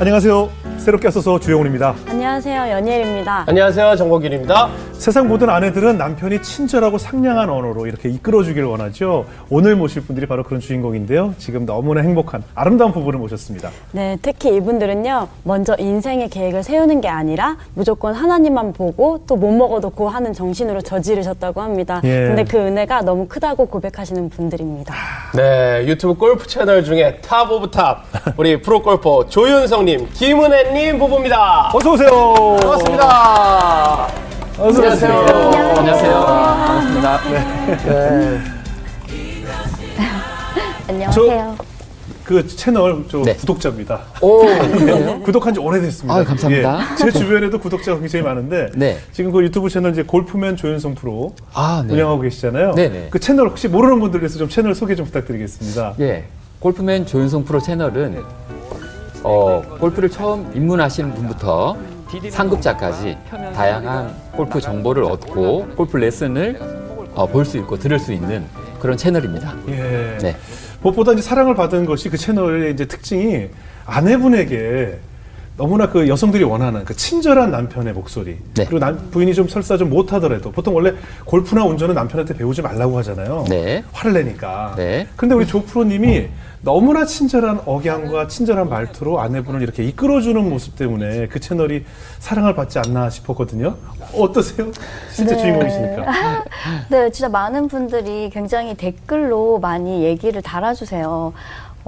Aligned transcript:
안녕하세요. 0.00 0.50
새롭게 0.78 1.08
왔어서 1.08 1.38
주영훈입니다. 1.38 1.94
안녕하세요. 2.08 2.70
연예일입니다. 2.70 3.44
안녕하세요. 3.46 3.96
정국일입니다. 3.96 4.70
세상 4.92 5.28
모든 5.28 5.50
아내들은 5.50 5.98
남편이 5.98 6.40
친절하고 6.42 6.98
상냥한 6.98 7.50
언어로 7.50 7.86
이렇게 7.86 8.08
이끌어주길 8.08 8.64
원하죠. 8.64 9.26
오늘 9.50 9.76
모실 9.76 10.02
분들이 10.02 10.26
바로 10.26 10.42
그런 10.44 10.60
주인공인데요. 10.60 11.34
지금 11.38 11.66
너무나 11.66 12.00
행복한 12.00 12.42
아름다운 12.54 12.92
부부를 12.92 13.18
모셨습니다. 13.18 13.70
네, 13.92 14.16
특히 14.22 14.56
이분들은요, 14.56 15.28
먼저 15.44 15.76
인생의 15.78 16.30
계획을 16.30 16.62
세우는 16.62 17.00
게 17.00 17.08
아니라 17.08 17.56
무조건 17.74 18.14
하나님만 18.14 18.72
보고 18.72 19.20
또 19.26 19.38
못 19.38 19.52
먹어놓고 19.52 20.08
하는 20.08 20.32
정신으로 20.32 20.80
저지르셨다고 20.80 21.60
합니다. 21.60 22.00
예. 22.02 22.26
근데 22.26 22.42
그 22.42 22.56
은혜가 22.56 23.02
너무 23.02 23.28
크다고 23.28 23.66
고백하시는 23.66 24.30
분들입니다. 24.30 24.92
네, 25.36 25.84
유튜브 25.86 26.14
골프 26.14 26.46
채널 26.48 26.82
중에 26.82 27.18
top 27.20 27.48
of 27.50 27.70
top. 27.70 28.02
우리 28.36 28.60
프로골퍼 28.60 29.26
조윤성님, 29.28 30.08
김은혜 30.12 30.67
님 30.72 30.98
부부입니다. 30.98 31.70
어서 31.72 31.92
오세요. 31.92 32.10
반갑습니다. 32.60 34.08
어서 34.58 34.82
오세요. 34.88 35.12
안녕하세요. 35.76 36.20
반갑습니다. 36.26 37.20
안녕하세요. 40.88 41.56
그 42.24 42.46
채널 42.46 43.04
저 43.10 43.22
네. 43.22 43.34
구독자입니다. 43.34 44.00
오, 44.20 44.40
구독한 45.24 45.54
지 45.54 45.60
오래됐습니다. 45.60 46.14
아유, 46.14 46.24
감사합니다. 46.26 46.80
예, 46.92 46.96
제 46.96 47.10
주변에도 47.10 47.58
구독자가 47.58 47.98
굉장히 48.00 48.22
많은데 48.22 48.68
네. 48.74 48.98
지금 49.12 49.32
그 49.32 49.42
유튜브 49.42 49.70
채널 49.70 49.92
이제 49.92 50.02
골프맨 50.02 50.56
조윤성 50.56 50.94
프로 50.94 51.34
아, 51.54 51.82
네. 51.86 51.94
운영하고 51.94 52.20
계시잖아요. 52.20 52.74
네네. 52.74 53.06
그 53.10 53.18
채널 53.18 53.48
혹시 53.48 53.66
모르는 53.68 53.98
분들 54.00 54.20
위해서 54.20 54.36
좀 54.36 54.50
채널 54.50 54.74
소개 54.74 54.94
좀 54.94 55.06
부탁드리겠습니다. 55.06 55.94
예. 56.00 56.24
골프맨 56.60 57.06
조윤성 57.06 57.44
프로 57.44 57.60
채널은 57.60 58.22
어, 59.22 59.62
골프를 59.80 60.08
처음 60.10 60.50
입문하시는 60.54 61.14
분부터 61.14 61.76
상급자까지 62.30 63.18
다양한 63.54 64.14
골프 64.32 64.60
정보를 64.60 65.04
얻고 65.04 65.68
골프 65.76 65.96
레슨을 65.96 66.58
어, 67.14 67.26
볼 67.26 67.44
수 67.44 67.58
있고 67.58 67.76
들을 67.78 67.98
수 67.98 68.12
있는 68.12 68.44
그런 68.80 68.96
채널입니다. 68.96 69.54
예. 69.68 70.18
네. 70.20 70.36
무엇보다 70.82 71.12
이제 71.12 71.22
사랑을 71.22 71.54
받은 71.56 71.84
것이 71.84 72.08
그 72.08 72.16
채널의 72.16 72.72
이제 72.72 72.84
특징이 72.86 73.48
아내분에게 73.84 74.98
너무나 75.58 75.88
그 75.90 76.08
여성들이 76.08 76.44
원하는 76.44 76.84
그 76.84 76.94
친절한 76.94 77.50
남편의 77.50 77.92
목소리 77.92 78.38
네. 78.54 78.64
그리고 78.64 78.78
남, 78.78 79.10
부인이 79.10 79.34
좀 79.34 79.48
설사 79.48 79.76
좀 79.76 79.90
못하더라도 79.90 80.52
보통 80.52 80.74
원래 80.74 80.94
골프나 81.24 81.64
운전은 81.64 81.96
남편한테 81.96 82.34
배우지 82.34 82.62
말라고 82.62 82.96
하잖아요. 82.98 83.44
네. 83.48 83.82
화를 83.92 84.12
내니까. 84.14 84.74
네. 84.76 85.08
근데 85.16 85.34
우리 85.34 85.48
조 85.48 85.64
프로님이 85.64 86.28
너무나 86.60 87.04
친절한 87.04 87.60
억양과 87.66 88.28
친절한 88.28 88.68
말투로 88.68 89.20
아내분을 89.20 89.62
이렇게 89.62 89.82
이끌어주는 89.84 90.48
모습 90.48 90.76
때문에 90.76 91.26
그 91.26 91.40
채널이 91.40 91.84
사랑을 92.20 92.54
받지 92.54 92.78
않나 92.78 93.10
싶었거든요. 93.10 93.76
어떠세요? 94.14 94.70
진짜 95.12 95.34
네. 95.34 95.42
주인공이시니까. 95.42 96.44
네, 96.88 97.10
진짜 97.10 97.28
많은 97.28 97.66
분들이 97.66 98.30
굉장히 98.32 98.74
댓글로 98.74 99.58
많이 99.58 100.04
얘기를 100.04 100.40
달아주세요. 100.40 101.32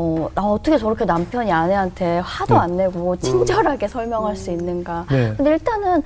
어, 0.01 0.31
나 0.35 0.43
어떻게 0.43 0.79
저렇게 0.79 1.05
남편이 1.05 1.53
아내한테 1.53 2.21
화도 2.21 2.55
네. 2.55 2.61
안 2.61 2.77
내고 2.79 3.17
친절하게 3.17 3.87
설명할 3.87 4.35
수 4.35 4.51
있는가. 4.51 5.05
네. 5.11 5.35
근데 5.37 5.51
일단은 5.51 6.03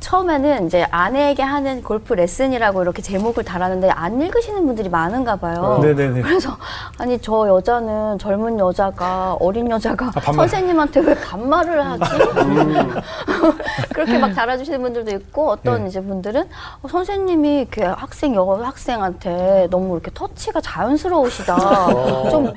처음에는 0.00 0.66
이제 0.66 0.84
아내에게 0.90 1.44
하는 1.44 1.80
골프 1.84 2.14
레슨이라고 2.14 2.82
이렇게 2.82 3.00
제목을 3.00 3.44
달았는데 3.44 3.90
안 3.90 4.20
읽으시는 4.20 4.66
분들이 4.66 4.88
많은가 4.88 5.36
봐요. 5.36 5.78
네네네. 5.80 6.22
그래서 6.22 6.56
아니 6.98 7.16
저 7.20 7.46
여자는 7.46 8.18
젊은 8.18 8.58
여자가 8.58 9.34
어린 9.34 9.70
여자가 9.70 10.10
아. 10.12 10.32
선생님한테 10.32 11.00
왜 11.00 11.14
반말을 11.14 11.86
하지? 11.86 12.02
그렇게 13.94 14.18
막 14.18 14.34
달아주시는 14.34 14.82
분들도 14.82 15.12
있고 15.12 15.50
어떤 15.50 15.82
네. 15.84 15.88
이제 15.88 16.00
분들은 16.00 16.48
어, 16.82 16.88
선생님이 16.88 17.60
이렇게 17.60 17.84
학생 17.84 18.34
여 18.34 18.44
학생한테 18.44 19.68
너무 19.70 19.94
이렇게 19.94 20.10
터치가 20.12 20.60
자연스러우시다. 20.60 22.28
좀 22.30 22.52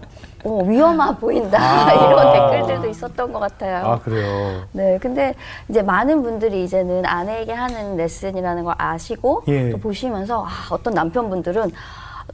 어, 0.45 0.63
위험해 0.63 1.15
보인다 1.19 1.91
이런 1.91 2.33
댓글들도 2.33 2.87
있었던 2.87 3.33
것 3.33 3.39
같아요. 3.39 3.85
아, 3.85 3.99
그래요. 3.99 4.61
네, 4.71 4.97
근데 5.01 5.33
이제 5.67 5.81
많은 5.81 6.21
분들이 6.21 6.63
이제는 6.63 7.05
아내에게 7.05 7.51
하는 7.51 7.97
레슨이라는 7.97 8.63
걸 8.63 8.75
아시고 8.77 9.43
예. 9.47 9.71
또 9.71 9.77
보시면서 9.79 10.45
아, 10.45 10.49
어떤 10.69 10.93
남편분들은 10.93 11.71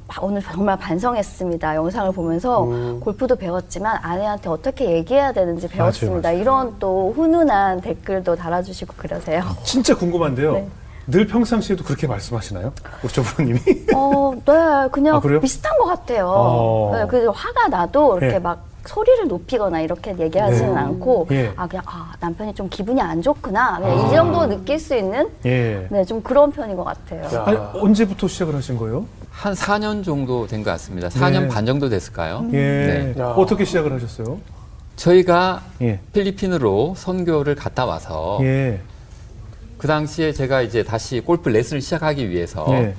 아, 0.08 0.14
오늘 0.22 0.42
정말 0.42 0.78
반성했습니다. 0.78 1.76
영상을 1.76 2.12
보면서 2.12 2.66
골프도 3.02 3.38
배웠지만 3.38 3.98
아내한테 4.02 4.50
어떻게 4.50 4.92
얘기해야 4.92 5.32
되는지 5.32 5.70
배웠습니다. 5.70 6.30
맞아요. 6.30 6.42
이런 6.42 6.76
또 6.80 7.14
훈훈한 7.16 7.80
댓글도 7.80 8.36
달아주시고 8.36 8.96
그러세요. 8.98 9.42
진짜 9.64 9.96
궁금한데요. 9.96 10.54
네. 10.54 10.68
늘 11.08 11.28
평상시에도 11.28 11.84
그렇게 11.84 12.08
말씀하시나요? 12.08 12.74
우리 13.04 13.12
조 13.12 13.24
프로님이? 13.24 13.60
어, 13.96 14.34
네, 14.46 14.90
그냥 14.92 15.16
아? 15.16 15.40
비슷한 15.40 15.78
것 15.78 15.86
같아요. 15.86 16.28
어. 16.30 16.92
네, 16.96 17.06
그래서 17.08 17.32
화가 17.32 17.68
나도 17.70 18.18
이렇게 18.20 18.36
예. 18.36 18.40
막 18.40 18.66
소리를 18.86 19.28
높이거나 19.28 19.82
이렇게 19.82 20.16
얘기하지는 20.18 20.74
네. 20.74 20.80
않고 20.80 21.28
예. 21.32 21.54
아 21.56 21.68
그냥 21.68 21.84
아 21.88 22.14
남편이 22.20 22.56
좀 22.56 22.68
기분이 22.68 23.00
안 23.00 23.22
좋구나 23.22 23.78
그냥 23.80 24.08
이 24.08 24.12
정도 24.12 24.48
느낄 24.48 24.80
수 24.80 24.96
있는 24.96 25.30
예. 25.46 25.86
네좀 25.92 26.24
그런 26.24 26.52
편인 26.52 26.76
것 26.76 26.84
같아요. 26.84 27.44
아니, 27.46 27.58
언제부터 27.80 28.28
시작을 28.28 28.56
하신 28.56 28.78
거예요? 28.78 29.06
한 29.30 29.54
4년 29.54 30.04
정도 30.04 30.48
된 30.48 30.64
것 30.64 30.72
같습니다. 30.72 31.10
4년 31.10 31.42
네. 31.42 31.48
반 31.48 31.66
정도 31.68 31.90
됐을까요? 31.90 32.46
예. 32.54 33.14
네. 33.16 33.22
야. 33.22 33.28
어떻게 33.38 33.66
시작을 33.66 33.94
하셨어요? 33.94 34.40
저희가 34.96 35.62
예. 35.82 36.00
필리핀으로 36.14 36.96
선교를 36.98 37.54
갔다 37.56 37.86
와서 37.86 38.40
예. 38.42 38.80
그 39.82 39.88
당시에 39.88 40.32
제가 40.32 40.62
이제 40.62 40.84
다시 40.84 41.20
골프 41.22 41.50
레슨을 41.50 41.82
시작하기 41.82 42.30
위해서 42.30 42.68
예. 42.70 42.94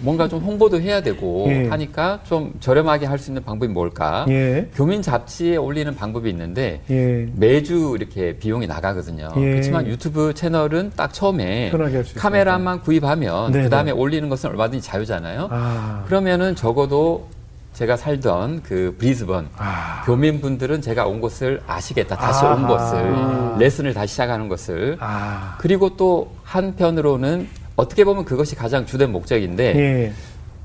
뭔가 0.00 0.28
좀 0.28 0.38
홍보도 0.44 0.80
해야 0.80 1.00
되고 1.02 1.46
예. 1.48 1.66
하니까 1.66 2.20
좀 2.22 2.54
저렴하게 2.60 3.06
할 3.06 3.18
수 3.18 3.30
있는 3.30 3.42
방법이 3.42 3.72
뭘까? 3.72 4.24
예. 4.28 4.68
교민 4.76 5.02
잡지에 5.02 5.56
올리는 5.56 5.92
방법이 5.92 6.30
있는데 6.30 6.82
예. 6.88 7.26
매주 7.34 7.96
이렇게 7.98 8.36
비용이 8.36 8.68
나가거든요. 8.68 9.30
예. 9.38 9.40
그렇지만 9.40 9.88
유튜브 9.88 10.32
채널은 10.34 10.92
딱 10.94 11.12
처음에. 11.12 11.72
카메라만 12.16 12.82
구입하면 12.82 13.50
네네. 13.50 13.64
그 13.64 13.70
다음에 13.70 13.90
올리는 13.90 14.28
것은 14.28 14.50
얼마든지 14.50 14.86
자유잖아요. 14.86 15.48
아. 15.50 16.04
그러면은 16.06 16.54
적어도 16.54 17.26
제가 17.74 17.96
살던 17.96 18.62
그 18.62 18.94
브리즈번 18.98 19.48
아. 19.56 20.02
교민분들은 20.06 20.80
제가 20.80 21.06
온 21.06 21.20
곳을 21.20 21.60
아시겠다. 21.66 22.16
다시 22.16 22.44
아하. 22.44 22.54
온 22.54 22.66
것을 22.68 23.58
레슨을 23.58 23.92
다시 23.92 24.12
시작하는 24.12 24.48
것을 24.48 24.96
아. 25.00 25.56
그리고 25.58 25.96
또 25.96 26.32
한편으로는 26.44 27.48
어떻게 27.76 28.04
보면 28.04 28.24
그것이 28.24 28.54
가장 28.54 28.86
주된 28.86 29.10
목적인데 29.10 29.64
예. 29.76 30.12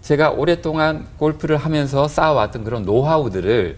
제가 0.01 0.29
오랫동안 0.29 1.07
골프를 1.17 1.57
하면서 1.57 2.07
쌓아왔던 2.07 2.63
그런 2.63 2.83
노하우들을 2.83 3.77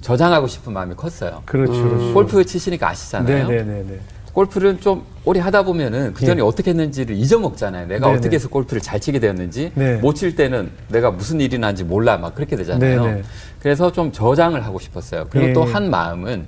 저장하고 0.00 0.48
싶은 0.48 0.72
마음이 0.72 0.96
컸어요. 0.96 1.42
그렇죠. 1.46 1.72
그렇죠. 1.72 2.12
골프 2.12 2.44
치시니까 2.44 2.88
아시잖아요. 2.88 3.46
네네네네. 3.46 4.00
골프를 4.32 4.80
좀 4.80 5.04
오래 5.24 5.40
하다 5.40 5.64
보면은 5.64 6.14
그 6.14 6.24
전에 6.24 6.38
예. 6.38 6.42
어떻게 6.42 6.70
했는지를 6.70 7.14
잊어먹잖아요. 7.16 7.86
내가 7.86 8.06
네네. 8.06 8.18
어떻게 8.18 8.36
해서 8.36 8.48
골프를 8.48 8.80
잘 8.80 8.98
치게 8.98 9.18
되었는지 9.18 9.72
네. 9.74 9.96
못칠 9.96 10.34
때는 10.34 10.70
내가 10.88 11.10
무슨 11.10 11.40
일이 11.40 11.58
난지 11.58 11.84
몰라 11.84 12.16
막 12.16 12.34
그렇게 12.34 12.56
되잖아요. 12.56 13.04
네네. 13.04 13.22
그래서 13.60 13.92
좀 13.92 14.10
저장을 14.10 14.64
하고 14.64 14.78
싶었어요. 14.78 15.26
그리고 15.30 15.48
예. 15.48 15.52
또한 15.52 15.90
마음은 15.90 16.46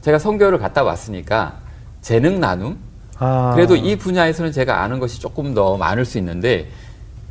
제가 0.00 0.18
선교를 0.18 0.58
갔다 0.58 0.82
왔으니까 0.82 1.58
재능 2.00 2.40
나눔 2.40 2.78
아. 3.18 3.52
그래도 3.54 3.76
이 3.76 3.96
분야에서는 3.96 4.52
제가 4.52 4.82
아는 4.82 4.98
것이 4.98 5.20
조금 5.20 5.54
더 5.54 5.76
많을 5.76 6.04
수 6.04 6.18
있는데 6.18 6.68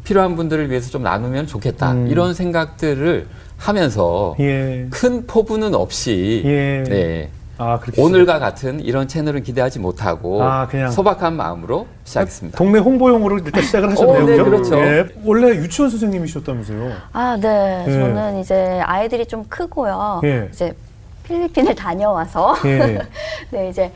필요한 0.03 0.35
분들을 0.35 0.69
위해서 0.69 0.91
좀 0.91 1.01
나누면 1.03 1.47
좋겠다 1.47 1.93
음. 1.93 2.07
이런 2.07 2.33
생각들을 2.33 3.27
하면서 3.57 4.35
예. 4.39 4.87
큰 4.91 5.25
포부는 5.25 5.73
없이 5.73 6.43
예. 6.45 6.83
네, 6.87 7.29
아. 7.57 7.79
오늘과 7.97 8.39
같은 8.39 8.79
이런 8.81 9.07
채널은 9.07 9.43
기대하지 9.43 9.79
못하고 9.79 10.43
아, 10.43 10.67
그냥. 10.67 10.91
소박한 10.91 11.35
마음으로 11.35 11.87
시작했습니다. 12.03 12.57
동네 12.57 12.79
홍보용으로 12.79 13.39
일단 13.39 13.63
시작을 13.63 13.91
하셨네요. 13.91 14.23
어, 14.23 14.25
네, 14.25 14.31
그죠? 14.37 14.45
그렇죠. 14.45 14.77
예. 14.79 15.05
원래 15.23 15.47
유치원 15.55 15.89
선생님이셨다면서요? 15.89 16.91
아, 17.13 17.37
네. 17.39 17.85
예. 17.87 17.91
저는 17.91 18.39
이제 18.39 18.81
아이들이 18.83 19.25
좀 19.25 19.45
크고요. 19.47 20.21
예. 20.25 20.49
이제 20.51 20.75
필리핀을 21.23 21.73
다녀와서 21.75 22.55
예. 22.65 22.99
네, 23.51 23.69
이제 23.69 23.91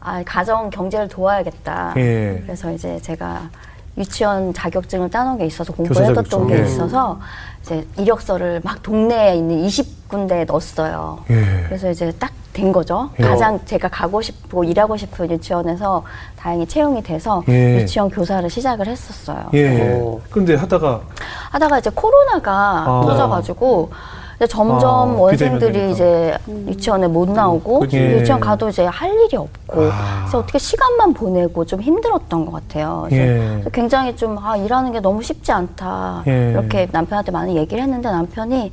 아, 0.00 0.22
가정 0.24 0.70
경제를 0.70 1.08
도와야겠다. 1.08 1.94
예. 1.96 2.42
그래서 2.44 2.70
이제 2.70 3.00
제가 3.00 3.48
유치원 3.96 4.52
자격증을 4.52 5.10
따놓은 5.10 5.38
게 5.38 5.46
있어서 5.46 5.72
공부해뒀던. 5.72 6.46
게 6.48 6.58
예. 6.60 6.64
있어서 6.64 7.18
이제 7.64 7.86
이력서를 7.96 8.60
막 8.62 8.82
동네에 8.82 9.36
있는 9.36 9.66
20군데에 9.66 10.46
넣었어요. 10.46 11.24
예. 11.30 11.64
그래서 11.66 11.90
이제 11.90 12.12
딱 12.18 12.30
된 12.54 12.72
거죠. 12.72 13.10
예. 13.18 13.24
가장 13.24 13.60
제가 13.66 13.88
가고 13.88 14.22
싶고 14.22 14.64
일하고 14.64 14.96
싶은 14.96 15.30
유치원에서 15.30 16.04
다행히 16.36 16.66
채용이 16.66 17.02
돼서 17.02 17.42
예. 17.48 17.80
유치원 17.80 18.08
교사를 18.08 18.48
시작을 18.48 18.86
했었어요. 18.86 19.50
예. 19.52 19.92
오. 19.94 20.20
근데 20.30 20.54
하다가 20.54 21.02
하다가 21.50 21.80
이제 21.80 21.90
코로나가 21.92 22.52
아. 22.52 23.02
터져가지고 23.04 23.90
점점 24.48 24.88
아, 24.90 25.14
원생들이 25.20 25.92
이제 25.92 26.36
유치원에 26.48 27.06
못 27.06 27.30
나오고 27.30 27.80
그치. 27.80 27.98
유치원 27.98 28.40
가도 28.40 28.68
이제 28.68 28.84
할 28.84 29.10
일이 29.10 29.36
없고 29.36 29.82
아. 29.92 30.20
그래서 30.22 30.38
어떻게 30.38 30.58
시간만 30.58 31.14
보내고 31.14 31.64
좀 31.64 31.80
힘들었던 31.80 32.44
것 32.44 32.52
같아요. 32.52 33.06
그래서 33.08 33.22
예. 33.24 33.64
굉장히 33.72 34.14
좀 34.16 34.36
아, 34.38 34.56
일하는 34.56 34.92
게 34.92 35.00
너무 35.00 35.22
쉽지 35.22 35.52
않다 35.52 36.24
예. 36.26 36.50
이렇게 36.50 36.88
남편한테 36.90 37.30
많이 37.32 37.56
얘기를 37.56 37.82
했는데 37.82 38.10
남편이 38.10 38.72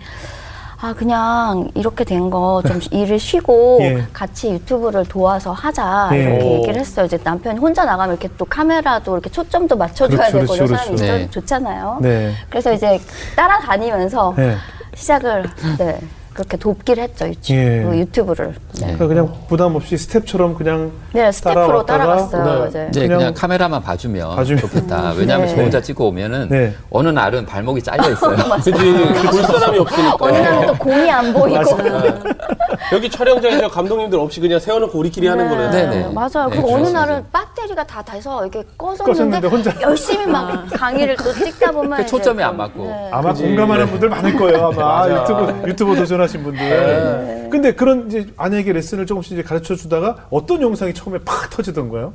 아 0.84 0.94
그냥 0.94 1.70
이렇게 1.76 2.04
된 2.04 2.32
거 2.32 2.64
좀 2.68 2.80
일을 2.90 3.20
쉬고 3.20 3.78
예. 3.82 4.04
같이 4.12 4.50
유튜브를 4.52 5.06
도와서 5.06 5.52
하자 5.52 6.10
예. 6.14 6.18
이렇게 6.24 6.44
오. 6.44 6.52
얘기를 6.54 6.76
했어요. 6.80 7.06
이제 7.06 7.20
남편이 7.24 7.60
혼자 7.60 7.86
나가면 7.86 8.16
이렇게 8.18 8.30
또 8.36 8.46
카메라도 8.46 9.14
이렇게 9.14 9.30
초점도 9.30 9.78
맞춰줘야 9.78 10.30
그렇죠, 10.32 10.40
되고 10.40 10.46
그렇죠, 10.54 10.64
이런 10.64 10.68
사람이 10.78 10.96
그렇죠. 10.98 11.06
좀 11.06 11.18
네. 11.22 11.30
좋잖아요. 11.30 11.98
네. 12.02 12.32
그래서 12.50 12.74
이제 12.74 13.00
따라다니면서 13.36 14.34
네. 14.38 14.56
시작을 14.96 15.44
네, 15.78 16.00
그렇게 16.34 16.56
돕기를 16.56 17.04
했죠 17.04 17.28
유튜브, 17.28 17.54
예. 17.54 17.84
그 17.84 17.98
유튜브를. 17.98 18.56
네, 18.80 18.96
그러니까 18.96 19.08
그냥 19.08 19.34
부담 19.50 19.76
없이 19.76 19.98
스텝처럼 19.98 20.56
그냥 20.56 20.92
네 21.12 21.30
스태프로 21.30 21.86
따라왔다가 21.86 22.44
따라갔어요. 22.44 22.64
네. 22.64 22.70
이제. 22.70 22.80
네, 23.02 23.08
그냥 23.08 23.18
그냥, 23.20 23.34
카메라만 23.34 23.84
봐주면, 23.84 24.36
봐주면. 24.38 24.62
좋겠다. 24.62 25.12
왜냐하면 25.20 25.48
네. 25.48 25.56
저 25.56 25.62
혼자 25.62 25.82
찍고 25.82 26.08
오면은 26.08 26.48
네. 26.50 26.74
어느 26.90 27.10
날은 27.10 27.46
발목이 27.46 27.82
잘려 27.84 28.10
있어요. 28.12 28.38
그지 28.38 28.72
볼 28.72 29.44
사람이 29.44 29.80
없으니까. 29.80 30.18
어느 30.22 30.38
날은 30.38 30.68
또 30.68 30.74
공이 30.76 31.12
안 31.12 31.34
보이고. 31.34 31.62
여기 32.94 33.10
촬영장에서 33.10 33.68
감독님들 33.70 34.18
없이 34.18 34.40
그냥 34.40 34.60
세워놓고 34.60 34.98
우리끼리 34.98 35.28
하는 35.28 35.50
거래요. 35.50 35.70
네, 35.72 35.86
네. 35.88 36.10
맞아요. 36.14 36.48
네, 36.50 36.56
그리고 36.56 36.74
어느. 36.76 36.88
날은 36.88 37.26
배터리가 37.32 37.84
다 37.86 38.02
돼서 38.02 38.42
이렇게 38.42 38.64
꺼졌는데 38.78 39.12
꺼졌는데 39.12 39.48
혼자. 39.48 39.82
열심히 39.82 40.26
막 40.26 40.66
강의를 40.74 41.16
또 41.18 41.34
찍다 41.34 41.72
보면 41.72 41.98
그 42.00 42.06
초점이 42.06 42.40
좀, 42.40 42.48
안 42.50 42.58
맞고. 42.58 42.84
네. 42.86 43.10
아마 43.12 43.32
그지. 43.32 43.44
공감하는 43.44 43.88
분들 43.88 44.10
많을 44.10 44.36
거예요. 44.38 44.72
아마. 44.78 45.10
유튜브 45.10 45.68
유튜버 45.70 45.96
도전 45.96 46.21
하신 46.22 46.44
분들. 46.44 46.60
네. 46.60 47.50
근데 47.52 47.74
그런 47.74 48.08
이제 48.08 48.28
아내에게 48.38 48.74
레슨을 48.74 49.06
조금씩 49.06 49.34
이제 49.34 49.44
가르쳐 49.44 49.76
주다가 49.76 50.28
어떤 50.30 50.62
영상이 50.62 50.94
처음에 50.94 51.20
팍 51.26 51.50
터지던 51.50 51.90
거예요? 51.90 52.14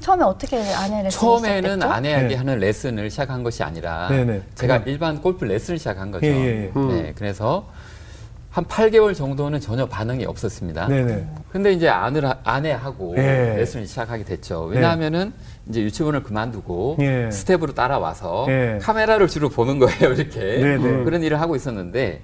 처음에 0.00 0.22
어떻게 0.24 0.58
아내 0.58 1.02
레슨 1.02 1.10
처음에는 1.18 1.82
아내에게 1.82 2.28
네. 2.28 2.34
하는 2.34 2.58
레슨을 2.58 3.08
시작한 3.10 3.42
것이 3.42 3.62
아니라 3.62 4.08
네네. 4.08 4.42
제가 4.54 4.78
그냥- 4.80 4.88
일반 4.92 5.22
골프 5.22 5.44
레슨을 5.44 5.78
시작한 5.78 6.10
거죠. 6.10 6.26
예, 6.26 6.30
예, 6.30 6.72
예. 6.76 6.80
네, 6.92 7.12
그래서 7.16 7.66
한 8.50 8.64
8개월 8.66 9.16
정도는 9.16 9.60
전혀 9.60 9.86
반응이 9.86 10.26
없었습니다. 10.26 10.86
네네. 10.88 11.26
근데 11.50 11.72
이제 11.72 11.88
아내를, 11.88 12.30
아내하고 12.44 13.14
예. 13.16 13.54
레슨을 13.56 13.86
시작하게 13.86 14.24
됐죠. 14.24 14.64
왜냐하면은 14.64 15.32
이제 15.70 15.80
유치원을 15.80 16.22
그만두고 16.22 16.98
예. 17.00 17.30
스텝으로 17.32 17.72
따라와서 17.74 18.46
예. 18.50 18.78
카메라를 18.82 19.26
주로 19.28 19.48
보는 19.48 19.78
거예요. 19.78 20.12
이렇게 20.12 20.38
네네. 20.60 21.04
그런 21.04 21.22
일을 21.22 21.40
하고 21.40 21.56
있었는데 21.56 22.20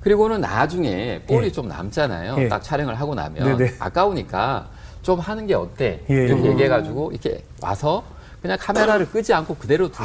그리고는 0.00 0.40
나중에 0.40 1.20
볼이 1.26 1.46
예. 1.46 1.52
좀 1.52 1.68
남잖아요. 1.68 2.36
예. 2.38 2.48
딱 2.48 2.62
촬영을 2.62 2.94
하고 2.94 3.14
나면 3.14 3.58
네네. 3.58 3.74
아까우니까 3.78 4.68
좀 5.02 5.18
하는 5.20 5.46
게 5.46 5.54
어때? 5.54 6.00
예, 6.10 6.14
이렇게 6.14 6.44
예. 6.44 6.50
얘기해가지고 6.50 7.12
이렇게 7.12 7.42
와서 7.60 8.02
그냥 8.40 8.56
카메라를 8.58 9.10
끄지 9.10 9.34
않고 9.34 9.56
그대로 9.56 9.88
두고 9.90 10.04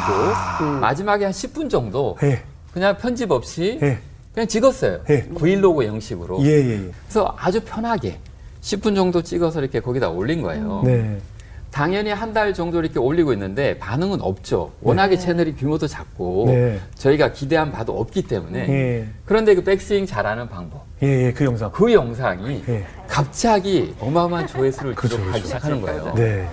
마지막에 0.81 1.24
한 1.25 1.31
10분 1.31 1.69
정도 1.69 2.18
예. 2.24 2.44
그냥 2.74 2.97
편집 2.97 3.31
없이 3.31 3.80
예. 3.81 4.00
그냥 4.33 4.47
찍었어요. 4.47 5.00
예. 5.09 5.24
브이로그 5.30 5.86
형식으로. 5.86 6.39
그래서 6.39 7.33
아주 7.38 7.62
편하게 7.62 8.19
10분 8.62 8.95
정도 8.95 9.21
찍어서 9.21 9.62
이렇게 9.62 9.80
거기다 9.80 10.09
올린 10.09 10.42
거예요. 10.42 10.81
네. 10.83 11.18
당연히 11.75 12.10
한 12.10 12.31
달 12.31 12.54
정도 12.54 12.80
이렇게 12.80 13.00
올리고 13.00 13.33
있는데 13.33 13.77
반응은 13.80 14.22
없죠. 14.22 14.72
워낙에 14.81 15.18
채널이 15.18 15.56
규모도 15.56 15.88
작고 15.88 16.45
네. 16.48 16.80
저희가 16.95 17.33
기대한 17.33 17.72
바도 17.74 17.98
없기 18.00 18.24
때문에 18.24 18.60
예. 18.69 19.07
그런데 19.25 19.56
그 19.56 19.63
백스윙 19.63 20.06
잘하는 20.06 20.48
방법 20.48 20.86
예, 21.04 21.25
예, 21.27 21.33
그 21.33 21.44
영상. 21.44 21.69
그 21.74 21.92
영상이 21.92 22.63
예. 22.69 22.86
갑자기 23.10 23.94
어마어마한 24.00 24.48
조회수를 24.48 24.95
기록하기 25.00 25.42
시작하는 25.42 25.81
거예요. 25.81 26.13
네. 26.16 26.48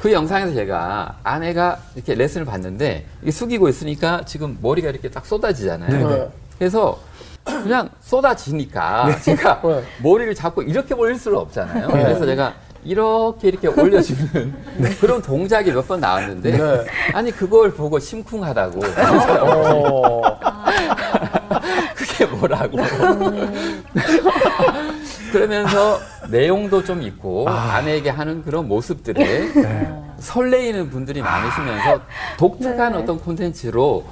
그 0.00 0.10
영상에서 0.10 0.54
제가 0.54 1.18
아내가 1.22 1.78
이렇게 1.94 2.14
레슨을 2.14 2.46
받는데 2.46 3.04
이게 3.20 3.30
숙이고 3.30 3.68
있으니까 3.68 4.22
지금 4.24 4.56
머리가 4.62 4.88
이렇게 4.88 5.10
딱 5.10 5.26
쏟아지잖아요. 5.26 6.08
네. 6.08 6.28
그래서 6.58 6.98
그냥 7.44 7.90
쏟아지니까 8.00 9.18
제가 9.20 9.60
네. 9.64 9.82
머리를 10.02 10.34
잡고 10.34 10.62
이렇게 10.62 10.94
올릴 10.94 11.18
수는 11.18 11.36
없잖아요. 11.38 11.88
네. 11.88 12.02
그래서 12.04 12.24
제가 12.24 12.54
이렇게 12.84 13.48
이렇게 13.48 13.68
올려주는 13.80 14.54
그런 15.00 15.22
동작이 15.22 15.70
몇 15.72 15.86
번 15.86 16.00
나왔는데 16.00 16.56
네. 16.56 16.84
아니 17.12 17.30
그걸 17.30 17.72
보고 17.72 17.98
심쿵하다고. 17.98 18.80
어. 19.40 20.22
그게 21.94 22.26
뭐라고. 22.26 22.78
그러면서 25.32 25.98
내용도 26.28 26.84
좀 26.84 27.02
있고 27.02 27.48
아내에게 27.48 28.10
하는 28.10 28.42
그런 28.42 28.68
모습들에 28.68 29.48
설레이는 30.18 30.90
분들이 30.90 31.22
많으시면서 31.22 32.00
독특한 32.38 32.94
어떤 32.94 33.18
콘텐츠로 33.18 34.04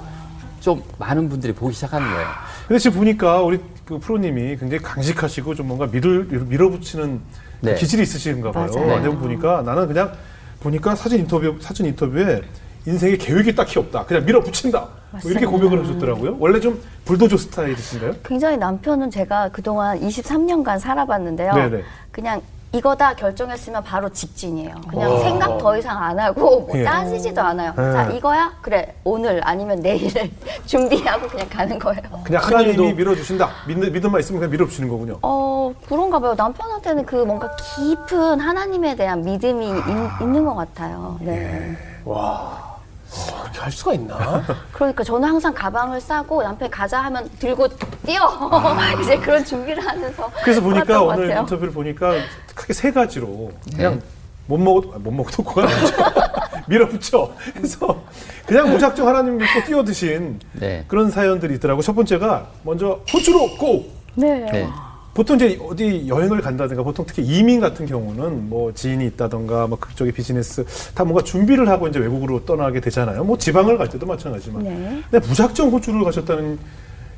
좀 0.59 0.81
많은 0.97 1.29
분들이 1.29 1.53
보기 1.53 1.73
시작하는 1.73 2.09
거예요. 2.11 2.27
근데 2.67 2.79
지금 2.79 2.97
보니까 2.99 3.41
우리 3.41 3.59
그 3.85 3.97
프로님이 3.99 4.57
굉장히 4.57 4.79
강직하시고 4.83 5.55
좀 5.55 5.67
뭔가 5.67 5.87
밀을, 5.87 6.25
밀어붙이는 6.25 7.19
네. 7.61 7.75
기질이 7.75 8.03
있으신가 8.03 8.51
봐요. 8.51 8.69
맞아요. 8.73 8.95
아내분 8.95 9.19
보니까 9.19 9.61
나는 9.61 9.87
그냥 9.87 10.11
보니까 10.59 10.95
사진 10.95 11.19
인터뷰, 11.19 11.55
사진 11.59 11.85
인터뷰에 11.85 12.41
인생에 12.85 13.15
계획이 13.17 13.55
딱히 13.55 13.79
없다. 13.79 14.05
그냥 14.05 14.25
밀어붙인다. 14.25 14.87
뭐 15.11 15.31
이렇게 15.31 15.45
고백을 15.45 15.83
하셨더라고요. 15.83 16.37
원래 16.39 16.59
좀 16.59 16.81
불도저 17.05 17.37
스타일이신가요? 17.37 18.15
굉장히 18.23 18.57
남편은 18.57 19.11
제가 19.11 19.49
그동안 19.49 19.99
23년간 19.99 20.79
살아봤는데요. 20.79 21.53
네네. 21.53 21.83
그냥 22.11 22.41
이거다 22.73 23.15
결정했으면 23.15 23.83
바로 23.83 24.09
직진이에요. 24.09 24.75
그냥 24.87 25.19
생각 25.19 25.57
더 25.57 25.77
이상 25.77 26.01
안 26.01 26.17
하고 26.17 26.61
뭐 26.61 26.79
예. 26.79 26.83
따지지도 26.83 27.41
않아요. 27.41 27.73
네. 27.75 27.91
자 27.91 28.09
이거야? 28.11 28.53
그래 28.61 28.95
오늘 29.03 29.41
아니면 29.43 29.79
내일을 29.81 30.31
준비하고 30.65 31.27
그냥 31.27 31.49
가는 31.49 31.77
거예요. 31.77 32.01
그냥 32.23 32.41
하나님이 32.43 32.93
밀어주신다. 32.93 33.49
믿, 33.67 33.77
믿음만 33.77 34.21
있으면 34.21 34.39
그냥 34.39 34.51
밀어붙이는 34.51 34.87
거군요. 34.87 35.19
어 35.21 35.73
그런가 35.87 36.19
봐요. 36.19 36.33
남편한테는 36.37 37.05
그 37.05 37.15
뭔가 37.17 37.53
깊은 37.57 38.39
하나님에 38.39 38.95
대한 38.95 39.21
믿음이 39.21 39.67
있, 39.67 40.25
는것 40.25 40.55
같아요. 40.55 41.17
네. 41.19 41.75
와. 42.05 42.70
어, 43.13 43.41
그렇게 43.41 43.59
할 43.59 43.71
수가 43.71 43.93
있나? 43.93 44.43
그러니까 44.71 45.03
저는 45.03 45.27
항상 45.27 45.53
가방을 45.53 45.99
싸고 45.99 46.43
남편이 46.43 46.71
가자 46.71 47.01
하면 47.01 47.29
들고 47.39 47.67
뛰어 48.05 48.29
이제 49.01 49.17
그런 49.17 49.43
준비를 49.43 49.85
하면서 49.85 50.31
그래서 50.43 50.61
보니까 50.61 51.01
오늘 51.01 51.27
같아요. 51.27 51.41
인터뷰를 51.41 51.73
보니까 51.73 52.13
크게 52.55 52.73
세 52.73 52.91
가지로 52.91 53.51
그냥 53.75 54.01
못 54.47 54.57
먹어도 54.57 54.93
아, 54.93 54.97
못 54.97 55.11
먹어도 55.11 55.43
고가 55.43 55.63
아니죠. 55.63 55.95
밀어붙여. 56.67 57.33
그래서 57.53 58.03
그냥 58.45 58.69
무작정 58.69 59.07
하나님 59.07 59.37
믿고 59.37 59.63
뛰어드신 59.65 60.39
네. 60.53 60.85
그런 60.87 61.09
사연들이 61.09 61.55
있더라고. 61.55 61.81
첫 61.81 61.93
번째가 61.93 62.47
먼저 62.63 63.01
호주로 63.13 63.57
고. 63.57 63.89
네. 64.15 64.45
네. 64.51 64.69
보통 65.13 65.35
이제 65.35 65.59
어디 65.61 66.07
여행을 66.07 66.41
간다든가 66.41 66.83
보통 66.83 67.05
특히 67.05 67.23
이민 67.23 67.59
같은 67.59 67.85
경우는 67.85 68.49
뭐 68.49 68.73
지인이 68.73 69.05
있다든가 69.07 69.67
뭐 69.67 69.77
그쪽에 69.77 70.11
비즈니스 70.11 70.65
다 70.95 71.03
뭔가 71.03 71.23
준비를 71.23 71.67
하고 71.67 71.87
이제 71.87 71.99
외국으로 71.99 72.45
떠나게 72.45 72.79
되잖아요. 72.79 73.23
뭐 73.23 73.37
지방을 73.37 73.77
갈 73.77 73.89
때도 73.89 74.05
마찬가지지만. 74.05 74.63
네. 74.63 75.03
근데 75.09 75.27
무작정 75.27 75.69
호주를 75.69 76.03
가셨다는 76.05 76.57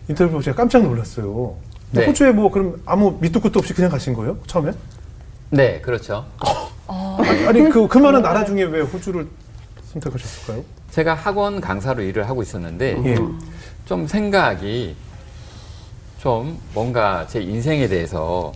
인터뷰 0.07 0.31
보고 0.31 0.41
제가 0.41 0.57
깜짝 0.57 0.81
놀랐어요. 0.83 1.55
네. 1.91 2.07
호주에 2.07 2.31
뭐 2.31 2.49
그럼 2.49 2.81
아무 2.85 3.17
밑도 3.21 3.39
끝도 3.39 3.59
없이 3.59 3.73
그냥 3.73 3.91
가신 3.91 4.13
거예요? 4.15 4.37
처음에? 4.47 4.71
네, 5.51 5.79
그렇죠. 5.81 6.25
아니, 6.87 7.45
아니 7.45 7.69
그, 7.69 7.87
그 7.87 7.97
많은 7.99 8.23
나라 8.23 8.43
중에 8.43 8.63
왜 8.63 8.81
호주를 8.81 9.27
선택하셨을까요? 9.91 10.63
제가 10.89 11.13
학원 11.13 11.61
강사로 11.61 12.01
일을 12.01 12.27
하고 12.27 12.41
있었는데 12.41 13.01
예. 13.05 13.17
좀 13.85 14.07
생각이 14.07 14.95
좀 16.23 16.57
뭔가 16.73 17.27
제 17.27 17.41
인생에 17.41 17.89
대해서 17.89 18.53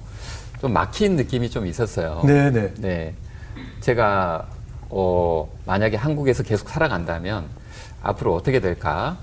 좀 0.61 0.71
막힌 0.71 1.17
느낌이 1.17 1.49
좀 1.49 1.67
있었어요. 1.67 2.21
네네. 2.25 2.75
네. 2.77 3.13
제가 3.81 4.47
어, 4.89 5.49
만약에 5.65 5.97
한국에서 5.97 6.43
계속 6.43 6.69
살아간다면 6.69 7.43
앞으로 8.01 8.35
어떻게 8.35 8.61
될까? 8.61 9.17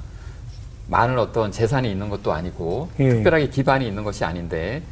많은 0.89 1.19
어떤 1.19 1.51
재산이 1.53 1.91
있는 1.91 2.11
것도 2.11 2.35
아니고 2.35 2.91
예. 3.01 3.09
특별하게 3.09 3.49
기반이 3.49 3.87
있는 3.89 4.05
것이 4.05 4.27
아닌데 4.27 4.83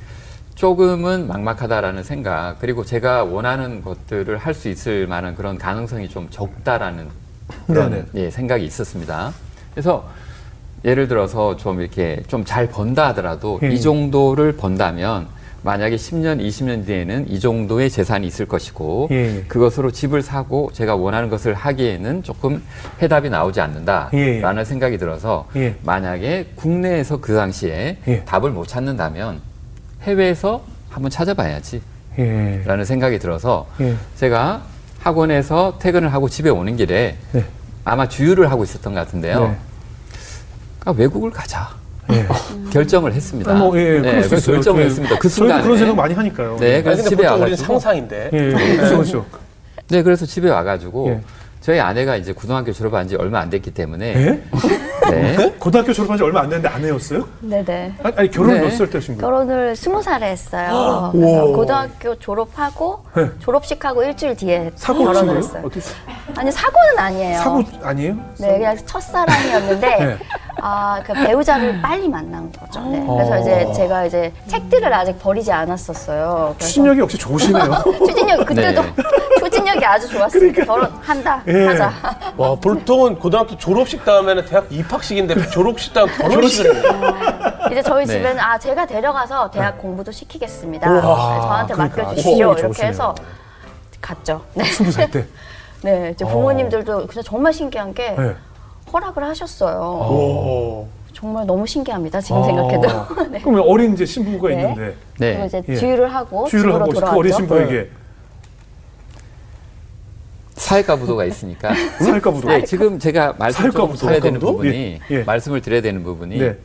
조금은 0.55 1.29
막막하다라는 1.29 2.05
생각 2.05 2.57
그리고 2.59 2.87
제가 2.87 3.25
원하는 3.25 3.83
것들을 3.83 4.39
할 4.39 4.55
수 4.55 4.71
있을 4.71 5.07
만한 5.07 5.35
그런 5.35 5.59
가능성이 5.59 6.09
좀 6.09 6.31
적다라는 6.31 7.11
그런 7.67 7.91
네네. 7.91 8.05
예, 8.15 8.31
생각이 8.31 8.65
있었습니다. 8.65 9.31
그래서 9.75 10.09
예를 10.85 11.09
들어서 11.09 11.57
좀 11.57 11.81
이렇게 11.81 12.23
좀 12.29 12.45
잘 12.45 12.67
번다 12.67 13.09
하더라도 13.09 13.61
예. 13.63 13.69
이 13.69 13.81
정도를 13.81 14.53
번다면 14.57 15.27
만약에 15.65 15.95
10년, 15.95 16.41
20년 16.41 16.85
뒤에는 16.85 17.27
이 17.29 17.39
정도의 17.39 17.89
재산이 17.89 18.27
있을 18.27 18.47
것이고 18.47 19.09
예. 19.13 19.45
그것으로 19.47 19.93
집을 19.93 20.21
사고 20.23 20.71
제가 20.73 20.97
원하는 20.97 21.31
것을 21.31 21.55
하기에는 21.55 22.25
조금 22.25 22.63
해답이 23.01 23.31
나오지 23.31 23.61
않는다라는 23.61 24.59
예. 24.59 24.65
생각이 24.65 24.99
들어서 24.99 25.47
예. 25.55 25.77
만약에 25.85 26.49
국내에서 26.57 27.21
그 27.21 27.35
당시에 27.37 27.99
예. 28.09 28.25
답을 28.25 28.51
못 28.51 28.67
찾는다면 28.67 29.41
해외에서 30.03 30.63
한번 30.91 31.11
찾아봐야지 31.13 31.81
예. 32.19 32.63
라는 32.67 32.85
생각이 32.85 33.21
들어서 33.21 33.67
예. 33.81 33.95
제가 34.17 34.63
학원에서 34.99 35.79
퇴근을 35.81 36.13
하고 36.13 36.29
집에 36.29 36.51
오는 36.51 36.77
길에 36.77 37.17
네. 37.33 37.45
아마 37.85 38.09
주유를 38.09 38.51
하고 38.51 38.63
있었던 38.65 38.95
것 38.95 39.01
같은데요. 39.01 39.57
네. 40.85 40.91
아, 40.91 40.95
외국을 40.97 41.31
가자. 41.31 41.69
예. 42.11 42.27
결정을 42.71 43.13
했습니다. 43.13 43.51
아, 43.53 43.55
뭐, 43.55 43.79
예, 43.79 44.01
네, 44.01 44.11
그래서 44.13 44.37
있어요. 44.37 44.57
결정을 44.57 44.83
예. 44.83 44.87
했습니다. 44.87 45.19
그 45.19 45.29
저희도 45.29 45.35
순간에. 45.37 45.63
그런 45.63 45.79
생각 45.79 45.97
많이 45.97 46.15
하니까요. 46.15 46.57
네, 46.59 46.83
그래서 46.83 47.09
집에 47.09 47.27
와가지고. 47.27 47.57
상상인데. 47.65 48.31
예, 48.33 48.39
그렇죠, 48.77 48.97
그렇죠. 48.97 49.27
네, 49.89 50.03
그래서 50.03 50.27
집에 50.27 50.51
와가지고 50.51 51.09
예. 51.11 51.21
저희 51.63 51.79
아내가 51.79 52.17
이제 52.17 52.33
고등학교 52.33 52.73
졸업한 52.73 53.07
지 53.07 53.15
얼마 53.15 53.39
안 53.39 53.49
됐기 53.49 53.71
때문에 53.71 54.15
예? 54.17 54.43
네. 55.11 55.55
고등학교 55.61 55.93
졸업한 55.93 56.17
지 56.17 56.25
얼마 56.25 56.41
안 56.41 56.49
됐는데 56.49 56.69
아내였어요? 56.69 57.27
네네. 57.41 57.95
아니, 58.03 58.17
아니 58.17 58.31
결혼 58.33 58.55
네. 58.55 58.63
몇살 58.63 58.91
때 58.91 58.99
하신 58.99 59.17
거예요? 59.17 59.21
결혼을 59.21 59.77
스무 59.77 60.03
살에 60.03 60.31
했어요. 60.33 61.11
그래서 61.13 61.47
고등학교 61.47 62.19
졸업하고 62.19 63.05
네. 63.15 63.31
졸업식하고 63.39 64.03
일주일 64.03 64.35
뒤에 64.37 64.73
사고를 64.75 65.15
친 65.15 65.23
결혼을? 65.23 65.39
했어요. 65.39 65.63
어떻게 65.65 65.81
아니 66.35 66.51
사고는 66.51 66.99
아니에요. 66.99 67.39
사고 67.39 67.65
아니에요? 67.83 68.17
네, 68.39 68.59
그냥 68.59 68.77
첫사랑이었는데, 68.85 69.87
네. 70.05 70.19
아, 70.61 71.01
그 71.05 71.13
배우자를 71.13 71.81
빨리 71.81 72.09
만난 72.09 72.51
거죠. 72.53 72.81
네. 72.89 73.05
그래서 73.07 73.33
어. 73.35 73.39
이제 73.39 73.73
제가 73.75 74.07
이제 74.07 74.33
책들을 74.49 74.93
아직 74.93 75.19
버리지 75.21 75.53
않았었어요. 75.53 76.55
그래서 76.57 76.69
추진력이 76.69 77.01
역시 77.01 77.19
좋으시네요. 77.19 77.85
추진력, 78.07 78.47
그때도 78.47 78.83
네. 78.83 78.93
추진력이 79.43 79.85
아주 79.85 80.09
좋았으니까 80.09 80.65
결혼한다, 80.65 81.43
예. 81.49 81.67
하자. 81.67 81.93
와, 82.37 82.55
보통은 82.55 83.19
고등학교 83.19 83.57
졸업식 83.57 84.05
다음에는 84.05 84.45
대학 84.47 84.67
입학식인데 84.71 85.49
졸업식 85.51 85.93
다음 85.93 86.07
결혼식을 86.09 86.75
해요. 86.75 87.15
이제 87.71 87.83
저희 87.83 88.07
네. 88.07 88.13
집에는 88.15 88.41
아, 88.41 88.59
제가 88.59 88.87
데려가서 88.87 89.51
대학 89.51 89.79
공부도 89.79 90.13
시키겠습니다. 90.13 90.91
우와, 90.91 91.35
네, 91.35 91.41
저한테 91.41 91.75
그러니까. 91.75 92.03
맡겨주시죠. 92.03 92.31
오, 92.31 92.37
이렇게 92.37 92.63
좋으시네요. 92.63 92.89
해서 92.89 93.15
갔죠. 94.01 94.43
네. 94.55 94.65
스무 94.65 94.91
살 94.91 95.11
때. 95.11 95.27
네, 95.83 96.13
이제 96.15 96.25
부모님들도 96.25 97.07
그냥 97.07 97.25
정말 97.25 97.53
신기한 97.53 97.93
게 97.95 98.11
네. 98.13 98.35
허락을 98.93 99.25
하셨어요. 99.25 99.79
오. 99.81 100.89
정말 101.13 101.47
너무 101.47 101.67
신기합니다. 101.67 102.21
지금 102.21 102.43
아. 102.43 102.45
생각해도. 102.45 102.89
네. 103.31 103.41
그럼 103.41 103.63
어린 103.67 103.93
이제 103.95 104.05
신부가 104.05 104.49
네. 104.49 104.55
있는데 104.55 104.97
그리고 105.17 105.39
네. 105.41 105.47
이제 105.47 105.63
예. 105.69 105.77
주유를 105.77 106.13
하고 106.15 106.47
주유를 106.49 106.71
집으로 106.71 106.83
하고 106.83 106.91
그 106.91 106.95
돌아왔죠. 106.95 107.19
어린 107.19 107.33
신부에게 107.33 107.91
사회과 110.73 110.97
부도가 110.97 111.25
있으니까. 111.25 111.75
살까 112.01 112.31
보도. 112.31 112.49
네, 112.49 112.65
지금 112.65 112.99
제가 112.99 113.35
말씀 113.39 113.63
사회과 113.63 113.79
좀 113.79 113.89
부도, 113.91 113.99
드려야 113.99 114.21
되는 114.21 114.41
사회과 114.41 114.47
부도? 114.47 114.53
부분이 114.53 115.01
예, 115.11 115.15
예. 115.15 115.23
말씀을 115.25 115.61
드려야 115.61 115.83
되는 115.83 116.03
부분이 116.03 116.39
네. 116.39 116.57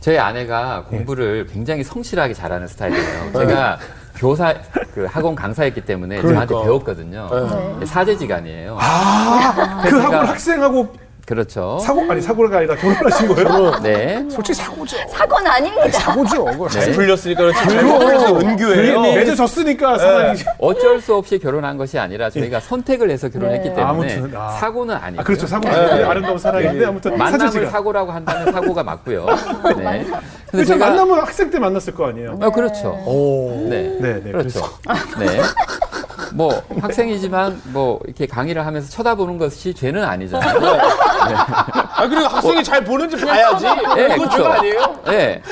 저희 0.00 0.18
아내가 0.18 0.84
공부를 0.84 1.46
굉장히 1.46 1.82
성실하게 1.82 2.34
잘하는 2.34 2.68
스타일이에요. 2.68 3.32
제가 3.32 3.78
교사 4.16 4.54
그 4.94 5.06
학원 5.06 5.34
강사였기 5.34 5.80
때문에 5.82 6.20
그러니까. 6.20 6.46
저한테 6.46 6.66
배웠거든요. 6.66 7.28
네. 7.80 7.86
사제지간이에요. 7.86 8.76
아, 8.80 9.82
그 9.88 9.98
학원 9.98 10.26
학생하고 10.26 10.92
그렇죠. 11.26 11.78
사고 11.80 12.02
아니 12.10 12.20
사고가 12.20 12.58
아니라 12.58 12.74
결혼하신 12.76 13.28
거예요? 13.28 13.80
네. 13.82 14.24
솔직히 14.28 14.58
사고죠. 14.58 14.96
사고는 15.08 15.46
아닙니다. 15.50 15.90
사고죠. 15.90 16.44
그거 16.44 16.68
네. 16.68 16.92
풀렸으니까 16.92 17.40
그렇지. 17.42 17.58
잘못 17.68 17.98
풀려서 17.98 18.38
은교예요. 18.40 19.00
맺어졌으니까 19.02 19.98
사랑이. 19.98 20.40
어쩔 20.58 21.00
수 21.00 21.14
없이 21.14 21.38
결혼한 21.38 21.76
것이 21.78 21.98
아니라 21.98 22.28
저희가 22.28 22.60
선택을 22.60 23.10
해서 23.10 23.28
결혼했기 23.28 23.68
네. 23.70 23.74
때문에 23.74 24.14
아무튼, 24.14 24.32
아. 24.36 24.50
사고는 24.50 24.94
아니고 24.96 25.20
아 25.20 25.24
그렇죠 25.24 25.46
사고 25.46 25.68
네. 25.68 26.02
아름다운 26.04 26.38
사랑인데 26.38 26.84
아무튼 26.86 27.16
만남을 27.16 27.38
사제지가. 27.46 27.70
사고라고 27.70 28.10
한다면 28.12 28.52
사고가 28.52 28.82
맞고요. 28.82 29.26
네. 29.78 30.06
근데 30.50 30.64
제가 30.64 30.86
만나면 30.86 31.20
학생 31.20 31.50
때 31.50 31.58
만났을 31.58 31.94
거 31.94 32.08
아니에요? 32.08 32.38
어, 32.42 32.50
그렇죠. 32.50 32.88
오. 33.06 33.66
네. 33.70 33.96
네, 34.00 34.20
네. 34.22 34.32
그렇죠. 34.32 34.60
네. 35.18 35.26
뭐 36.34 36.62
학생이지만 36.80 37.60
뭐 37.66 38.00
이렇게 38.04 38.26
강의를 38.26 38.64
하면서 38.66 38.90
쳐다보는 38.90 39.38
것이 39.38 39.74
죄는 39.74 40.02
아니잖아요. 40.04 40.80
아, 41.94 42.08
그리고 42.08 42.26
학생이 42.26 42.64
잘 42.64 42.82
보는지 42.84 43.16
봐야지. 43.16 43.64
네, 43.64 44.08
그거 44.08 44.16
그렇죠. 44.16 44.36
죄가 44.36 44.54
아니에요? 44.54 44.96
네. 45.06 45.42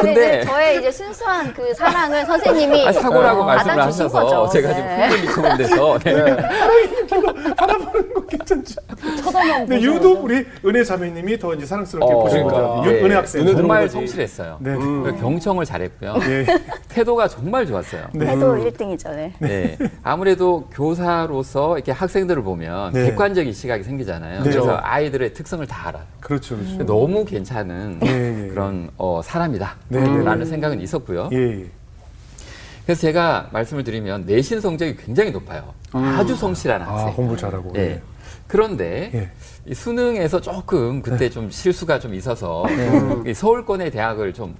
근데, 0.00 0.14
근데 0.14 0.36
이제 0.40 0.44
저의 0.50 0.78
이제 0.78 0.90
순수한 0.92 1.52
그 1.54 1.74
사랑을 1.74 2.24
선생님이 2.26 2.88
아, 2.88 2.92
사고라고 2.92 3.42
어, 3.42 3.44
말씀을 3.44 3.80
하셔서 3.82 4.22
거죠. 4.22 4.48
제가 4.52 4.74
지금 4.74 4.86
네. 4.88 5.08
풍분히 5.08 5.32
소문돼서 5.32 5.98
네. 6.04 7.54
바라보는 7.56 8.14
거 8.14 8.26
괜찮죠? 8.26 8.74
근데 9.00 9.76
보셔. 9.76 9.80
유독 9.80 10.24
우리 10.24 10.46
은혜 10.64 10.84
자매님이 10.84 11.38
더 11.38 11.54
이제 11.54 11.66
사랑스럽게 11.66 12.12
어, 12.14 12.18
보신 12.20 12.42
거죠. 12.44 12.56
그러니까. 12.56 12.86
유- 12.88 12.92
네. 12.92 13.04
은혜 13.04 13.14
학생. 13.14 13.46
정말. 13.46 13.88
성실했어요. 13.88 14.56
네. 14.60 14.74
그리고 14.76 15.16
경청을 15.18 15.64
잘했고요. 15.64 16.14
예. 16.28 16.46
태도가 16.88 17.28
정말 17.28 17.66
좋았어요. 17.66 18.02
해도 18.20 18.54
1등이죠. 18.56 19.10
네. 19.14 19.32
네. 19.38 19.78
아무래도 20.02 20.66
교사로서 20.72 21.76
이렇게 21.76 21.92
학생들을 21.92 22.42
보면 22.42 22.92
네. 22.92 23.06
객관적인 23.06 23.52
시각이 23.52 23.82
생기잖아요. 23.84 24.42
네. 24.42 24.50
그래서 24.50 24.78
아이들의 24.82 25.34
특성을 25.34 25.66
다 25.66 25.88
알아요. 25.88 26.02
그렇죠, 26.20 26.56
그렇죠. 26.56 26.84
너무 26.86 27.24
괜찮은 27.24 27.98
네, 28.00 28.44
예. 28.44 28.48
그런 28.48 28.90
어, 28.96 29.20
사람이 29.22 29.58
다. 29.60 29.76
네, 29.88 30.00
네, 30.00 30.24
라는 30.24 30.40
네. 30.40 30.44
생각은 30.46 30.80
있었고요. 30.80 31.28
예, 31.32 31.36
예. 31.36 31.66
그래서 32.84 33.02
제가 33.02 33.50
말씀을 33.52 33.84
드리면 33.84 34.24
내신 34.26 34.60
성적이 34.60 34.96
굉장히 34.96 35.30
높아요. 35.30 35.72
아 35.92 36.24
주 36.26 36.34
성실한 36.34 36.80
학생. 36.82 37.08
아 37.08 37.12
공부 37.12 37.36
잘하고. 37.36 37.72
예. 37.76 38.02
그런데 38.48 39.10
예. 39.14 39.30
이 39.66 39.74
수능에서 39.74 40.40
조금 40.40 41.02
그때 41.02 41.26
네. 41.26 41.30
좀 41.30 41.50
실수가 41.50 42.00
좀 42.00 42.14
있어서 42.14 42.64
이 43.26 43.32
서울권의 43.32 43.92
대학을 43.92 44.32
좀 44.32 44.56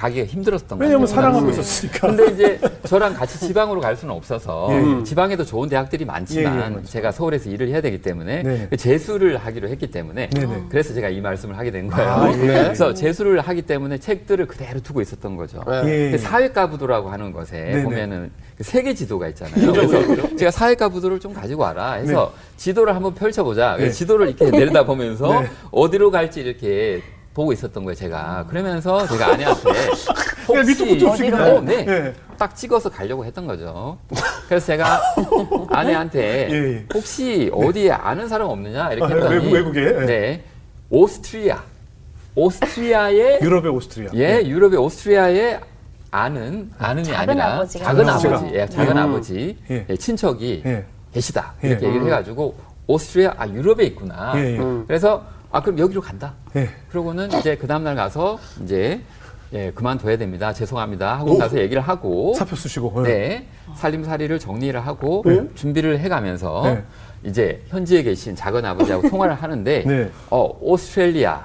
가기가 0.00 0.26
힘들었던 0.26 0.78
거예요. 0.78 0.88
왜냐면 0.88 1.06
사랑하고 1.06 1.44
그 1.44 1.52
있었으니까. 1.52 2.06
근데 2.08 2.32
이제 2.32 2.60
저랑 2.86 3.12
같이 3.12 3.38
지방으로 3.38 3.82
갈 3.82 3.94
수는 3.96 4.14
없어서 4.14 4.68
예. 4.70 5.04
지방에도 5.04 5.44
좋은 5.44 5.68
대학들이 5.68 6.06
많지만 6.06 6.72
예, 6.72 6.78
예. 6.78 6.84
제가 6.84 7.12
서울에서 7.12 7.50
일을 7.50 7.68
해야 7.68 7.82
되기 7.82 8.00
때문에 8.00 8.42
네. 8.42 8.66
그 8.70 8.78
재수를 8.78 9.36
하기로 9.36 9.68
했기 9.68 9.90
때문에 9.90 10.30
네 10.30 10.46
네. 10.46 10.64
그래서 10.70 10.94
제가 10.94 11.10
이 11.10 11.20
말씀을 11.20 11.58
하게 11.58 11.70
된 11.70 11.88
거예요. 11.88 12.10
아, 12.10 12.32
예. 12.32 12.36
그래서 12.40 12.94
재수를 12.94 13.40
하기 13.40 13.62
때문에 13.62 13.98
책들을 13.98 14.46
그대로 14.46 14.80
두고 14.80 15.02
있었던 15.02 15.36
거죠. 15.36 15.62
네. 15.68 16.06
예. 16.06 16.10
그 16.12 16.18
사회과 16.18 16.70
부도라고 16.70 17.10
하는 17.10 17.30
것에 17.32 17.60
네네. 17.60 17.82
보면은 17.82 18.30
그 18.56 18.64
세계 18.64 18.94
지도가 18.94 19.28
있잖아요. 19.28 19.70
그래서 19.70 20.36
제가 20.36 20.50
사회과 20.50 20.88
부도를 20.88 21.20
좀 21.20 21.34
가지고 21.34 21.62
와라 21.62 21.92
해서 21.92 22.32
지도를 22.56 22.94
한번 22.94 23.14
펼쳐보자. 23.14 23.76
네. 23.76 23.90
지도를 23.90 24.28
이렇게 24.28 24.50
내려다 24.50 24.84
보면서 24.84 25.28
네. 25.42 25.50
어디로 25.70 26.10
갈지 26.10 26.40
이렇게 26.40 27.02
보고 27.34 27.52
있었던 27.52 27.84
거예요, 27.84 27.94
제가. 27.94 28.46
그러면서 28.48 29.06
제가 29.06 29.32
아내한테 29.34 29.62
그냥 30.46 30.66
밑도 30.66 30.84
끝도 30.84 31.08
없이 31.10 31.30
그냥. 31.30 31.56
어, 31.56 31.60
네. 31.60 31.84
예. 31.88 32.14
딱 32.36 32.56
찍어서 32.56 32.90
가려고 32.90 33.24
했던 33.24 33.46
거죠. 33.46 33.98
그래서 34.48 34.66
제가 34.66 35.00
아내한테 35.70 36.48
예, 36.50 36.54
예. 36.74 36.86
혹시 36.92 37.50
어디에 37.54 37.92
아는 37.92 38.26
사람 38.28 38.48
없느냐 38.48 38.92
이렇게 38.92 39.12
아, 39.14 39.16
했더니 39.16 39.34
외국- 39.52 39.52
외국에? 39.74 40.00
예. 40.02 40.06
네. 40.06 40.44
오스트리아. 40.90 41.62
오스트리아의 42.34 43.40
유럽의 43.42 43.70
오스트리아. 43.72 44.10
예, 44.14 44.42
유럽의 44.46 44.78
오스트리아에 44.78 45.60
아는 46.10 46.70
아는이 46.78 47.06
작은 47.08 47.30
아니라 47.30 47.54
아버지가 47.54 47.84
작은 47.84 48.08
아버지가. 48.08 48.36
아버지, 48.36 48.54
예, 48.54 48.66
작은 48.66 48.96
음. 48.96 49.02
아버지 49.02 49.56
예. 49.70 49.86
예, 49.88 49.96
친척이 49.96 50.62
예. 50.66 50.84
계시다 51.12 51.54
예. 51.62 51.68
이렇게 51.68 51.86
얘기를 51.86 52.02
음. 52.02 52.06
해가지고 52.08 52.56
오스트리아 52.88 53.34
아 53.36 53.46
유럽에 53.46 53.84
있구나. 53.84 54.32
예, 54.36 54.54
예. 54.56 54.60
그래서 54.88 55.22
아 55.52 55.60
그럼 55.60 55.78
여기로 55.78 56.00
간다. 56.00 56.34
예. 56.56 56.68
그러고는 56.90 57.32
이제 57.32 57.56
그 57.56 57.66
다음 57.66 57.84
날 57.84 57.96
가서 57.96 58.38
이제 58.62 59.00
예, 59.52 59.72
그만둬야 59.72 60.16
됩니다. 60.16 60.52
죄송합니다. 60.52 61.18
하고 61.18 61.36
가서 61.36 61.58
얘기를 61.58 61.82
하고 61.82 62.34
사표 62.34 62.54
쓰시고. 62.54 62.94
예. 62.98 63.02
네 63.12 63.46
살림살이를 63.74 64.38
정리를 64.38 64.78
하고 64.84 65.22
네. 65.26 65.42
준비를 65.54 65.98
해가면서 66.00 66.62
네. 66.64 66.84
이제 67.24 67.62
현지에 67.68 68.02
계신 68.02 68.34
작은 68.34 68.64
아버지하고 68.64 69.08
통화를 69.10 69.34
하는데 69.34 69.84
네. 69.86 70.10
어 70.30 70.56
오스트레일리아 70.60 71.44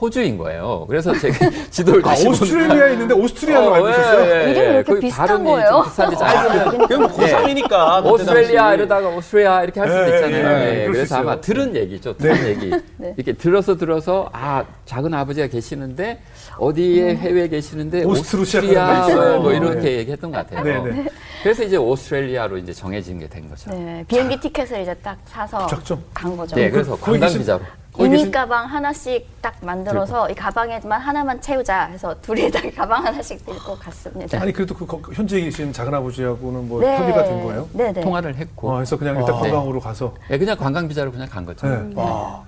호주인 0.00 0.36
거예요. 0.38 0.84
그래서 0.88 1.12
제가 1.18 1.50
지도를 1.70 2.00
아, 2.00 2.08
다시 2.10 2.26
오스트레일리아에 2.28 2.92
있는데 2.94 3.14
오스트리아로 3.14 3.66
어, 3.68 3.74
알고 3.74 3.86
예, 3.86 3.90
있었어요? 3.92 4.24
예, 4.24 4.30
예. 4.46 4.50
이름이 4.50 4.66
왜 4.66 4.74
이렇게 4.74 5.00
비슷한 5.00 5.44
거예요? 5.44 5.68
좀 5.70 5.84
비슷한데 5.84 6.16
잘 6.16 6.88
그럼 6.88 7.06
고3이니까. 7.08 8.04
오스트레일리아 8.12 8.74
이러다가 8.74 9.08
오스트리아 9.08 9.62
이렇게 9.64 9.80
할 9.80 9.88
수도 9.90 10.02
예, 10.02 10.14
있잖아요. 10.16 10.46
예, 10.48 10.64
예, 10.78 10.82
예, 10.82 10.86
그래서 10.86 11.16
아마 11.16 11.32
있어요. 11.32 11.40
들은 11.40 11.76
얘기죠. 11.76 12.16
들은 12.16 12.46
얘기. 12.48 12.70
네. 12.96 13.14
이렇게 13.16 13.32
들어서 13.34 13.76
들어서 13.76 14.28
아 14.32 14.64
작은 14.86 15.12
아버지가 15.14 15.46
계시는데 15.48 16.20
어디에 16.58 17.16
해외에 17.16 17.48
계시는데 17.48 18.04
오스트리아. 18.04 19.38
뭐 19.38 19.52
이렇게 19.52 19.80
네. 19.80 19.96
얘기했던 19.98 20.30
것 20.30 20.38
같아요. 20.48 20.64
네, 20.84 20.90
네. 20.90 21.08
그래서 21.42 21.62
이제 21.64 21.76
오스트레일리아로 21.76 22.56
이제 22.58 22.72
정해진 22.72 23.18
게 23.18 23.28
된 23.32 23.48
거죠. 23.48 23.70
네, 23.70 23.76
네, 23.78 24.04
비행기 24.08 24.38
티켓을 24.40 24.82
이제 24.82 24.92
딱 24.94 25.16
사서 25.26 25.66
작정. 25.66 25.98
간 26.12 26.36
거죠. 26.36 26.54
그래서 26.56 26.96
거기 26.96 27.18
관광 27.18 27.38
비자로. 27.38 27.60
이미 27.98 28.08
계신- 28.16 28.30
가방 28.32 28.64
하나씩 28.66 29.26
딱 29.42 29.54
만들어서 29.60 30.30
이 30.30 30.34
가방에만 30.34 30.98
하나만 31.00 31.40
채우자 31.42 31.84
해서 31.86 32.14
둘이 32.22 32.50
다 32.50 32.58
가방 32.74 33.04
하나씩 33.04 33.44
들고 33.44 33.76
갔습니다. 33.76 34.40
아니 34.40 34.50
그래도 34.52 34.74
그 34.74 34.86
거- 34.86 35.00
현지에 35.12 35.40
계신 35.42 35.72
작은 35.72 35.92
아버지하고는 35.92 36.68
뭐 36.68 36.80
네. 36.80 36.96
협의가 36.96 37.24
된 37.24 37.42
거예요? 37.44 37.68
네네. 37.74 38.00
통화를 38.00 38.34
했고 38.36 38.70
어, 38.70 38.74
그래서 38.76 38.96
그냥 38.96 39.16
일단 39.18 39.34
아. 39.34 39.38
관광으로 39.40 39.78
가서 39.80 40.14
예, 40.30 40.38
그냥 40.38 40.56
관광 40.56 40.88
비자로 40.88 41.12
그냥 41.12 41.28
간 41.28 41.44
거죠. 41.44 41.66
네. 41.68 41.90
와. 41.94 42.42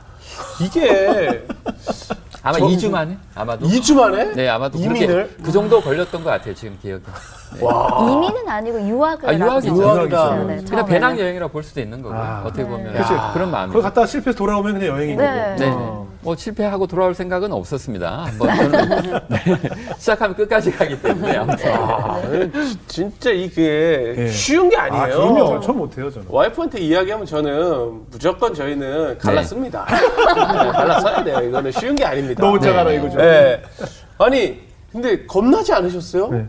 이게 0.63 1.47
아마 2.45 2.59
저- 2.59 2.67
2주 2.67 2.91
만에 2.91 3.17
아마도 3.35 3.67
2주 3.67 3.95
만에 3.97 4.33
네 4.35 4.49
아마도 4.51 4.79
이민을 4.79 5.07
그렇게 5.07 5.43
그 5.43 5.51
정도 5.51 5.81
걸렸던 5.81 6.23
것 6.23 6.29
같아요 6.31 6.55
지금 6.55 6.79
기억이. 6.83 7.03
와. 7.61 8.07
이민은 8.11 8.47
아니고 8.49 8.81
유학을 8.87 9.29
아, 9.31 9.35
유학이죠. 9.35 9.75
유학이다. 9.77 10.31
네, 10.35 10.45
그냥 10.45 10.65
처음에는. 10.67 10.87
배낭 10.87 11.19
여행이라 11.19 11.49
볼 11.49 11.63
수도 11.63 11.81
있는 11.81 12.03
거고 12.03 12.15
아. 12.15 12.43
어떻게 12.45 12.65
보면 12.65 12.93
네. 12.93 12.99
그치. 12.99 13.13
그런 13.33 13.51
마음이. 13.51 13.73
거기 13.73 13.83
갔다가 13.83 14.07
실패해서 14.07 14.37
돌아오면 14.37 14.75
그냥 14.79 14.89
여행인 14.95 15.17
네. 15.17 15.25
거고. 15.25 15.57
네. 15.59 15.71
어. 15.75 16.07
뭐 16.25 16.35
실패하고 16.35 16.87
돌아올 16.87 17.15
생각은 17.15 17.53
없었습니다. 17.53 18.25
한번 18.25 18.49
네. 19.29 19.39
시작하면 19.99 20.35
끝까지 20.35 20.73
가기 20.73 21.01
때문에 21.01 21.37
아무튼. 21.37 21.71
아, 21.75 22.19
진짜 22.87 23.31
이게 23.31 24.15
예. 24.17 24.29
쉬운 24.29 24.71
게 24.71 24.77
아, 24.77 24.85
아니에요. 24.85 25.17
그럼요. 25.19 25.61
처음 25.61 25.79
못해요 25.79 26.11
저는. 26.11 26.27
와이프한테 26.31 26.81
이야기하면 26.81 27.27
저는 27.27 28.01
무조건 28.11 28.55
저희는 28.55 29.19
갈랐습니다. 29.19 29.87
네, 29.87 29.95
갈라서야 30.73 31.25
돼요. 31.25 31.41
이거는 31.47 31.71
쉬운 31.73 31.95
게 31.95 32.05
아닙니다. 32.07 32.43
너 32.43 32.53
혼자 32.53 32.83
네. 32.85 32.95
이거죠. 32.97 33.19
네. 33.19 33.63
아니 34.17 34.61
근데 34.91 35.27
겁나지 35.27 35.73
않으셨어요? 35.75 36.29
네. 36.29 36.47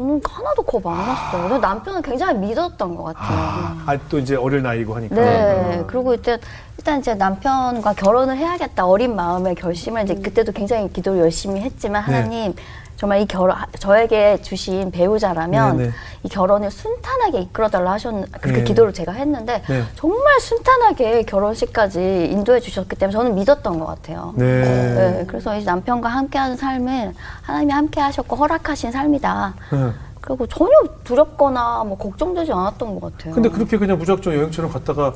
저는 0.00 0.20
하나도 0.24 0.62
겁 0.62 0.86
안 0.86 0.96
났어요. 0.96 1.42
근데 1.48 1.58
남편은 1.58 2.00
굉장히 2.02 2.38
믿었던 2.38 2.96
것 2.96 3.02
같아요. 3.04 3.76
아, 3.86 3.98
또 4.08 4.18
이제 4.18 4.34
어릴 4.34 4.62
나이고 4.62 4.94
하니까. 4.96 5.14
네. 5.14 5.84
그리고 5.86 6.14
일단, 6.14 6.38
일단 6.78 7.00
이제 7.00 7.14
남편과 7.14 7.92
결혼을 7.92 8.36
해야겠다 8.36 8.86
어린 8.86 9.14
마음의 9.14 9.54
결심을 9.56 10.04
이제 10.04 10.14
그때도 10.14 10.52
굉장히 10.52 10.90
기도를 10.90 11.20
열심히 11.20 11.60
했지만 11.60 12.02
네. 12.06 12.14
하나님 12.14 12.54
정말 13.00 13.22
이 13.22 13.26
결혼 13.26 13.56
저에게 13.78 14.42
주신 14.42 14.90
배우자라면 14.90 15.78
네, 15.78 15.84
네. 15.86 15.90
이 16.22 16.28
결혼을 16.28 16.70
순탄하게 16.70 17.40
이끌어달라 17.40 17.92
하셨 17.92 18.12
그렇게 18.42 18.58
네. 18.58 18.64
기도를 18.64 18.92
제가 18.92 19.12
했는데 19.12 19.62
네. 19.70 19.84
정말 19.94 20.38
순탄하게 20.38 21.22
결혼식까지 21.22 22.28
인도해 22.30 22.60
주셨기 22.60 22.96
때문에 22.96 23.12
저는 23.16 23.34
믿었던 23.36 23.78
것 23.78 23.86
같아요. 23.86 24.34
네. 24.36 24.44
네, 24.44 25.24
그래서 25.26 25.56
이 25.56 25.64
남편과 25.64 26.10
함께하는 26.10 26.58
삶은 26.58 27.14
하나님이 27.40 27.72
함께하셨고 27.72 28.36
허락하신 28.36 28.92
삶이다. 28.92 29.54
네. 29.72 29.90
그리고 30.20 30.46
전혀 30.46 30.70
두렵거나 31.02 31.84
뭐 31.84 31.96
걱정되지 31.96 32.52
않았던 32.52 33.00
것 33.00 33.16
같아요. 33.16 33.32
근데 33.34 33.48
그렇게 33.48 33.78
그냥 33.78 33.96
무작정 33.98 34.34
여행처럼 34.34 34.70
갔다가 34.70 35.14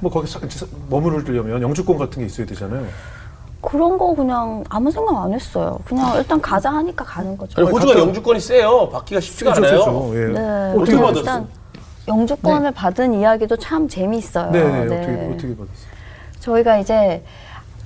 뭐 0.00 0.10
거기 0.10 0.26
사- 0.26 0.40
머무르려면 0.88 1.60
영주권 1.60 1.98
같은 1.98 2.20
게 2.20 2.24
있어야 2.26 2.46
되잖아요. 2.46 2.86
그런 3.60 3.98
거 3.98 4.14
그냥 4.14 4.62
아무 4.68 4.90
생각 4.90 5.22
안 5.22 5.32
했어요. 5.32 5.78
그냥 5.84 6.16
일단 6.16 6.40
가자 6.40 6.70
하니까 6.70 7.04
가는 7.04 7.36
거죠. 7.36 7.60
아니, 7.60 7.70
호주가 7.70 7.98
영주권이 7.98 8.38
세요. 8.40 8.88
받기가 8.90 9.20
쉽지가 9.20 9.54
세죠, 9.54 9.66
않아요. 9.66 9.78
세죠. 9.80 10.12
예. 10.14 10.26
네, 10.32 10.72
어떻게 10.76 10.96
받았어요? 10.96 11.18
일단 11.18 11.48
영주권을 12.08 12.70
받은 12.72 13.14
이야기도 13.14 13.56
참 13.56 13.88
재미있어요. 13.88 14.50
네, 14.50 14.62
네. 14.62 14.68
어떻게 14.84 15.32
어떻게 15.34 15.56
받았어요? 15.56 15.96
저희가 16.40 16.78
이제 16.78 17.24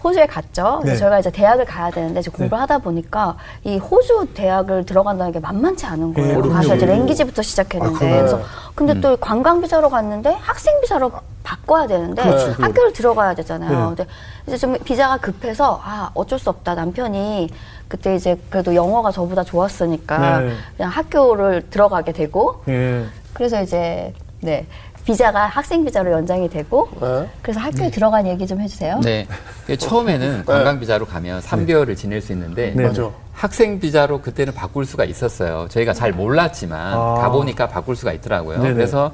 호주에 0.03 0.27
갔죠. 0.27 0.81
네. 0.85 0.97
저희가 0.97 1.19
이제 1.19 1.31
대학을 1.31 1.65
가야 1.67 1.91
되는데 1.91 2.21
이제 2.21 2.31
공부를 2.31 2.61
하다 2.62 2.79
보니까 2.79 3.37
이 3.65 3.77
호주 3.79 4.29
대학을 4.35 4.85
들어간다는 4.87 5.33
게 5.33 5.41
만만치 5.41 5.87
않은 5.87 6.15
거예요. 6.15 6.41
네, 6.43 6.49
가서 6.49 6.77
이제. 6.77 6.87
랭귀지부터 6.87 7.41
아, 7.41 7.43
시작했는데 7.43 7.99
그래요? 7.99 8.17
그래서 8.19 8.41
근데 8.75 9.00
또 9.00 9.17
관광 9.17 9.61
비자로 9.61 9.89
갔는데 9.91 10.31
학생 10.41 10.79
비자로 10.81 11.12
바꿔야 11.42 11.87
되는데 11.87 12.23
그렇죠. 12.23 12.62
학교를 12.62 12.92
들어가야 12.92 13.35
되잖아요. 13.35 13.90
네. 13.90 13.97
근데 13.97 14.06
이제 14.47 14.56
좀 14.56 14.76
비자가 14.85 15.16
급해서 15.16 15.80
아 15.82 16.11
어쩔 16.14 16.38
수 16.38 16.50
없다 16.50 16.75
남편이 16.75 17.50
그때 17.88 18.14
이제 18.14 18.38
그래도 18.50 18.75
영어가 18.75 19.11
저보다 19.11 19.42
좋았으니까 19.44 20.40
네. 20.40 20.52
그냥 20.76 20.90
학교를 20.90 21.70
들어가게 21.70 22.12
되고 22.12 22.62
예. 22.68 23.04
그래서 23.32 23.62
이제 23.62 24.12
네 24.40 24.66
비자가 25.04 25.47
학생 25.47 25.85
비자로 25.85 26.12
연장이 26.12 26.49
되고 26.49 26.88
네. 27.00 27.28
그래서 27.42 27.59
학교에 27.61 27.90
들어간 27.90 28.26
얘기 28.26 28.47
좀 28.47 28.61
해주세요. 28.61 29.00
네. 29.00 29.26
그 29.66 29.76
처음에는 29.76 30.44
관광 30.44 30.78
비자로 30.78 31.06
가면 31.06 31.40
3개월을 31.40 31.97
지낼 31.97 32.20
수 32.20 32.32
있는데 32.32 32.73
네. 32.76 32.87
맞아. 32.87 33.11
학생 33.32 33.80
비자로 33.80 34.20
그때는 34.20 34.52
바꿀 34.52 34.85
수가 34.85 35.04
있었어요. 35.04 35.66
저희가 35.70 35.94
잘 35.94 36.12
몰랐지만 36.12 36.92
아. 36.92 37.14
가보니까 37.14 37.68
바꿀 37.68 37.97
수가 37.97 38.12
있더라고요. 38.12 38.59
네네. 38.59 38.75
그래서 38.75 39.12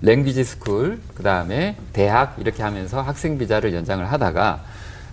language 0.00 0.44
school, 0.44 1.00
그 1.14 1.22
다음에 1.22 1.76
대학 1.92 2.36
이렇게 2.38 2.62
하면서 2.62 3.00
학생 3.00 3.38
비자를 3.38 3.74
연장을 3.74 4.04
하다가 4.10 4.60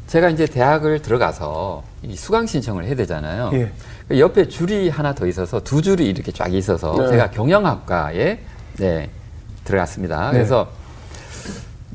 제가 0.08 0.30
이제 0.30 0.46
대학을 0.46 1.02
들어가서 1.02 1.84
이 2.04 2.16
수강 2.16 2.46
신청을 2.46 2.86
해야 2.86 2.96
되잖아요. 2.96 3.50
예. 3.54 3.72
그 4.08 4.20
옆에 4.20 4.48
줄이 4.48 4.90
하나 4.90 5.16
더 5.16 5.26
있어서 5.26 5.60
두 5.62 5.82
줄이 5.82 6.06
이렇게 6.06 6.32
쫙 6.32 6.54
있어서 6.54 6.96
네. 6.96 7.08
제가 7.10 7.32
경영학과에 7.32 8.40
네, 8.78 9.10
들어갔습니다. 9.64 10.28
네. 10.28 10.34
그래서 10.34 10.70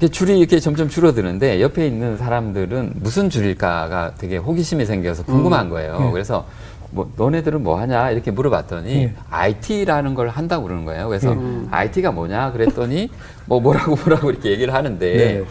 이렇게 0.00 0.12
줄이 0.12 0.38
이렇게 0.38 0.58
점점 0.58 0.88
줄어드는데 0.88 1.60
옆에 1.60 1.86
있는 1.86 2.16
사람들은 2.16 2.94
무슨 2.96 3.30
줄일까가 3.30 4.14
되게 4.18 4.38
호기심이 4.38 4.86
생겨서 4.86 5.24
궁금한 5.24 5.68
거예요. 5.68 6.00
네. 6.00 6.10
그래서 6.10 6.46
뭐 6.90 7.10
너네들은 7.16 7.62
뭐 7.62 7.78
하냐 7.80 8.10
이렇게 8.10 8.30
물어봤더니 8.30 8.94
네. 8.94 9.14
IT라는 9.30 10.14
걸 10.14 10.28
한다고 10.28 10.64
그러는 10.64 10.84
거예요. 10.84 11.08
그래서 11.08 11.34
네. 11.34 11.62
IT가 11.70 12.10
뭐냐 12.12 12.52
그랬더니 12.52 13.08
뭐 13.46 13.60
뭐라고 13.60 13.96
뭐라고 13.96 14.30
이렇게 14.30 14.50
얘기를 14.50 14.74
하는데 14.74 15.16
네. 15.16 15.44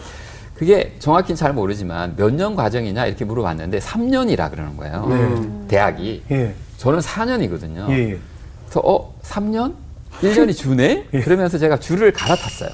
그게 0.54 0.94
정확히는 0.98 1.36
잘 1.36 1.54
모르지만 1.54 2.14
몇 2.16 2.30
년 2.34 2.54
과정이냐 2.54 3.06
이렇게 3.06 3.24
물어봤는데 3.24 3.78
3년이라 3.78 4.50
그러는 4.50 4.76
거예요. 4.76 5.06
네. 5.08 5.68
대학이 5.68 6.22
예. 6.30 6.54
저는 6.76 6.98
4년이거든요. 7.00 7.88
예. 7.90 8.10
예. 8.10 8.18
그래서 8.64 8.80
어 8.84 9.14
3년? 9.22 9.72
1년이 10.20 10.54
주네? 10.54 11.06
예. 11.14 11.20
그러면서 11.20 11.56
제가 11.56 11.78
줄을 11.78 12.12
갈아탔어요. 12.12 12.70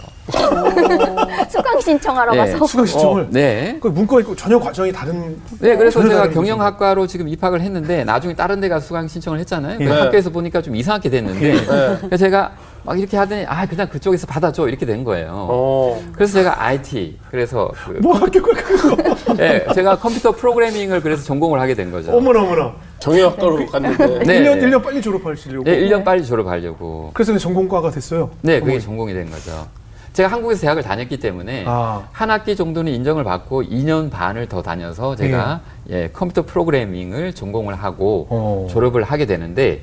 수강 1.49 1.81
신청하러 1.81 2.33
네. 2.33 2.39
가서 2.39 2.67
수강 2.67 2.87
신청을 2.87 3.23
어, 3.23 3.27
네. 3.31 3.79
그 3.81 3.89
문과 3.89 4.21
있고 4.21 4.35
전혀 4.35 4.59
과정이 4.59 4.93
다른 4.93 5.41
네, 5.61 5.77
그래서 5.77 6.07
제가 6.07 6.31
경영학과로 6.31 7.07
지금 7.07 7.29
입학을 7.29 7.61
했는데 7.61 8.05
나중에 8.05 8.35
다른 8.35 8.61
데 8.61 8.69
가서 8.69 8.87
수강 8.87 9.09
신청을 9.09 9.39
했잖아요. 9.41 9.79
네. 9.79 9.87
학교에서 9.87 10.31
보니까 10.31 10.62
좀 10.62 10.75
이상하게 10.75 11.11
됐는데 11.11 11.57
그래서 12.01 12.17
제가 12.17 12.53
막 12.85 12.99
이렇게 12.99 13.17
하더니 13.17 13.45
아 13.47 13.67
그냥 13.67 13.89
그쪽에서 13.89 14.27
받아줘 14.27 14.69
이렇게 14.69 14.87
된 14.87 15.03
거예요. 15.03 15.47
어. 15.51 16.03
그래서 16.12 16.35
제가 16.35 16.62
IT 16.62 17.19
그래서 17.31 17.71
그, 17.85 17.99
뭐 18.01 18.15
학교가 18.15 18.53
그거 18.53 18.97
네, 19.35 19.67
제가 19.75 19.99
컴퓨터 19.99 20.33
프로그래밍을 20.33 21.01
그래서 21.03 21.25
전공을 21.25 21.61
하게 21.61 21.75
된 21.75 21.91
거죠. 21.91 22.17
어머나 22.17 22.43
어머나 22.43 22.75
정형학과로 23.01 23.67
갔는데. 23.67 24.07
네, 24.21 24.41
1년 24.41 24.57
네. 24.59 24.61
1년 24.67 24.83
빨리 24.83 25.03
졸업하시려고 25.03 25.65
네, 25.65 25.81
1년 25.81 26.05
빨리 26.05 26.25
졸업하려고. 26.25 27.11
그래서 27.12 27.37
전공과가 27.37 27.91
됐어요. 27.91 28.31
네, 28.43 28.61
그게 28.61 28.73
어머니. 28.73 28.85
전공이 28.85 29.12
된 29.15 29.31
거죠. 29.31 29.67
제가 30.16 30.31
한국에서 30.31 30.62
대학을 30.62 30.83
다녔기 30.83 31.18
때문에 31.18 31.64
아. 31.66 32.09
한 32.11 32.31
학기 32.31 32.57
정도는 32.57 32.90
인정을 32.90 33.22
받고 33.22 33.64
2년 33.64 34.11
반을 34.11 34.48
더 34.48 34.62
다녀서 34.62 35.14
제가 35.14 35.61
예, 35.90 36.09
컴퓨터 36.11 36.46
프로그래밍을 36.46 37.35
전공을 37.35 37.74
하고 37.74 38.26
어. 38.31 38.66
졸업을 38.70 39.02
하게 39.02 39.26
되는데 39.26 39.83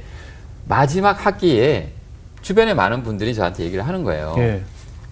마지막 0.67 1.23
학기에 1.23 1.91
주변에 2.41 2.73
많은 2.73 3.03
분들이 3.03 3.35
저한테 3.35 3.63
얘기를 3.63 3.87
하는 3.87 4.03
거예요. 4.03 4.33
예. 4.39 4.63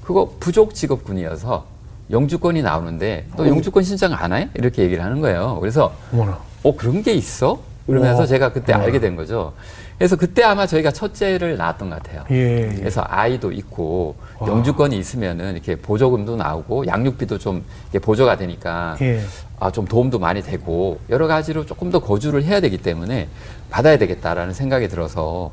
그거 0.03 0.33
부족 0.39 0.73
직업군이어서 0.73 1.65
영주권이 2.09 2.63
나오는데 2.63 3.27
또 3.37 3.47
영주권 3.47 3.83
신청 3.83 4.13
안 4.15 4.33
해? 4.33 4.49
이렇게 4.55 4.81
얘기를 4.81 5.03
하는 5.03 5.21
거예요. 5.21 5.59
그래서 5.59 5.93
어머나. 6.11 6.39
어 6.63 6.75
그런 6.75 7.03
게 7.03 7.13
있어? 7.13 7.59
그러면서. 7.85 8.25
제가 8.25 8.51
그때 8.53 8.73
우와. 8.73 8.85
알게 8.85 8.99
된 8.99 9.15
거죠. 9.15 9.53
그래서 10.01 10.15
그때 10.15 10.41
아마 10.41 10.65
저희가 10.65 10.89
첫째를 10.89 11.57
낳았던 11.57 11.91
것 11.91 12.01
같아요. 12.01 12.23
예. 12.31 12.71
예. 12.71 12.75
그래서 12.75 13.03
아이도 13.07 13.51
있고 13.51 14.15
와. 14.39 14.47
영주권이 14.47 14.97
있으면은 14.97 15.53
이렇게 15.53 15.75
보조금도 15.75 16.37
나오고 16.37 16.87
양육비도 16.87 17.37
좀 17.37 17.63
이렇게 17.83 17.99
보조가 18.03 18.37
되니까 18.37 18.97
예. 19.01 19.21
아좀 19.59 19.85
도움도 19.85 20.17
많이 20.17 20.41
되고 20.41 20.99
여러 21.11 21.27
가지로 21.27 21.67
조금 21.67 21.91
더 21.91 21.99
거주를 21.99 22.43
해야 22.43 22.59
되기 22.61 22.79
때문에 22.79 23.27
받아야 23.69 23.99
되겠다라는 23.99 24.55
생각이 24.55 24.87
들어서 24.87 25.51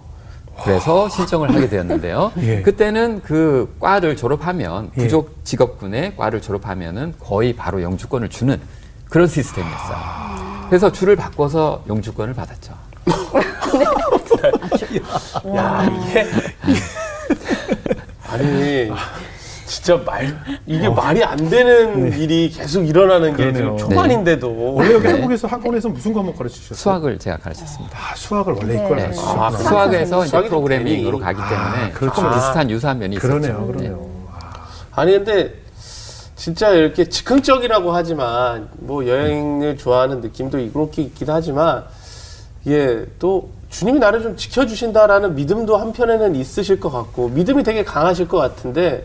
그래서 0.65 1.11
신청을 1.11 1.55
하게 1.55 1.69
되었는데요. 1.69 2.33
예. 2.41 2.63
그때는 2.63 3.21
그 3.23 3.77
과를 3.79 4.17
졸업하면 4.17 4.93
예. 4.97 5.03
부족 5.03 5.45
직업군의 5.45 6.17
과를 6.17 6.41
졸업하면은 6.41 7.13
거의 7.21 7.53
바로 7.53 7.83
영주권을 7.83 8.31
주는 8.31 8.59
그런 9.11 9.27
시스템이었어요. 9.27 9.99
그래서 10.71 10.91
줄을 10.91 11.17
바꿔서 11.17 11.85
영주권을 11.87 12.33
받았죠. 12.33 12.73
야, 15.57 15.87
이게. 15.87 16.27
아니, 18.31 18.90
진짜 19.66 19.96
말, 19.96 20.38
이게 20.66 20.88
말이 20.88 21.22
안 21.22 21.37
되는 21.48 22.12
일이 22.18 22.51
계속 22.51 22.83
일어나는 22.88 23.37
게 23.37 23.44
그러네요. 23.44 23.77
지금 23.77 23.90
초반인데도. 23.90 24.74
원래 24.74 24.94
여기 24.94 25.05
네. 25.05 25.12
한국에서 25.12 25.46
학원에서 25.46 25.88
무슨 25.90 26.12
과목 26.14 26.37
가르치셨어요? 26.38 26.74
수학을 26.77 27.18
제가 27.18 27.37
가르쳤습니다. 27.38 27.98
아, 27.98 28.14
수학을 28.14 28.55
원래 28.55 28.74
네. 28.77 28.85
이걸 28.85 28.96
네. 28.96 29.03
가르치셨구나. 29.05 29.46
아, 29.46 29.51
수학에서 29.51 30.24
이제 30.24 30.42
프로그래밍으로 30.44 31.11
좀 31.12 31.20
가기 31.20 31.40
아, 31.40 31.48
때문에 31.48 31.92
그렇죠. 31.92 32.14
조금 32.16 32.31
아. 32.31 32.35
비슷한 32.35 32.70
유사한 32.70 32.98
면이 32.98 33.16
있었죠. 33.16 33.29
그러네요, 33.29 33.61
네. 33.61 33.66
그러네요. 33.66 34.09
아 34.92 35.05
니, 35.05 35.12
근데 35.12 35.55
진짜 36.35 36.70
이렇게 36.70 37.09
즉흥적이라고 37.09 37.92
하지만 37.92 38.68
뭐 38.79 39.07
여행을 39.07 39.77
좋아하는 39.77 40.20
느낌도 40.20 40.72
그렇게 40.72 41.03
있긴 41.03 41.29
하지만 41.31 41.85
이게 42.64 43.05
또 43.18 43.51
주님이 43.70 43.98
나를 43.98 44.22
좀 44.22 44.37
지켜주신다라는 44.37 45.35
믿음도 45.35 45.76
한편에는 45.76 46.35
있으실 46.37 46.81
것 46.81 46.90
같고 46.90 47.28
믿음이 47.28 47.62
되게 47.62 47.85
강하실 47.85 48.28
것 48.28 48.38
같은데 48.38 49.04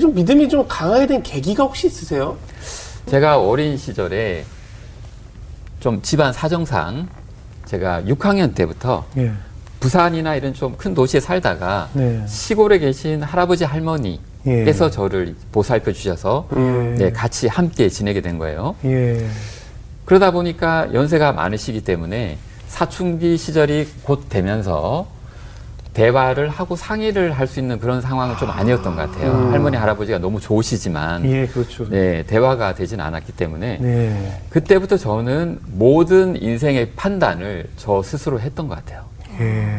좀 0.00 0.14
믿음이 0.14 0.48
좀 0.48 0.66
강하게 0.66 1.06
된 1.06 1.22
계기가 1.22 1.64
혹시 1.64 1.86
있으세요? 1.86 2.36
제가 3.06 3.38
어린 3.40 3.76
시절에 3.76 4.44
좀 5.80 6.00
집안 6.02 6.32
사정상 6.32 7.06
제가 7.66 8.02
6학년 8.02 8.54
때부터 8.54 9.04
예. 9.18 9.30
부산이나 9.80 10.34
이런 10.34 10.54
좀 10.54 10.74
큰 10.76 10.94
도시에 10.94 11.20
살다가 11.20 11.90
네. 11.92 12.24
시골에 12.26 12.78
계신 12.78 13.22
할아버지 13.22 13.64
할머니께서 13.64 14.86
예. 14.86 14.90
저를 14.90 15.34
보살펴 15.52 15.92
주셔서 15.92 16.48
음. 16.54 16.96
네, 16.98 17.12
같이 17.12 17.46
함께 17.46 17.88
지내게 17.90 18.22
된 18.22 18.38
거예요. 18.38 18.74
예. 18.86 19.24
그러다 20.06 20.30
보니까 20.30 20.88
연세가 20.94 21.32
많으시기 21.32 21.82
때문에 21.84 22.38
사춘기 22.74 23.36
시절이 23.36 23.86
곧 24.02 24.28
되면서 24.28 25.06
대화를 25.92 26.48
하고 26.48 26.74
상의를 26.74 27.30
할 27.30 27.46
수 27.46 27.60
있는 27.60 27.78
그런 27.78 28.00
상황은 28.00 28.36
좀 28.36 28.50
아니었던 28.50 28.96
것 28.96 29.12
같아요. 29.12 29.30
할머니 29.52 29.76
할아버지가 29.76 30.18
너무 30.18 30.40
좋으시지만 30.40 31.24
예, 31.24 31.46
그렇죠. 31.46 31.88
네, 31.88 32.24
대화가 32.24 32.74
되진 32.74 32.98
않았기 33.00 33.30
때문에 33.34 33.78
네. 33.80 34.40
그때부터 34.50 34.96
저는 34.96 35.60
모든 35.66 36.34
인생의 36.42 36.90
판단을 36.96 37.68
저 37.76 38.02
스스로 38.02 38.40
했던 38.40 38.66
것 38.66 38.74
같아요. 38.74 39.04
예. 39.38 39.78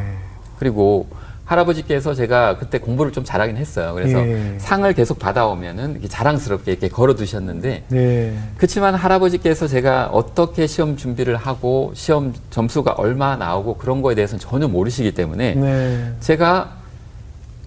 그리고 0.57 1.09
할아버지께서 1.45 2.15
제가 2.15 2.57
그때 2.57 2.79
공부를 2.79 3.11
좀 3.11 3.23
잘하긴 3.23 3.57
했어요. 3.57 3.93
그래서 3.93 4.19
예. 4.27 4.55
상을 4.57 4.91
계속 4.93 5.19
받아오면은 5.19 5.91
이렇게 5.91 6.07
자랑스럽게 6.07 6.71
이렇게 6.71 6.89
걸어두셨는데 6.89 7.83
네. 7.87 8.37
그렇지만 8.57 8.95
할아버지께서 8.95 9.67
제가 9.67 10.07
어떻게 10.07 10.65
시험 10.65 10.97
준비를 10.97 11.35
하고 11.35 11.91
시험 11.93 12.33
점수가 12.49 12.93
얼마 12.93 13.35
나오고 13.35 13.77
그런 13.77 14.01
거에 14.01 14.15
대해서는 14.15 14.39
전혀 14.39 14.67
모르시기 14.67 15.13
때문에 15.13 15.53
네. 15.53 16.13
제가 16.19 16.77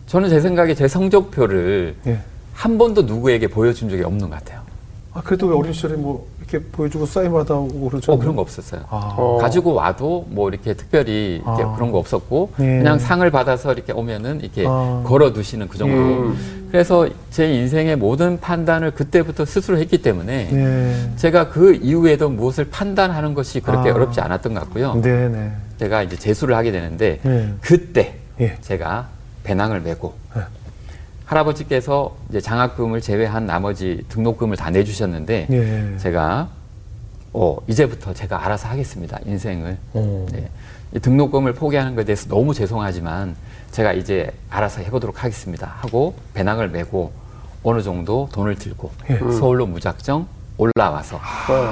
저는 0.06 0.28
제 0.28 0.40
생각에 0.40 0.74
제 0.74 0.88
성적표를 0.88 1.94
예. 2.06 2.18
한 2.54 2.78
번도 2.78 3.02
누구에게 3.02 3.46
보여준 3.46 3.88
적이 3.88 4.02
없는 4.02 4.28
것 4.28 4.30
같아요. 4.30 4.60
아, 5.14 5.22
그래도 5.22 5.46
왜 5.46 5.56
어린 5.56 5.72
시절에 5.72 5.94
뭐 5.94 6.26
이렇게 6.48 6.66
보여주고 6.72 7.04
사인 7.04 7.30
받아오고 7.30 7.90
그러죠? 7.90 8.12
어, 8.12 8.18
그런 8.18 8.34
거 8.34 8.42
없었어요. 8.42 8.80
아. 8.88 9.14
어. 9.16 9.38
가지고 9.38 9.74
와도 9.74 10.26
뭐 10.30 10.48
이렇게 10.48 10.72
특별히 10.74 11.42
이렇게 11.44 11.62
아. 11.62 11.74
그런 11.74 11.92
거 11.92 11.98
없었고 11.98 12.52
예. 12.60 12.78
그냥 12.78 12.98
상을 12.98 13.30
받아서 13.30 13.72
이렇게 13.72 13.92
오면은 13.92 14.40
이렇게 14.40 14.64
아. 14.66 15.02
걸어두시는 15.06 15.68
그 15.68 15.76
정도. 15.76 15.94
음. 15.94 16.68
그래서 16.70 17.08
제 17.30 17.50
인생의 17.50 17.96
모든 17.96 18.40
판단을 18.40 18.90
그때부터 18.90 19.44
스스로 19.44 19.78
했기 19.78 20.02
때문에 20.02 20.48
네. 20.50 21.12
제가 21.16 21.48
그 21.48 21.74
이후에도 21.74 22.28
무엇을 22.28 22.66
판단하는 22.70 23.32
것이 23.34 23.60
그렇게 23.60 23.90
아. 23.90 23.94
어렵지 23.94 24.20
않았던 24.20 24.54
것 24.54 24.60
같고요. 24.60 24.94
네, 25.02 25.28
네. 25.28 25.52
제가 25.78 26.02
이제 26.02 26.16
재수를 26.16 26.56
하게 26.56 26.72
되는데 26.72 27.20
네. 27.22 27.54
그때 27.60 28.16
예. 28.40 28.56
제가 28.60 29.08
배낭을 29.44 29.80
메고 29.80 30.14
네. 30.34 30.42
할아버지께서 31.28 32.16
이제 32.30 32.40
장학금을 32.40 33.02
제외한 33.02 33.44
나머지 33.44 34.02
등록금을 34.08 34.56
다 34.56 34.70
내주셨는데 34.70 35.46
예. 35.50 35.98
제가 35.98 36.48
어 37.34 37.56
이제부터 37.66 38.14
제가 38.14 38.44
알아서 38.46 38.68
하겠습니다 38.68 39.18
인생을 39.26 39.76
어. 39.92 40.26
네. 40.32 40.48
이 40.94 40.98
등록금을 40.98 41.52
포기하는 41.52 41.94
것에 41.94 42.06
대해서 42.06 42.28
너무 42.28 42.54
죄송하지만 42.54 43.36
제가 43.72 43.92
이제 43.92 44.30
알아서 44.48 44.80
해보도록 44.80 45.22
하겠습니다 45.22 45.74
하고 45.80 46.14
배낭을 46.32 46.70
메고 46.70 47.12
어느 47.62 47.82
정도 47.82 48.30
돈을 48.32 48.54
들고 48.54 48.90
예. 49.10 49.18
서울로 49.18 49.66
무작정 49.66 50.26
올라와서 50.56 51.20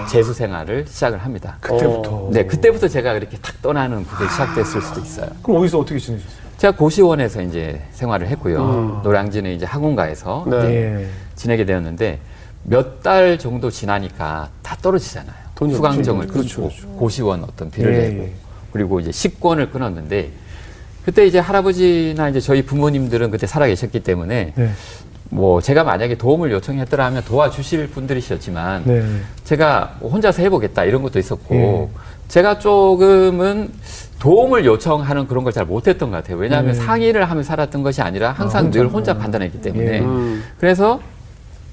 재수 0.08 0.32
생활을 0.32 0.86
시작을 0.86 1.18
합니다. 1.18 1.56
그때부터. 1.60 2.28
네, 2.32 2.44
그때부터 2.44 2.86
제가 2.86 3.14
이렇게 3.14 3.36
탁 3.38 3.60
떠나는 3.60 4.06
그게 4.06 4.30
시작됐을 4.30 4.80
수도 4.80 5.00
있어요. 5.00 5.28
그럼 5.42 5.60
어디서 5.60 5.80
어떻게 5.80 5.98
지내셨어요? 5.98 6.45
제가 6.58 6.76
고시원에서 6.76 7.42
이제 7.42 7.80
생활을 7.92 8.28
했고요. 8.28 9.00
노량진의 9.04 9.56
이제 9.56 9.66
학원가에서 9.66 10.46
네. 10.48 10.56
이제 10.58 10.74
예. 10.76 11.08
지내게 11.34 11.64
되었는데 11.66 12.18
몇 12.64 13.02
달 13.02 13.38
정도 13.38 13.70
지나니까 13.70 14.48
다 14.62 14.76
떨어지잖아요. 14.82 15.34
수강정을. 15.58 16.26
그렇죠, 16.26 16.62
끊고 16.62 16.74
그렇죠. 16.74 16.88
고시원 16.98 17.44
어떤 17.44 17.70
비를 17.70 17.94
예, 17.94 17.98
내고 18.08 18.22
예. 18.24 18.32
그리고 18.72 19.00
이제 19.00 19.12
식권을 19.12 19.70
끊었는데 19.70 20.30
그때 21.04 21.24
이제 21.26 21.38
할아버지나 21.38 22.30
이제 22.30 22.40
저희 22.40 22.62
부모님들은 22.62 23.30
그때 23.30 23.46
살아 23.46 23.66
계셨기 23.66 24.00
때문에 24.00 24.52
네. 24.56 24.70
뭐 25.28 25.60
제가 25.60 25.84
만약에 25.84 26.16
도움을 26.18 26.50
요청했더라면 26.52 27.24
도와주실 27.24 27.90
분들이셨지만 27.90 28.82
네. 28.86 29.04
제가 29.44 29.96
뭐 30.00 30.10
혼자서 30.10 30.42
해보겠다 30.42 30.84
이런 30.84 31.02
것도 31.02 31.18
있었고 31.20 31.54
예. 31.54 31.88
제가 32.28 32.58
조금은 32.58 33.70
도움을 34.18 34.64
요청하는 34.64 35.26
그런 35.26 35.44
걸 35.44 35.52
잘 35.52 35.64
못했던 35.66 36.10
것 36.10 36.16
같아요. 36.18 36.36
왜냐하면 36.38 36.72
네. 36.72 36.78
상의를 36.80 37.28
하며 37.30 37.42
살았던 37.42 37.82
것이 37.82 38.02
아니라 38.02 38.32
항상 38.32 38.66
아, 38.66 38.70
늘 38.70 38.82
혼자. 38.86 38.92
혼자 39.12 39.18
판단했기 39.18 39.60
때문에 39.60 39.96
예. 39.96 40.00
음. 40.00 40.44
그래서 40.58 41.00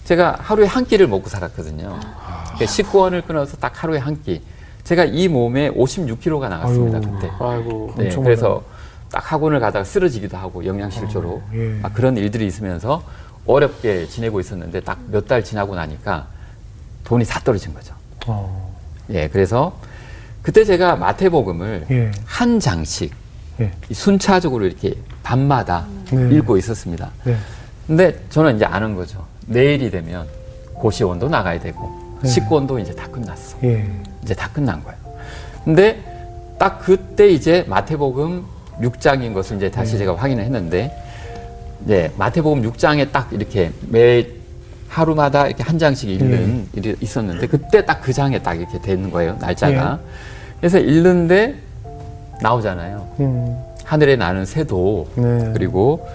제가 0.05 0.37
하루에 0.39 0.65
한 0.67 0.85
끼를 0.85 1.07
먹고 1.07 1.29
살았거든요. 1.29 1.97
그러니까 1.99 2.65
식구원을 2.65 3.21
끊어서 3.21 3.57
딱 3.57 3.81
하루에 3.83 3.97
한 3.99 4.21
끼. 4.21 4.41
제가 4.83 5.05
이 5.05 5.27
몸에 5.29 5.69
56kg가 5.71 6.49
나갔습니다 6.49 6.97
아유. 6.97 7.03
그때. 7.15 7.31
아이고. 7.39 7.93
네, 7.97 8.09
그래서 8.09 8.63
딱 9.09 9.31
학원을 9.31 9.59
가다가 9.61 9.85
쓰러지기도 9.85 10.35
하고 10.37 10.65
영양실조로 10.65 11.41
아, 11.49 11.55
예. 11.55 11.79
막 11.81 11.93
그런 11.93 12.17
일들이 12.17 12.45
있으면서 12.45 13.03
어렵게 13.45 14.07
지내고 14.07 14.39
있었는데 14.41 14.81
딱 14.81 14.97
몇 15.11 15.27
달 15.27 15.43
지나고 15.43 15.75
나니까 15.75 16.27
돈이 17.05 17.23
다 17.25 17.39
떨어진 17.43 17.73
거죠. 17.73 17.93
어. 18.27 18.73
예, 19.09 19.27
그래서 19.29 19.73
그때 20.43 20.65
제가 20.65 20.97
마태복음을 20.97 21.85
예. 21.89 22.11
한 22.25 22.59
장씩 22.59 23.11
예. 23.61 23.71
이 23.89 23.93
순차적으로 23.93 24.65
이렇게 24.65 24.93
밤마다 25.23 25.87
네. 26.11 26.35
읽고 26.35 26.57
있었습니다. 26.57 27.11
네. 27.23 27.37
근데 27.87 28.19
저는 28.29 28.57
이제 28.57 28.65
아는 28.65 28.93
거죠. 28.95 29.25
내일이 29.47 29.89
되면 29.89 30.27
고시원도 30.73 31.29
나가야 31.29 31.59
되고 31.61 32.19
네. 32.21 32.29
식권도 32.29 32.77
이제 32.79 32.93
다 32.93 33.07
끝났어. 33.07 33.57
예. 33.63 33.89
이제 34.21 34.33
다 34.35 34.49
끝난 34.51 34.83
거예요. 34.83 34.97
근데 35.63 36.03
딱 36.59 36.79
그때 36.79 37.29
이제 37.29 37.63
마태복음 37.69 38.43
6장인 38.81 39.33
것을 39.33 39.57
이제 39.57 39.67
네. 39.67 39.71
다시 39.71 39.97
제가 39.97 40.15
확인을 40.17 40.43
했는데 40.43 40.91
이제 41.85 42.11
마태복음 42.17 42.69
6장에 42.69 43.13
딱 43.13 43.31
이렇게 43.31 43.71
매 43.87 44.27
하루마다 44.89 45.47
이렇게 45.47 45.63
한 45.63 45.79
장씩 45.79 46.09
네. 46.09 46.15
읽는 46.15 46.67
일이 46.73 46.95
있었는데 46.99 47.47
그때 47.47 47.85
딱 47.85 48.01
그 48.03 48.11
장에 48.11 48.39
딱 48.39 48.55
이렇게 48.55 48.79
되는 48.81 49.09
거예요 49.09 49.37
날짜가 49.39 49.99
네. 50.01 50.32
그래서 50.63 50.79
읽는데 50.79 51.55
나오잖아요 52.41 53.07
음. 53.19 53.57
하늘에 53.83 54.15
나는 54.15 54.45
새도 54.45 55.09
네. 55.13 55.51
그리고 55.53 56.07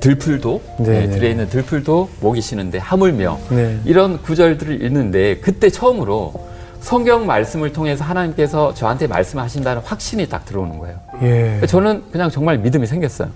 들풀도 0.00 0.60
네, 0.80 0.84
네, 0.84 1.06
네. 1.06 1.08
들에 1.08 1.30
있는 1.30 1.48
들풀도 1.48 2.10
목이 2.20 2.42
쉬는데 2.42 2.76
하물며 2.76 3.38
네. 3.48 3.80
이런 3.86 4.20
구절들을 4.20 4.82
읽는데 4.82 5.38
그때 5.38 5.70
처음으로 5.70 6.34
성경 6.80 7.24
말씀을 7.24 7.72
통해서 7.72 8.04
하나님께서 8.04 8.74
저한테 8.74 9.06
말씀하신다는 9.06 9.80
확신이 9.82 10.28
딱 10.28 10.44
들어오는 10.44 10.78
거예요. 10.78 11.00
예. 11.22 11.66
저는 11.66 12.04
그냥 12.12 12.28
정말 12.28 12.58
믿음이 12.58 12.86
생겼어요. 12.86 13.30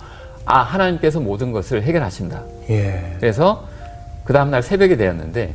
아 0.44 0.58
하나님께서 0.58 1.18
모든 1.18 1.50
것을 1.52 1.82
해결하신다. 1.82 2.42
예. 2.68 3.16
그래서 3.18 3.66
그 4.24 4.34
다음 4.34 4.50
날 4.50 4.62
새벽이 4.62 4.98
되었는데 4.98 5.54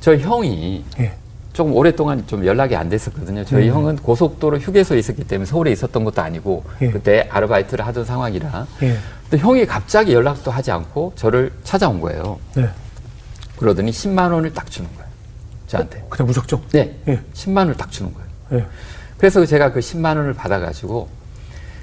저희 0.00 0.18
형이 0.18 0.84
예. 0.98 1.12
조금 1.52 1.74
오랫동안 1.74 2.24
좀 2.26 2.46
연락이 2.46 2.76
안 2.76 2.88
됐었거든요. 2.88 3.44
저희 3.44 3.68
음. 3.68 3.74
형은 3.74 3.96
고속도로 3.96 4.58
휴게소에 4.58 4.98
있었기 4.98 5.24
때문에 5.24 5.46
서울에 5.46 5.72
있었던 5.72 6.04
것도 6.04 6.22
아니고 6.22 6.64
예. 6.82 6.90
그때 6.90 7.26
아르바이트를 7.30 7.86
하던 7.86 8.04
상황이라. 8.04 8.66
예. 8.82 8.96
근데 9.28 9.38
형이 9.44 9.66
갑자기 9.66 10.12
연락도 10.14 10.50
하지 10.50 10.70
않고 10.70 11.12
저를 11.16 11.52
찾아온 11.64 12.00
거예요. 12.00 12.38
네. 12.54 12.68
그러더니 13.58 13.90
10만 13.90 14.32
원을 14.32 14.52
딱 14.52 14.70
주는 14.70 14.88
거예요. 14.96 15.10
저한테. 15.66 16.04
그냥 16.08 16.26
무작정. 16.28 16.62
네. 16.72 16.96
예. 17.08 17.20
10만 17.34 17.58
원을 17.58 17.74
딱 17.76 17.90
주는 17.90 18.12
거예요. 18.14 18.28
예. 18.62 18.66
그래서 19.18 19.44
제가 19.44 19.72
그 19.72 19.80
10만 19.80 20.16
원을 20.16 20.32
받아가지고 20.34 21.08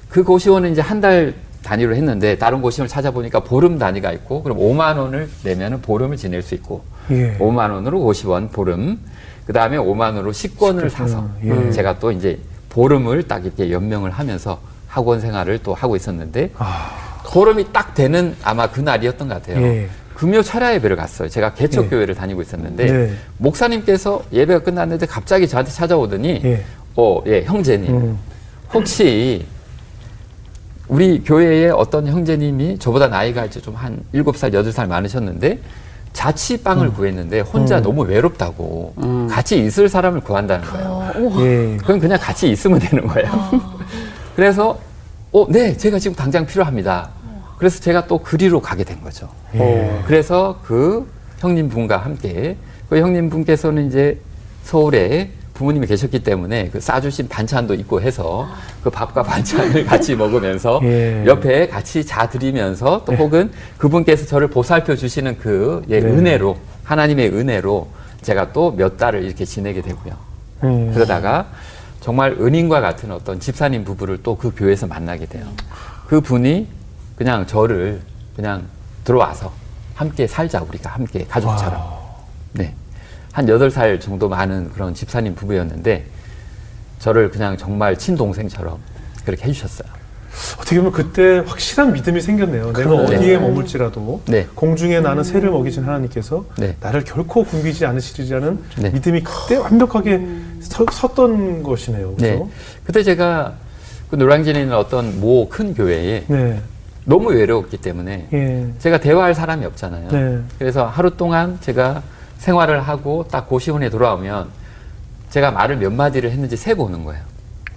그 0.10 0.24
고시원은 0.24 0.72
이제 0.72 0.82
한 0.82 1.02
달 1.02 1.34
단위로 1.64 1.96
했는데 1.96 2.38
다른 2.38 2.62
고시원을 2.62 2.88
찾아보니까 2.88 3.42
보름 3.42 3.78
단위가 3.78 4.14
있고 4.14 4.42
그럼 4.42 4.58
5만 4.58 4.98
원을 4.98 5.30
내면은 5.44 5.82
보름을 5.82 6.16
지낼 6.16 6.42
수 6.42 6.56
있고 6.56 6.84
예. 7.12 7.38
5만 7.40 7.72
원으로 7.72 8.00
고시원 8.02 8.50
보름 8.50 9.00
그 9.46 9.54
다음에 9.54 9.78
5만 9.78 10.02
원으로 10.02 10.32
식권을 10.32 10.90
식권, 10.90 11.08
사서 11.08 11.30
예. 11.44 11.52
음, 11.52 11.72
제가 11.72 12.00
또 12.00 12.12
이제 12.12 12.40
보름을 12.70 13.24
딱 13.24 13.46
이렇게 13.46 13.72
연명을 13.72 14.12
하면서 14.12 14.60
학원 14.88 15.20
생활을 15.22 15.60
또 15.64 15.74
하고 15.74 15.96
있었는데 15.96 16.52
아. 16.58 17.22
보름이 17.26 17.72
딱 17.74 17.94
되는 17.94 18.36
아마 18.44 18.68
그 18.70 18.80
날이었던 18.80 19.28
것 19.28 19.34
같아요. 19.36 19.62
예. 19.66 19.90
금요 20.16 20.42
철야 20.42 20.74
예배를 20.76 20.96
갔어요. 20.96 21.30
제가 21.30 21.54
개척 21.54 21.90
교회를 21.90 22.16
다니고 22.16 22.42
있었는데 22.42 22.86
네. 22.92 23.14
목사님께서 23.38 24.24
예배가 24.34 24.64
끝났는데 24.64 25.06
갑자기 25.06 25.48
저한테 25.48 25.72
찾아오더니 25.72 26.42
예. 26.44 26.64
어, 26.96 27.22
예, 27.28 27.44
형제님. 27.44 27.96
음. 27.96 28.18
혹시 28.74 29.46
우리 30.88 31.22
교회에 31.24 31.70
어떤 31.70 32.08
형제님이 32.08 32.80
저보다 32.80 33.08
나이가 33.08 33.46
이제 33.46 33.60
좀 33.62 33.76
한 33.76 34.02
일곱 34.14 34.38
살 34.38 34.54
여덟 34.54 34.72
살 34.72 34.88
많으셨는데 34.88 35.60
자취방을 36.14 36.94
구했는데 36.94 37.42
혼자 37.42 37.78
음. 37.78 37.84
너무 37.84 38.04
외롭다고 38.04 38.94
음. 38.98 39.28
같이 39.30 39.64
있을 39.64 39.90
사람을 39.90 40.22
구한다는 40.22 40.66
거예요. 40.68 41.14
예. 41.42 41.78
그럼 41.78 42.00
그냥 42.00 42.18
같이 42.20 42.50
있으면 42.50 42.80
되는 42.80 43.06
거예요. 43.08 43.30
그래서 44.36 44.78
어, 45.32 45.46
네, 45.50 45.76
제가 45.76 46.00
지금 46.00 46.16
당장 46.16 46.46
필요합니다. 46.46 47.10
그래서 47.58 47.80
제가 47.80 48.08
또 48.08 48.20
그리로 48.20 48.62
가게 48.62 48.84
된 48.84 49.02
거죠. 49.02 49.30
예. 49.56 50.02
그래서 50.06 50.60
그 50.64 51.10
형님 51.40 51.70
분과 51.70 51.98
함께 51.98 52.56
그 52.90 53.00
형님 53.00 53.30
분께서는 53.30 53.88
이제 53.88 54.20
서울에 54.64 55.32
부모님이 55.58 55.88
계셨기 55.88 56.20
때문에 56.20 56.70
그 56.70 56.80
싸주신 56.80 57.28
반찬도 57.28 57.74
있고 57.74 58.00
해서 58.00 58.48
그 58.84 58.92
밥과 58.92 59.24
반찬을 59.24 59.86
같이 59.90 60.16
먹으면서 60.16 60.80
예. 60.84 61.24
옆에 61.26 61.68
같이 61.68 62.06
자드리면서 62.06 63.04
또 63.06 63.14
혹은 63.14 63.52
그분께서 63.80 64.28
저를 64.28 64.50
보살펴 64.50 64.96
주시는 64.96 65.40
그 65.40 65.82
예, 65.90 66.00
네. 66.00 66.08
은혜로 66.08 66.58
하나님의 66.84 67.30
은혜로 67.30 67.88
제가 68.22 68.54
또 68.54 68.72
몇 68.78 68.98
달을 68.98 69.24
이렇게 69.24 69.46
지내게 69.46 69.82
되고요. 69.82 70.14
예. 70.64 70.92
그러다가 70.94 71.48
정말 72.02 72.34
은인과 72.40 72.80
같은 72.80 73.12
어떤 73.12 73.40
집사님 73.40 73.84
부부를 73.84 74.22
또 74.22 74.36
그 74.38 74.54
교회에서 74.56 74.86
만나게 74.86 75.26
돼요. 75.26 75.46
그 76.08 76.22
분이 76.22 76.68
그냥 77.16 77.48
저를 77.48 78.00
그냥 78.36 78.64
들어와서 79.04 79.52
함께 79.96 80.28
살자 80.28 80.62
우리가 80.62 80.92
함께 80.92 81.26
가족처럼. 81.28 81.82
네. 82.54 82.76
한 83.32 83.48
여덟 83.50 83.70
살 83.70 84.00
정도 84.00 84.30
많은 84.30 84.72
그런 84.74 84.94
집사님 84.94 85.36
부부였는데 85.36 86.06
저를 87.00 87.30
그냥 87.30 87.58
정말 87.58 87.98
친동생처럼 87.98 88.78
그렇게 89.26 89.46
해주셨어요. 89.48 89.88
어떻게 90.60 90.78
보면 90.78 90.92
그때 90.92 91.40
확실한 91.46 91.94
믿음이 91.94 92.22
생겼네요. 92.22 92.68
내가 92.68 92.90
그러네. 92.90 93.16
어디에 93.18 93.38
머물지라도 93.40 94.22
네. 94.28 94.48
공중에 94.54 95.00
나는 95.00 95.24
새를 95.24 95.50
먹이신 95.50 95.84
하나님께서 95.84 96.46
네. 96.58 96.76
나를 96.80 97.04
결코 97.04 97.44
굶기지 97.44 97.86
않으시리라는 97.86 98.60
네. 98.80 98.90
믿음이 98.92 99.22
그때 99.24 99.56
완벽하게 99.58 100.22
서, 100.62 100.86
섰던 100.92 101.64
것이네요. 101.64 102.16
네. 102.18 102.32
그죠? 102.34 102.50
그때 102.84 103.04
제가 103.04 103.54
그 104.12 104.16
노량진에 104.16 104.62
있는 104.62 104.76
어떤 104.76 105.20
모 105.20 105.50
큰 105.50 105.74
교회에 105.74 106.26
네. 106.28 106.62
너무 107.06 107.30
외로웠기 107.30 107.78
때문에 107.78 108.28
예. 108.34 108.68
제가 108.80 109.00
대화할 109.00 109.34
사람이 109.34 109.66
없잖아요. 109.66 110.08
네. 110.10 110.40
그래서 110.60 110.86
하루 110.86 111.16
동안 111.16 111.58
제가 111.62 112.04
생활을 112.38 112.82
하고 112.82 113.26
딱 113.30 113.48
고시원에 113.48 113.90
돌아오면 113.90 114.50
제가 115.30 115.52
말을 115.52 115.78
몇 115.78 115.92
마디를 115.92 116.32
했는지 116.32 116.56
세보는 116.58 117.04
거예요. 117.04 117.22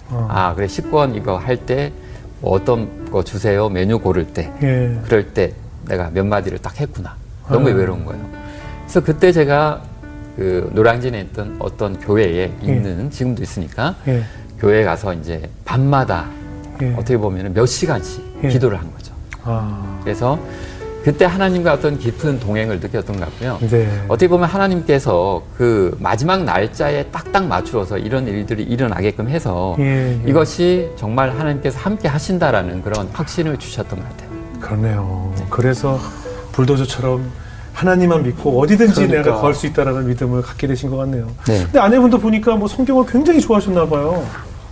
어. 0.09 0.27
아, 0.29 0.53
그래, 0.55 0.67
식권 0.67 1.15
이거 1.15 1.37
할 1.37 1.57
때 1.65 1.91
뭐 2.41 2.53
어떤 2.53 3.09
거 3.11 3.23
주세요. 3.23 3.69
메뉴 3.69 3.99
고를 3.99 4.25
때. 4.25 4.51
예. 4.63 4.99
그럴 5.03 5.31
때 5.31 5.53
내가 5.87 6.09
몇 6.11 6.25
마디를 6.25 6.57
딱 6.57 6.79
했구나. 6.79 7.15
너무 7.47 7.69
아. 7.69 7.73
외로운 7.73 8.03
거예요. 8.03 8.23
그래서 8.83 8.99
그때 9.01 9.31
제가 9.31 9.81
그 10.35 10.69
노량진에 10.73 11.19
있던 11.21 11.57
어떤 11.59 11.99
교회에 11.99 12.51
있는 12.63 13.11
지금도 13.11 13.43
있으니까 13.43 13.95
예. 14.07 14.23
교회에 14.59 14.83
가서 14.83 15.13
이제 15.13 15.47
밤마다 15.65 16.25
예. 16.81 16.93
어떻게 16.93 17.15
보면 17.17 17.53
몇 17.53 17.65
시간씩 17.67 18.39
예. 18.43 18.47
기도를 18.49 18.79
한 18.79 18.91
거죠. 18.91 19.13
아. 19.43 19.99
그래서 20.03 20.39
그때 21.03 21.25
하나님과 21.25 21.73
어떤 21.73 21.97
깊은 21.97 22.39
동행을 22.39 22.79
느꼈던 22.79 23.17
것 23.17 23.25
같고요. 23.25 23.57
네. 23.69 23.89
어떻게 24.07 24.27
보면 24.27 24.47
하나님께서 24.47 25.41
그 25.57 25.95
마지막 25.99 26.43
날짜에 26.43 27.03
딱딱 27.05 27.47
맞추어서 27.47 27.97
이런 27.97 28.27
일들이 28.27 28.63
일어나게끔 28.63 29.27
해서 29.27 29.75
예, 29.79 30.19
예. 30.23 30.29
이것이 30.29 30.91
정말 30.95 31.31
하나님께서 31.31 31.79
함께 31.79 32.07
하신다라는 32.07 32.83
그런 32.83 33.09
확신을 33.11 33.57
주셨던 33.57 33.99
것 33.99 34.09
같아요. 34.09 34.29
그렇네요. 34.59 35.33
그래서 35.49 35.99
불도저처럼 36.51 37.31
하나님만 37.73 38.23
믿고 38.23 38.59
어디든지 38.61 39.07
그러니까. 39.07 39.23
내가 39.23 39.41
걸수 39.41 39.65
있다라는 39.67 40.07
믿음을 40.07 40.41
갖게 40.43 40.67
되신 40.67 40.89
것 40.91 40.97
같네요. 40.97 41.27
네. 41.47 41.63
근데 41.63 41.79
아내분도 41.79 42.19
보니까 42.19 42.55
뭐 42.55 42.67
성경을 42.67 43.05
굉장히 43.07 43.41
좋아하셨나 43.41 43.87
봐요. 43.87 44.23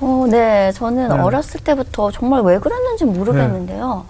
어, 0.02 0.26
네. 0.30 0.72
저는 0.74 1.10
네. 1.10 1.16
어렸을 1.16 1.60
때부터 1.62 2.12
정말 2.12 2.42
왜 2.44 2.60
그랬는지 2.60 3.06
모르겠는데요. 3.06 4.06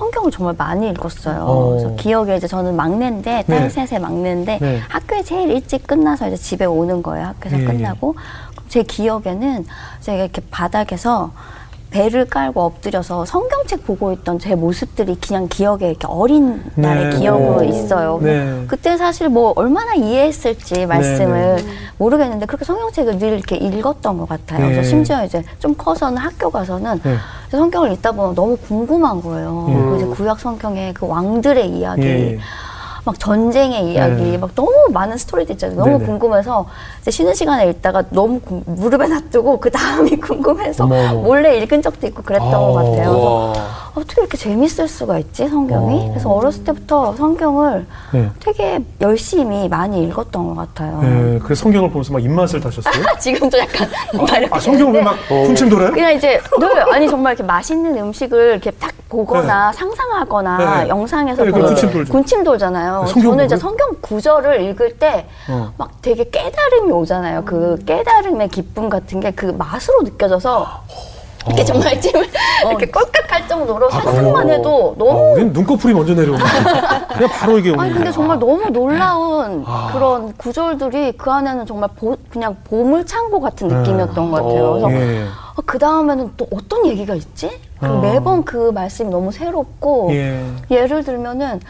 성경을 0.00 0.30
정말 0.30 0.54
많이 0.56 0.88
읽었어요. 0.88 1.44
어. 1.44 1.68
그래서 1.70 1.94
기억에 1.96 2.36
이제 2.36 2.46
저는 2.46 2.74
막내인데, 2.74 3.44
딸 3.46 3.68
네. 3.68 3.68
셋의 3.68 4.00
막내인데, 4.00 4.58
네. 4.58 4.80
학교에 4.88 5.22
제일 5.22 5.50
일찍 5.50 5.86
끝나서 5.86 6.28
이제 6.28 6.36
집에 6.36 6.64
오는 6.64 7.02
거예요. 7.02 7.26
학교에서 7.26 7.60
예, 7.60 7.64
끝나고. 7.64 8.14
제 8.70 8.82
기억에는 8.82 9.66
제가 10.00 10.22
이렇게 10.22 10.40
바닥에서 10.50 11.32
배를 11.90 12.24
깔고 12.24 12.60
엎드려서 12.62 13.24
성경책 13.24 13.84
보고 13.84 14.12
있던 14.12 14.38
제 14.38 14.54
모습들이 14.54 15.16
그냥 15.16 15.48
기억에 15.48 15.88
이렇게 15.88 16.06
어린 16.06 16.62
날의 16.76 17.10
네. 17.10 17.18
기억으로 17.18 17.60
오. 17.60 17.64
있어요. 17.64 18.18
네. 18.22 18.64
그때 18.68 18.96
사실 18.96 19.28
뭐 19.28 19.52
얼마나 19.56 19.94
이해했을지 19.94 20.86
말씀을 20.86 21.56
네. 21.56 21.64
모르겠는데 21.98 22.46
그렇게 22.46 22.64
성경책을 22.64 23.18
늘 23.18 23.32
이렇게 23.32 23.56
읽었던 23.56 24.18
것 24.18 24.28
같아요. 24.28 24.60
네. 24.66 24.72
그래서 24.72 24.88
심지어 24.88 25.24
이제 25.24 25.42
좀 25.58 25.74
커서는 25.74 26.16
학교 26.16 26.48
가서는 26.48 27.00
네. 27.02 27.16
성경을 27.50 27.92
읽다 27.92 28.12
보면 28.12 28.34
너무 28.36 28.56
궁금한 28.56 29.20
거예요. 29.20 29.66
음. 29.68 29.90
그 29.90 29.96
이제 29.96 30.06
구약 30.06 30.38
성경의 30.38 30.94
그 30.94 31.06
왕들의 31.06 31.68
이야기, 31.68 32.02
예. 32.02 32.38
막 33.04 33.18
전쟁의 33.18 33.92
이야기, 33.92 34.22
네. 34.32 34.38
막 34.38 34.50
너무 34.54 34.70
많은 34.92 35.16
스토리들 35.16 35.54
있잖아요. 35.54 35.78
너무 35.78 35.92
네네. 35.92 36.04
궁금해서 36.04 36.66
이제 37.00 37.10
쉬는 37.10 37.34
시간에 37.34 37.68
읽다가 37.70 38.02
너무 38.10 38.40
궁- 38.40 38.62
무릎에 38.66 39.06
놔두고 39.08 39.58
그 39.60 39.70
다음이 39.70 40.16
궁금해서 40.20 40.84
어머. 40.84 41.14
몰래 41.14 41.56
읽은 41.58 41.80
적도 41.82 42.06
있고 42.06 42.22
그랬던 42.22 42.52
아. 42.54 42.58
것 42.58 42.72
같아요. 42.74 42.94
그래서 42.94 43.34
와. 43.34 43.52
어떻게 43.94 44.20
이렇게 44.22 44.36
재밌을 44.36 44.86
수가 44.86 45.18
있지 45.18 45.48
성경이? 45.48 46.06
어. 46.06 46.08
그래서 46.10 46.30
어렸을 46.30 46.62
때부터 46.64 47.14
성경을 47.16 47.86
네. 48.12 48.30
되게 48.38 48.78
열심히 49.00 49.68
많이 49.68 50.04
읽었던 50.04 50.46
것 50.48 50.54
같아요. 50.54 51.00
예, 51.02 51.38
그래서 51.42 51.62
성경을 51.62 51.90
보면서 51.90 52.12
막 52.12 52.22
입맛을 52.22 52.60
다셨어요? 52.60 53.02
지금도 53.18 53.58
약간 53.58 53.88
막 54.14 54.28
이렇게 54.38 54.48
아, 54.54 54.60
성경을 54.60 54.94
왜막 54.94 55.16
군침 55.28 55.68
돌아요? 55.68 55.90
그냥 55.90 56.12
이제 56.14 56.40
늘 56.58 56.92
아니 56.92 57.08
정말 57.08 57.32
이렇게 57.32 57.42
맛있는 57.42 57.96
음식을 57.96 58.52
이렇게 58.52 58.70
딱 58.72 58.92
보거나 59.08 59.72
상상하거나 59.72 60.82
네. 60.84 60.88
영상에서 60.88 61.42
네, 61.44 61.50
보면 61.50 61.66
그 61.74 61.74
군침. 61.74 62.04
군침 62.04 62.44
돌잖아요. 62.98 63.06
성경 63.06 63.30
저는 63.30 63.44
이제? 63.46 63.56
성경 63.56 63.88
구절을 64.00 64.60
읽을 64.62 64.98
때 64.98 65.26
어. 65.48 65.72
막 65.76 65.90
되게 66.02 66.24
깨달음이 66.28 66.92
오잖아요. 66.92 67.44
그 67.44 67.76
깨달음의 67.86 68.48
기쁨 68.48 68.88
같은 68.88 69.20
게 69.20 69.30
그 69.30 69.46
맛으로 69.46 70.02
느껴져서 70.02 70.66
이렇게 71.46 71.64
정말 71.64 71.98
찜을 72.00 72.28
이렇게 72.68 72.86
꼴깍할 72.86 73.48
정도로 73.48 73.88
상상만 73.90 74.50
해도 74.50 74.94
아, 74.94 74.98
너무 74.98 75.32
우린 75.32 75.52
눈꺼풀이 75.52 75.94
먼저 75.94 76.12
내려오는 76.12 76.44
그냥 77.14 77.30
바로 77.30 77.58
이게 77.58 77.70
오는 77.70 77.80
아니 77.80 77.94
근데. 77.94 78.10
정말 78.12 78.38
너무 78.38 78.68
놀라운 78.70 79.64
아. 79.66 79.88
그런 79.92 80.36
구절들이 80.36 81.12
그 81.12 81.30
안에는 81.30 81.64
정말 81.64 81.88
보- 81.96 82.16
그냥 82.28 82.56
보물 82.64 83.06
창고 83.06 83.40
같은 83.40 83.68
느낌이었던 83.68 84.30
것 84.30 84.36
같아요. 84.42 84.72
그래서 84.72 84.92
예. 84.92 85.26
그 85.64 85.78
다음에는 85.78 86.32
또 86.36 86.46
어떤 86.52 86.84
얘기가 86.86 87.14
있지? 87.14 87.50
그 87.78 87.86
어. 87.86 88.00
매번 88.00 88.44
그 88.44 88.70
말씀이 88.72 89.08
너무 89.10 89.32
새롭고 89.32 90.08
예. 90.12 90.44
예를 90.70 91.04
들면은 91.04 91.60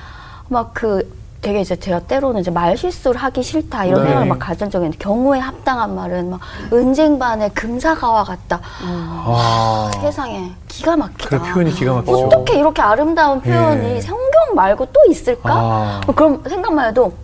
막 0.50 0.74
그 0.74 1.20
되게 1.40 1.62
이제 1.62 1.74
제가 1.74 2.00
때로는 2.00 2.42
이제 2.42 2.50
말 2.50 2.76
실수를 2.76 3.18
하기 3.18 3.42
싫다 3.42 3.86
이런 3.86 4.00
네. 4.02 4.08
생각을 4.08 4.28
막 4.28 4.38
가진 4.38 4.68
적이 4.68 4.86
있는데 4.86 4.98
경우에 4.98 5.38
합당한 5.38 5.94
말은 5.94 6.28
막 6.28 6.40
은쟁반에 6.70 7.48
금사가와 7.50 8.24
같다 8.24 8.60
아. 8.84 9.90
세상에 10.02 10.52
기가 10.68 10.96
막히다 10.98 11.28
그래 11.28 11.52
표현이 11.52 11.70
기가 11.72 11.94
막히죠. 11.94 12.26
어떻게 12.26 12.58
이렇게 12.58 12.82
아름다운 12.82 13.40
표현이 13.40 13.96
예. 13.96 14.00
성경 14.02 14.54
말고 14.54 14.86
또 14.92 15.00
있을까? 15.08 15.54
아. 15.54 16.00
뭐 16.04 16.14
그럼 16.14 16.42
생각만 16.46 16.88
해도 16.88 17.14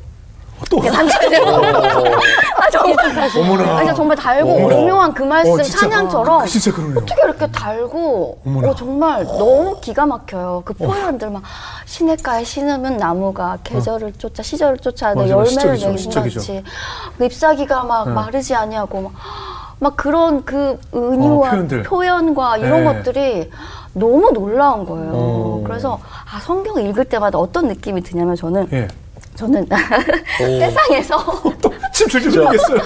또 0.71 0.79
이렇게 0.79 0.91
상처가 0.91 1.29
되고 1.29 1.47
아 2.57 2.71
정말 2.71 3.31
어머나. 3.37 3.79
아, 3.79 3.95
정말 3.95 4.17
달고. 4.17 4.51
오묘한 4.51 5.13
그 5.13 5.23
말씀 5.23 5.53
어. 5.53 5.63
찬양처럼 5.63 6.43
그 6.43 6.49
진짜 6.49 6.73
그러네요. 6.73 6.99
어떻게 6.99 7.23
이렇게 7.23 7.47
달고 7.51 8.39
어머나. 8.47 8.69
어, 8.71 8.75
정말 8.75 9.25
너무 9.25 9.79
기가 9.81 10.07
막혀요. 10.07 10.63
그 10.65 10.73
표현들 10.75 11.31
막 11.31 11.43
시냇가에 11.85 12.45
신음은 12.45 12.97
나무가 12.97 13.59
계절을 13.65 14.15
쫓아 14.15 14.43
시절을 14.43 14.79
쫓아내 14.79 15.15
맞아요. 15.27 15.45
열매를 15.45 15.99
시적이죠. 15.99 16.41
같이 16.41 16.65
그 17.19 17.25
잎사귀가 17.25 17.85
막 17.85 18.09
네. 18.09 18.15
마르지 18.15 18.55
아니하고 18.55 19.03
막, 19.03 19.13
막 19.79 19.97
그런 19.97 20.45
그 20.45 20.79
은유와 20.95 21.51
어. 21.51 21.83
표현과 21.85 22.57
이런 22.59 22.85
네. 22.85 22.95
것들이 22.95 23.51
너무 23.93 24.31
놀라운 24.33 24.85
거예요. 24.87 25.11
어. 25.15 25.63
그래서 25.67 25.99
아 26.33 26.41
성경 26.41 26.81
읽을 26.81 27.05
때마다 27.05 27.39
어떤 27.39 27.69
느낌이 27.69 28.03
드냐면 28.03 28.37
저는 28.37 28.69
예. 28.73 28.89
저는 29.37 29.67
세상에서 30.39 31.43
침 31.93 32.09
줄줄 32.09 32.33
흘리겠어요. 32.33 32.79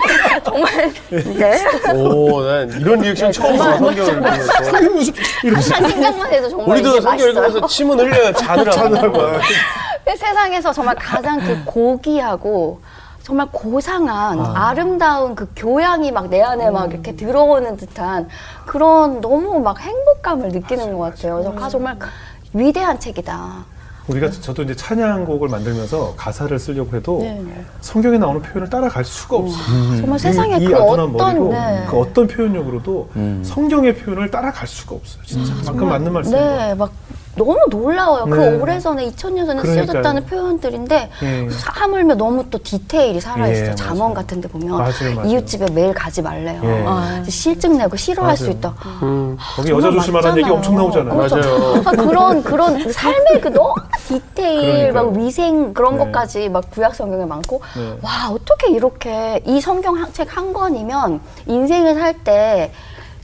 정말 0.44 0.92
네. 1.10 1.64
오, 1.94 2.42
난 2.42 2.70
이런 2.80 3.00
리액션 3.00 3.30
처음 3.30 3.56
봐, 3.58 3.76
성경을 3.76 4.20
무슨 4.20 5.14
이러면서 5.44 5.74
한 5.74 5.88
생각만 5.90 6.32
해도 6.32 6.48
정말 6.48 6.68
우리도 6.70 7.00
성경. 7.00 7.28
읽으면서 7.28 7.66
침은 7.66 7.98
흘려요, 8.00 8.32
자느라고. 8.32 9.12
그 10.04 10.16
세상에서 10.16 10.72
정말 10.72 10.94
가장 10.96 11.38
그 11.40 11.62
고귀하고 11.66 12.80
정말 13.22 13.46
고상한 13.52 14.38
아. 14.40 14.72
름다운그 14.72 15.50
교양이 15.54 16.10
막 16.10 16.28
내 16.30 16.40
안에 16.42 16.70
막 16.70 16.90
이렇게 16.90 17.14
들어오는 17.14 17.76
듯한 17.76 18.28
그런 18.64 19.20
너무 19.20 19.60
막 19.60 19.78
행복감을 19.78 20.48
느끼는 20.48 20.96
것 20.96 21.00
같아요. 21.14 21.42
그래서 21.42 21.54
아, 21.62 21.68
정말 21.68 21.98
위대한 22.54 22.98
책이다. 22.98 23.64
우리가 24.08 24.30
저도 24.30 24.62
이제 24.62 24.74
찬양곡을 24.74 25.48
만들면서 25.48 26.14
가사를 26.16 26.58
쓰려고 26.58 26.96
해도 26.96 27.18
네. 27.20 27.64
성경에 27.80 28.18
나오는 28.18 28.40
표현을 28.40 28.70
따라갈 28.70 29.04
수가 29.04 29.36
없어요. 29.36 29.96
정말 29.98 30.18
세상에 30.18 30.56
이, 30.56 30.64
이그 30.64 30.74
아둔한 30.74 31.14
어떤 31.14 31.16
머리로 31.16 31.48
네. 31.50 31.86
그 31.88 31.98
어떤 31.98 32.26
표현력으로도 32.26 33.10
음. 33.16 33.42
성경의 33.44 33.96
표현을 33.96 34.30
따라갈 34.30 34.66
수가 34.66 34.96
없어요. 34.96 35.22
진짜 35.24 35.72
그 35.72 35.84
맞는 35.84 36.12
말씀이에요. 36.12 36.56
네, 36.56 36.74
막 36.74 36.90
너무 37.38 37.58
놀라워요. 37.70 38.24
네. 38.26 38.30
그 38.32 38.60
오래전에 38.60 39.10
2000년 39.10 39.46
전에. 39.46 39.62
쓰여졌다는 39.64 40.26
표현들인데 40.26 41.10
예. 41.22 41.48
하물며 41.64 42.14
너무 42.16 42.44
또 42.50 42.58
디테일이 42.62 43.20
살아있어요. 43.20 43.74
예, 43.78 43.94
맞아요. 43.94 44.14
같은 44.14 44.40
데 44.40 44.48
보면 44.48 44.68
맞아요, 44.76 45.14
맞아요. 45.14 45.28
이웃집에 45.30 45.70
매일 45.72 45.94
가지 45.94 46.20
말래요. 46.20 46.60
예. 46.64 46.84
아, 46.86 47.22
실증 47.28 47.78
내고 47.78 47.96
싫어할 47.96 48.36
수 48.36 48.44
맞아요. 48.44 48.56
있다. 48.56 48.74
음. 49.02 49.36
거기 49.56 49.70
여자 49.70 49.90
조심하라는 49.90 50.38
얘기. 50.38 50.50
엄청 50.50 50.74
나오잖아요. 50.76 51.14
맞아요. 51.16 51.82
아, 51.84 51.90
그런 51.92 52.42
그런 52.42 52.82
그 52.82 52.92
삶의 52.92 53.40
그 53.40 53.48
너무 53.48 53.74
디테일 54.08 54.92
막 54.92 55.02
그러니까요. 55.02 55.24
위생 55.24 55.72
그런 55.74 55.96
네. 55.96 56.04
것까지 56.04 56.48
막 56.48 56.70
구약 56.70 56.94
성경에 56.94 57.24
많고 57.24 57.60
네. 57.76 57.98
와 58.02 58.30
어떻게 58.30 58.70
이렇게 58.72 59.40
이 59.46 59.60
성경 59.60 59.96
책 60.12 60.28
한 60.36 60.52
권이면 60.52 61.20
인생을 61.46 61.94
살때 61.94 62.72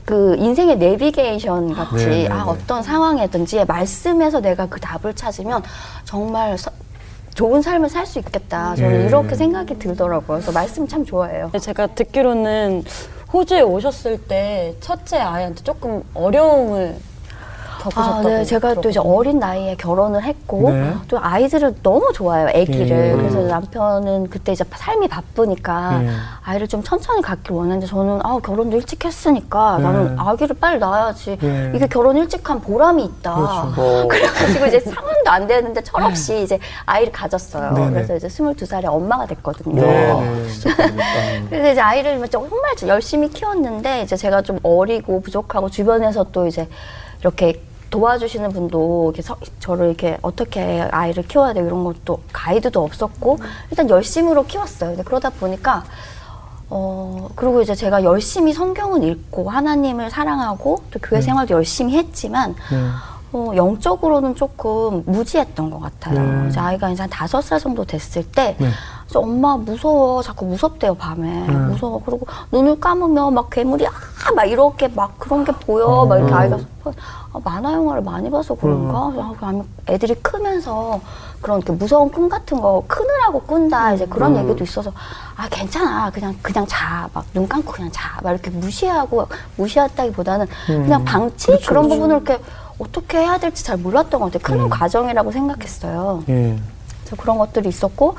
그 0.05 0.35
인생의 0.37 0.77
내비게이션 0.77 1.73
같이 1.73 1.95
네, 2.05 2.05
네, 2.05 2.27
아 2.29 2.43
네. 2.45 2.49
어떤 2.51 2.83
상황이든지 2.83 3.65
말씀에서 3.65 4.39
내가 4.39 4.67
그 4.67 4.79
답을 4.79 5.15
찾으면 5.15 5.63
정말 6.03 6.57
서- 6.57 6.71
좋은 7.33 7.61
삶을 7.61 7.89
살 7.89 8.05
수 8.05 8.19
있겠다 8.19 8.75
저는 8.75 8.99
네. 8.99 9.05
이렇게 9.07 9.35
생각이 9.35 9.77
들더라고요 9.79 10.37
그래서 10.37 10.51
말씀 10.51 10.87
참 10.87 11.03
좋아해요 11.03 11.51
제가 11.59 11.87
듣기로는 11.87 12.83
호주에 13.33 13.61
오셨을 13.61 14.19
때 14.27 14.75
첫째 14.79 15.17
아이한테 15.17 15.63
조금 15.63 16.03
어려움을 16.13 16.95
겪으셨다고 17.85 18.27
아, 18.27 18.31
네. 18.31 18.43
제가 18.43 18.75
또 18.75 18.89
이제. 18.89 18.99
어린 18.99 19.39
나이에 19.39 19.75
결혼을 19.75 20.23
했고 20.23 20.71
네. 20.71 20.93
또 21.07 21.19
아이들을 21.21 21.75
너무 21.83 22.11
좋아해요, 22.13 22.47
아기를. 22.49 22.89
예. 22.89 23.15
그래서 23.15 23.39
남편은 23.41 24.29
그때 24.29 24.51
이제 24.51 24.63
삶이 24.69 25.07
바쁘니까 25.07 26.03
예. 26.03 26.09
아이를 26.43 26.67
좀 26.67 26.81
천천히 26.83 27.21
갖길 27.21 27.53
원했는데 27.53 27.85
저는 27.85 28.19
아, 28.23 28.39
결혼도 28.39 28.75
일찍 28.77 29.05
했으니까 29.05 29.77
네. 29.77 29.83
나는 29.83 30.19
아기를 30.19 30.55
빨리 30.59 30.79
낳아야지. 30.79 31.37
예. 31.41 31.71
이게 31.75 31.87
결혼 31.87 32.17
일찍 32.17 32.49
한 32.49 32.61
보람이 32.61 33.03
있다. 33.03 33.35
그렇죠. 33.35 33.73
어. 33.81 34.07
그래가지고 34.07 34.65
이제 34.67 34.79
상황도 34.79 35.29
안 35.29 35.47
되는데 35.47 35.81
철없이 35.81 36.41
이제 36.43 36.59
아이를 36.85 37.11
가졌어요. 37.11 37.73
네네. 37.73 37.91
그래서 37.91 38.15
이제 38.15 38.27
22살에 38.27 38.85
엄마가 38.85 39.25
됐거든요. 39.27 39.81
네, 39.81 40.11
와. 40.11 40.21
네. 40.21 41.45
그래서 41.49 41.71
이제 41.71 41.81
아이를 41.81 42.27
정말 42.29 42.75
열심히 42.87 43.29
키웠는데 43.29 44.01
이제 44.01 44.15
제가 44.15 44.41
좀 44.41 44.59
어리고 44.63 45.21
부족하고 45.21 45.69
주변에서 45.69 46.25
또 46.31 46.47
이제 46.47 46.67
이렇게 47.21 47.61
도와주시는 47.99 48.51
분도 48.51 49.05
이렇게 49.13 49.21
서- 49.21 49.37
저를 49.61 49.87
이렇게 49.87 50.17
어떻게 50.21 50.81
아이를 50.91 51.23
키워야 51.23 51.53
돼 51.53 51.61
이런 51.61 51.85
것도 51.85 52.19
가이드도 52.33 52.83
없었고 52.83 53.37
일단 53.71 53.89
열심으로 53.89 54.43
키웠어요. 54.45 54.89
근데 54.91 55.03
그러다 55.03 55.29
보니까 55.29 55.85
어 56.69 57.29
그리고 57.35 57.61
이제 57.61 57.73
제가 57.73 58.03
열심히 58.03 58.51
성경은 58.51 59.03
읽고 59.03 59.49
하나님을 59.49 60.09
사랑하고 60.09 60.79
또 60.91 60.99
교회 61.01 61.21
생활도 61.21 61.53
열심히 61.53 61.95
했지만 61.95 62.53
네. 62.69 62.89
어, 63.31 63.51
영적으로는 63.55 64.35
조금 64.35 65.03
무지했던 65.05 65.69
것 65.69 65.79
같아요. 65.79 66.19
네. 66.43 66.49
이제 66.49 66.59
아이가 66.59 66.89
이제 66.89 67.01
한 67.03 67.09
다섯 67.09 67.41
살 67.41 67.59
정도 67.59 67.83
됐을 67.83 68.23
때, 68.23 68.55
네. 68.57 68.69
그래서 69.03 69.19
엄마 69.19 69.57
무서워. 69.57 70.21
자꾸 70.21 70.45
무섭대요, 70.45 70.93
밤에. 70.95 71.27
네. 71.45 71.51
무서워. 71.53 72.01
그리고 72.05 72.25
눈을 72.53 72.79
감으면 72.79 73.33
막 73.33 73.49
괴물이, 73.49 73.85
아! 73.87 73.91
막 74.33 74.45
이렇게 74.45 74.87
막 74.87 75.19
그런 75.19 75.43
게 75.43 75.51
보여. 75.51 75.85
어. 75.85 76.05
막 76.05 76.17
이렇게 76.17 76.33
아이가. 76.33 76.57
아, 77.35 77.39
만화 77.43 77.73
영화를 77.73 78.01
많이 78.01 78.29
봐서 78.29 78.55
그런가? 78.55 79.07
음. 79.07 79.19
아, 79.41 79.63
애들이 79.91 80.15
크면서 80.15 81.01
그런 81.41 81.59
이렇게 81.59 81.73
무서운 81.73 82.09
꿈 82.09 82.29
같은 82.29 82.59
거 82.61 82.83
크느라고 82.87 83.41
꾼다. 83.41 83.93
이제 83.93 84.05
그런 84.05 84.35
음. 84.35 84.43
얘기도 84.43 84.63
있어서, 84.63 84.91
아, 85.35 85.47
괜찮아. 85.49 86.09
그냥, 86.11 86.35
그냥 86.41 86.65
자. 86.67 87.09
막 87.13 87.25
눈 87.33 87.47
감고 87.47 87.73
그냥 87.73 87.91
자. 87.91 88.17
막 88.23 88.31
이렇게 88.31 88.49
무시하고, 88.49 89.27
무시했다기보다는 89.57 90.47
그냥 90.67 91.03
방치? 91.03 91.47
그렇죠, 91.47 91.67
그런 91.67 91.83
그렇죠. 91.83 92.01
부분을 92.01 92.21
이렇게 92.21 92.43
어떻게 92.79 93.17
해야 93.19 93.37
될지 93.37 93.63
잘 93.65 93.77
몰랐던 93.77 94.19
것 94.21 94.31
같아요. 94.31 94.43
큰 94.43 94.65
음. 94.65 94.69
과정이라고 94.69 95.31
생각했어요. 95.31 96.23
예. 96.29 96.57
그래서 97.01 97.15
그런 97.21 97.37
것들이 97.37 97.67
있었고, 97.69 98.15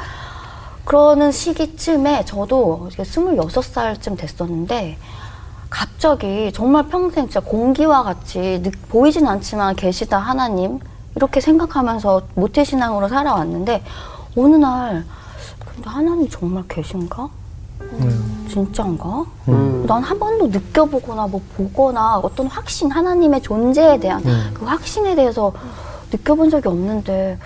그러는 0.84 1.32
시기쯤에 1.32 2.24
저도 2.26 2.88
이제 2.92 3.02
26살쯤 3.02 4.16
됐었는데, 4.18 4.98
갑자기 5.70 6.52
정말 6.52 6.86
평생 6.88 7.24
진짜 7.24 7.40
공기와 7.40 8.02
같이 8.02 8.60
느- 8.62 8.70
보이진 8.88 9.26
않지만 9.26 9.74
계시다 9.76 10.18
하나님, 10.18 10.78
이렇게 11.16 11.40
생각하면서 11.40 12.22
모태신앙으로 12.34 13.08
살아왔는데, 13.08 13.82
어느 14.36 14.56
날, 14.56 15.04
근데 15.58 15.88
하나님 15.88 16.28
정말 16.28 16.64
계신가? 16.68 17.28
진짜인가? 18.48 19.24
음. 19.48 19.84
난한 19.86 20.18
번도 20.18 20.48
느껴보거나 20.48 21.26
뭐 21.26 21.40
보거나 21.56 22.18
어떤 22.18 22.46
확신, 22.46 22.90
하나님의 22.90 23.42
존재에 23.42 23.98
대한 23.98 24.22
음. 24.24 24.50
그 24.54 24.64
확신에 24.64 25.14
대해서 25.14 25.52
느껴본 26.12 26.50
적이 26.50 26.68
없는데 26.68 27.38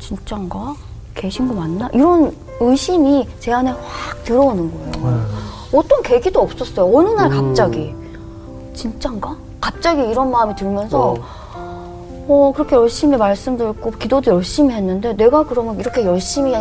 진짠가? 0.00 0.74
계신 1.14 1.46
거 1.48 1.54
맞나? 1.54 1.88
이런 1.92 2.34
의심이 2.60 3.28
제 3.38 3.52
안에 3.52 3.70
확 3.70 4.24
들어오는 4.24 4.70
거예요. 5.02 5.26
어떤 5.72 6.02
계기도 6.02 6.40
없었어요. 6.40 6.94
어느 6.96 7.08
날 7.10 7.30
갑자기 7.30 7.94
진짠가? 8.74 9.36
갑자기 9.60 10.02
이런 10.02 10.30
마음이 10.30 10.54
들면서 10.54 11.16
어, 12.28 12.52
그렇게 12.54 12.76
열심히 12.76 13.16
말씀도 13.16 13.70
읽고 13.70 13.92
기도도 13.92 14.32
열심히 14.32 14.74
했는데 14.74 15.14
내가 15.14 15.44
그러면 15.44 15.78
이렇게 15.78 16.04
열심히 16.04 16.54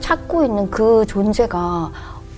찾고 0.00 0.44
있는 0.44 0.70
그 0.70 1.04
존재가 1.06 1.90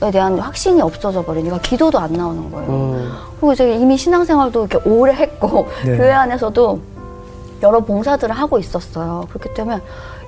에 0.03 0.11
대한 0.11 0.39
확신이 0.39 0.83
없어져 0.83 1.25
버리니까 1.25 1.59
기도도 1.61 1.99
안 1.99 2.13
나오는 2.13 2.51
거예요. 2.53 2.71
음. 2.71 3.11
그리고 3.37 3.55
이제 3.55 3.77
이미 3.77 3.97
신앙생활도 3.97 4.67
이렇게 4.67 4.91
오래 4.91 5.15
했고 5.15 5.69
네. 5.87 5.97
교회 5.97 6.13
안에서도 6.13 6.81
여러 7.63 7.81
봉사들을 7.81 8.35
하고 8.35 8.59
있었어요. 8.59 9.27
그렇기 9.31 9.55
때문에 9.55 9.81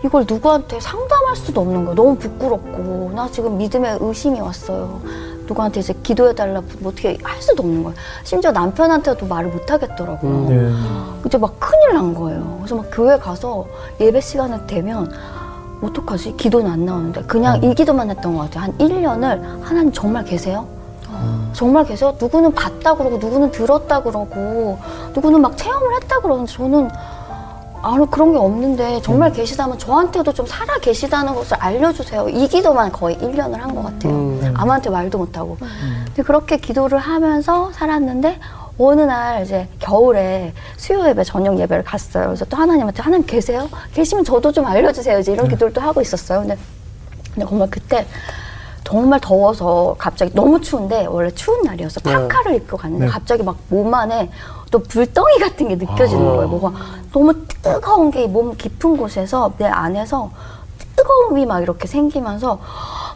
이걸 0.03 0.25
누구한테 0.27 0.81
상담할 0.81 1.37
수도 1.37 1.61
없는 1.61 1.85
거예요. 1.85 1.95
너무 1.95 2.17
부끄럽고 2.17 3.13
나 3.15 3.29
지금 3.31 3.59
믿음에 3.59 3.99
의심이 4.01 4.41
왔어요. 4.41 5.03
누구한테 5.49 5.81
이제 5.81 5.95
기도해달라 6.03 6.61
뭐 6.81 6.93
어떻게 6.93 7.17
할 7.23 7.41
수도 7.41 7.63
없는 7.63 7.83
거예요. 7.83 7.97
심지어 8.25 8.53
남편한테도 8.53 9.27
말을 9.27 9.51
못 9.51 9.71
하겠더라고요. 9.71 10.49
네. 10.49 10.73
이제 11.27 11.39
막 11.39 11.59
큰일 11.59 11.95
난 11.95 12.15
거예요. 12.15 12.57
그래서 12.59 12.77
막 12.77 12.87
교회 12.93 13.19
가서 13.19 13.67
예배 14.01 14.21
시간에 14.21 14.59
되면 14.67 15.11
어떡하지? 15.83 16.37
기도는 16.37 16.71
안 16.71 16.85
나오는데 16.85 17.23
그냥 17.23 17.63
이 17.63 17.75
기도만 17.75 18.11
했던 18.11 18.35
것 18.35 18.43
같아요. 18.43 18.65
한 18.65 18.79
1년을 18.79 19.63
하나님 19.63 19.93
정말 19.93 20.25
계세요? 20.25 20.67
정말 21.53 21.85
계세요? 21.85 22.15
누구는 22.21 22.55
봤다 22.55 22.95
그러고 22.95 23.17
누구는 23.19 23.51
들었다 23.51 24.03
그러고 24.03 24.79
누구는 25.15 25.41
막 25.41 25.57
체험을 25.57 25.95
했다 25.97 26.21
그러는데 26.21 26.53
저는 26.53 26.89
아니 27.83 28.11
그런 28.11 28.33
게 28.33 28.39
없는데 28.39 29.01
정말 29.03 29.33
계시다면 29.33 29.79
저한테도 29.79 30.33
좀 30.33 30.47
살아 30.47 30.77
계시다는 30.79 31.35
것을 31.35 31.57
알려주세요. 31.61 32.29
이 32.29 32.49
기도만 32.49 32.91
거의 32.93 33.17
1년을 33.19 33.55
한 33.59 33.75
것 33.75 33.83
같아요. 33.85 34.13
음. 34.13 34.55
아무한테 34.57 34.91
말도 34.91 35.19
못하고. 35.19 35.57
근데 36.07 36.23
그렇게 36.23 36.57
기도를 36.57 36.99
하면서 36.99 37.71
살았는데 37.73 38.41
어느 38.81 39.01
날 39.03 39.43
이제 39.43 39.69
겨울에 39.79 40.53
수요 40.77 41.07
예배 41.09 41.25
저녁 41.25 41.59
예배를 41.59 41.85
갔어요. 41.85 42.27
그래서 42.27 42.45
또 42.47 42.57
하나님한테 42.57 43.03
하나님 43.03 43.27
계세요? 43.27 43.69
계시면 43.95 44.25
저도 44.25 44.53
좀 44.53 44.67
알려주세요. 44.67 45.19
이제 45.19 45.33
이런 45.33 45.49
기도를 45.49 45.73
또 45.73 45.81
하고 45.81 46.01
있었어요. 46.01 46.41
근데, 46.41 46.57
근데 47.35 47.47
정말 47.49 47.69
그때 47.71 48.07
정말 48.85 49.21
더워서 49.21 49.95
갑자기 49.99 50.33
너무 50.35 50.61
추운데 50.61 51.07
원래 51.07 51.31
추운 51.33 51.63
날이어서 51.63 52.01
네. 52.01 52.13
파카를 52.13 52.55
입고 52.55 52.77
갔는데 52.77 53.05
네. 53.07 53.11
갑자기 53.11 53.43
막 53.43 53.57
몸 53.69 53.93
안에 53.93 54.31
또 54.71 54.79
불덩이 54.83 55.39
같은 55.39 55.69
게 55.69 55.77
느껴지는 55.77 56.23
아. 56.29 56.33
거예요. 56.33 56.49
뭐가 56.49 56.73
너무 57.13 57.35
뜨거운 57.63 58.11
게 58.11 58.27
몸 58.27 58.57
깊은 58.57 58.97
곳에서 58.97 59.53
내 59.59 59.67
안에서 59.67 60.31
뜨거움이 60.97 61.47
막 61.47 61.61
이렇게 61.63 61.87
생기면서 61.87 62.59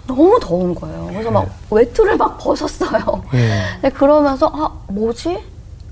너무 0.06 0.38
더운 0.40 0.74
거예요. 0.74 1.06
그래서 1.10 1.30
막 1.30 1.46
외투를 1.70 2.16
막 2.16 2.38
벗었어요. 2.38 3.22
예. 3.34 3.62
근데 3.80 3.90
그러면서 3.90 4.50
아 4.52 4.70
뭐지? 4.88 5.38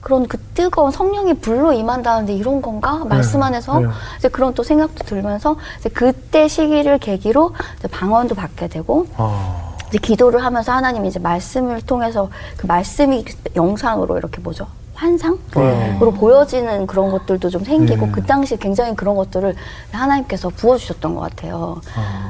그런 0.00 0.26
그 0.26 0.38
뜨거운 0.54 0.90
성령이 0.90 1.34
불로 1.34 1.72
임한다는데 1.74 2.32
이런 2.32 2.62
건가? 2.62 3.02
말씀 3.04 3.42
안에서 3.42 3.80
네. 3.80 3.88
이제 4.18 4.28
그런 4.28 4.54
또 4.54 4.62
생각도 4.62 5.04
들면서 5.04 5.56
이제 5.78 5.90
그때 5.90 6.48
시기를 6.48 6.98
계기로 6.98 7.52
이제 7.78 7.88
방언도 7.88 8.34
받게 8.34 8.68
되고 8.68 9.06
아. 9.18 9.74
이제 9.88 9.98
기도를 9.98 10.42
하면서 10.42 10.72
하나님이 10.72 11.08
이제 11.08 11.18
말씀을 11.18 11.82
통해서 11.82 12.30
그 12.56 12.66
말씀이 12.66 13.24
영상으로 13.54 14.16
이렇게 14.16 14.40
뭐죠? 14.40 14.66
환상으로 15.00 16.10
보여지는 16.12 16.86
그런 16.86 17.10
것들도 17.10 17.48
좀 17.48 17.64
생기고 17.64 18.10
그 18.12 18.22
당시 18.22 18.58
굉장히 18.58 18.94
그런 18.94 19.16
것들을 19.16 19.54
하나님께서 19.92 20.50
부어주셨던 20.50 21.14
것 21.14 21.20
같아요. 21.22 21.80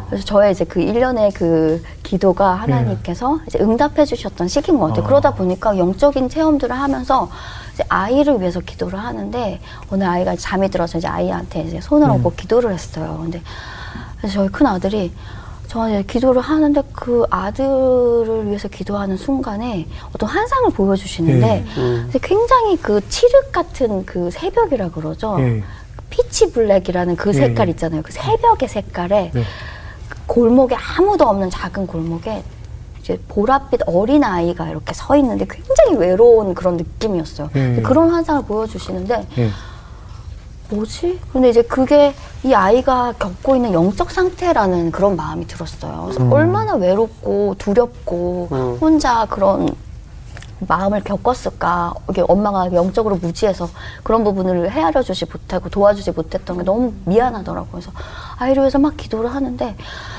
그래서 0.06 0.24
저의 0.24 0.52
이제 0.52 0.64
그 0.64 0.80
일련의 0.80 1.32
그 1.32 1.82
기도가 2.04 2.54
하나님께서 2.54 3.40
이제 3.48 3.58
응답해 3.58 4.04
주셨던 4.04 4.46
시기인 4.46 4.78
것 4.78 4.86
같아요. 4.88 5.04
그러다 5.04 5.34
보니까 5.34 5.76
영적인 5.76 6.28
체험들을 6.28 6.74
하면서 6.74 7.28
이제 7.74 7.84
아이를 7.88 8.40
위해서 8.40 8.60
기도를 8.60 9.00
하는데 9.00 9.60
어느 9.90 10.04
아이가 10.04 10.36
잠이 10.36 10.68
들어서 10.70 10.98
이제 10.98 11.08
아이한테 11.08 11.62
이제 11.62 11.80
손을 11.80 12.08
얹고 12.08 12.34
기도를 12.34 12.72
했어요. 12.72 13.18
근데 13.20 13.42
저희 14.32 14.48
큰 14.48 14.66
아들이 14.66 15.12
저한테 15.70 16.02
기도를 16.02 16.42
하는데 16.42 16.82
그 16.92 17.24
아들을 17.30 18.48
위해서 18.48 18.66
기도하는 18.66 19.16
순간에 19.16 19.86
어떤 20.12 20.28
환상을 20.28 20.68
보여주시는데 20.70 21.64
예. 21.64 21.74
근데 21.76 22.18
굉장히 22.20 22.76
그 22.76 23.00
칠흑 23.08 23.52
같은 23.52 24.04
그 24.04 24.32
새벽이라 24.32 24.90
그러죠. 24.90 25.36
예. 25.38 25.62
피치 26.10 26.50
블랙이라는 26.50 27.14
그 27.14 27.30
예, 27.30 27.34
색깔 27.34 27.68
예. 27.68 27.70
있잖아요. 27.70 28.02
그 28.02 28.10
새벽의 28.10 28.68
색깔에 28.68 29.30
네. 29.32 29.44
골목에 30.26 30.74
아무도 30.74 31.24
없는 31.28 31.50
작은 31.50 31.86
골목에 31.86 32.42
이제 32.98 33.16
보랏빛 33.28 33.82
어린 33.86 34.24
아이가 34.24 34.68
이렇게 34.68 34.92
서 34.92 35.14
있는데 35.16 35.46
굉장히 35.48 35.94
외로운 36.04 36.52
그런 36.52 36.78
느낌이었어요. 36.78 37.48
예. 37.54 37.80
그런 37.82 38.10
환상을 38.10 38.42
보여주시는데 38.42 39.26
예. 39.38 39.50
뭐지? 40.70 41.20
근데 41.32 41.50
이제 41.50 41.62
그게 41.62 42.14
이 42.44 42.54
아이가 42.54 43.12
겪고 43.18 43.56
있는 43.56 43.72
영적 43.72 44.10
상태라는 44.10 44.92
그런 44.92 45.16
마음이 45.16 45.46
들었어요. 45.46 46.04
그래서 46.04 46.22
음. 46.22 46.32
얼마나 46.32 46.74
외롭고 46.74 47.56
두렵고 47.58 48.48
음. 48.52 48.78
혼자 48.80 49.26
그런 49.26 49.68
마음을 50.60 51.02
겪었을까. 51.02 51.94
이게 52.10 52.22
엄마가 52.26 52.72
영적으로 52.74 53.16
무지해서 53.16 53.68
그런 54.02 54.24
부분을 54.24 54.70
헤아려 54.70 55.02
주지 55.02 55.24
못하고 55.24 55.68
도와주지 55.70 56.12
못했던 56.12 56.58
게 56.58 56.62
너무 56.62 56.92
미안하더라고요. 57.04 57.70
그래서 57.70 57.90
아이를 58.38 58.62
위해서 58.62 58.78
막 58.78 58.96
기도를 58.96 59.34
하는데 59.34 59.76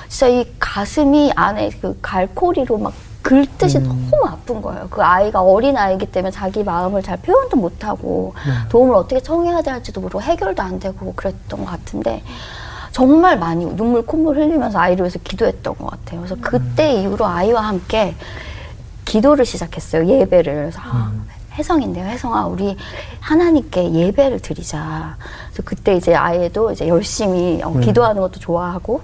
진짜 0.08 0.28
이 0.28 0.46
가슴이 0.60 1.32
안에 1.36 1.70
그 1.82 1.98
갈코리로 2.02 2.78
막 2.78 2.94
긁듯이 3.22 3.80
너무 3.80 4.12
아픈 4.28 4.62
거예요. 4.62 4.88
그 4.90 5.02
아이가 5.04 5.42
어린 5.42 5.78
아이기 5.78 6.08
때문에 6.08 6.32
자기 6.32 6.64
마음을 6.64 7.04
잘 7.04 7.18
표현도 7.18 7.58
못하고 7.58 8.34
도움을 8.70 8.96
어떻게 8.96 9.22
청해야 9.22 9.62
될지도 9.62 10.02
모르고 10.02 10.22
해결도 10.22 10.62
안 10.62 10.80
되고 10.80 11.14
그랬던 11.14 11.64
것 11.64 11.66
같은데 11.66 12.24
정말 12.92 13.40
많이 13.40 13.66
눈물 13.76 14.06
콧물 14.06 14.38
흘리면서 14.38 14.80
아이를 14.80 15.04
위해서 15.04 15.20
기도했던 15.24 15.76
것 15.76 15.88
같아요. 15.92 16.22
그래서 16.22 16.36
그때 16.42 16.94
이후로 16.94 17.26
아이와 17.26 17.62
함께 17.62 18.16
기도를 19.06 19.46
시작했어요. 19.46 20.06
예배를. 20.06 20.54
그래서 20.54 20.80
아, 20.84 21.12
혜성인데요. 21.54 22.06
혜성아, 22.06 22.48
우리 22.48 22.78
하나님께 23.20 23.94
예배를 23.94 24.40
드리자. 24.40 25.16
그래서 25.48 25.64
그때 25.64 25.96
이제 25.96 26.16
아이도 26.16 26.72
이제 26.72 26.88
열심히 26.88 27.62
어, 27.64 27.72
기도하는 27.80 28.22
것도 28.22 28.40
좋아하고 28.40 29.02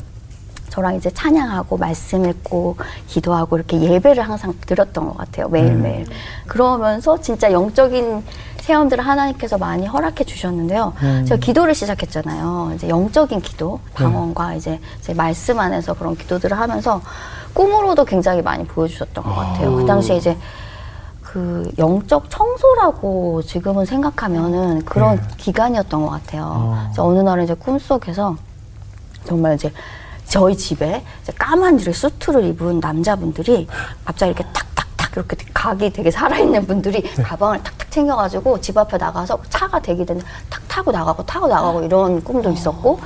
저랑 0.69 0.95
이제 0.95 1.09
찬양하고 1.09 1.77
말씀 1.77 2.29
읽고 2.29 2.77
기도하고 3.07 3.57
이렇게 3.57 3.79
예배를 3.81 4.23
항상 4.23 4.53
드렸던 4.65 5.07
것 5.07 5.17
같아요. 5.17 5.47
매일매일. 5.49 6.05
그러면서 6.45 7.19
진짜 7.19 7.51
영적인 7.51 8.23
체험들을 8.61 9.05
하나님께서 9.05 9.57
많이 9.57 9.85
허락해 9.87 10.25
주셨는데요. 10.25 10.93
제가 11.25 11.37
기도를 11.37 11.73
시작했잖아요. 11.73 12.73
이제 12.75 12.89
영적인 12.89 13.41
기도, 13.41 13.79
방언과 13.93 14.55
이제 14.55 14.79
제 15.01 15.13
말씀 15.13 15.59
안에서 15.59 15.93
그런 15.93 16.15
기도들을 16.17 16.57
하면서 16.59 17.01
꿈으로도 17.53 18.03
굉장히 18.05 18.41
많이 18.41 18.65
보여주셨던 18.65 19.23
것 19.23 19.33
같아요. 19.33 19.75
그 19.75 19.85
당시에 19.85 20.17
이제 20.17 20.37
그 21.21 21.69
영적 21.77 22.29
청소라고 22.29 23.41
지금은 23.43 23.85
생각하면은 23.85 24.83
그런 24.85 25.21
기간이었던 25.37 26.01
것 26.01 26.09
같아요. 26.09 26.77
그래서 26.87 27.05
어느 27.05 27.19
날은 27.19 27.45
이제 27.45 27.53
꿈속에서 27.53 28.35
정말 29.23 29.55
이제 29.55 29.71
저희 30.27 30.55
집에 30.57 31.03
까만 31.37 31.79
이렇게 31.79 31.93
수트를 31.93 32.43
입은 32.45 32.79
남자분들이 32.79 33.67
갑자기 34.03 34.31
이렇게 34.31 34.43
탁탁탁 34.53 35.11
이렇게 35.13 35.37
각이 35.53 35.91
되게 35.93 36.11
살아있는 36.11 36.67
분들이 36.67 37.01
가방을 37.01 37.63
탁탁 37.63 37.89
챙겨가지고 37.91 38.59
집 38.61 38.77
앞에 38.77 38.97
나가서 38.97 39.39
차가 39.49 39.79
대기되는데 39.79 40.27
탁 40.49 40.61
타고 40.67 40.91
나가고 40.91 41.25
타고 41.25 41.47
나가고 41.47 41.83
이런 41.83 42.23
꿈도 42.23 42.51
있었고 42.51 42.99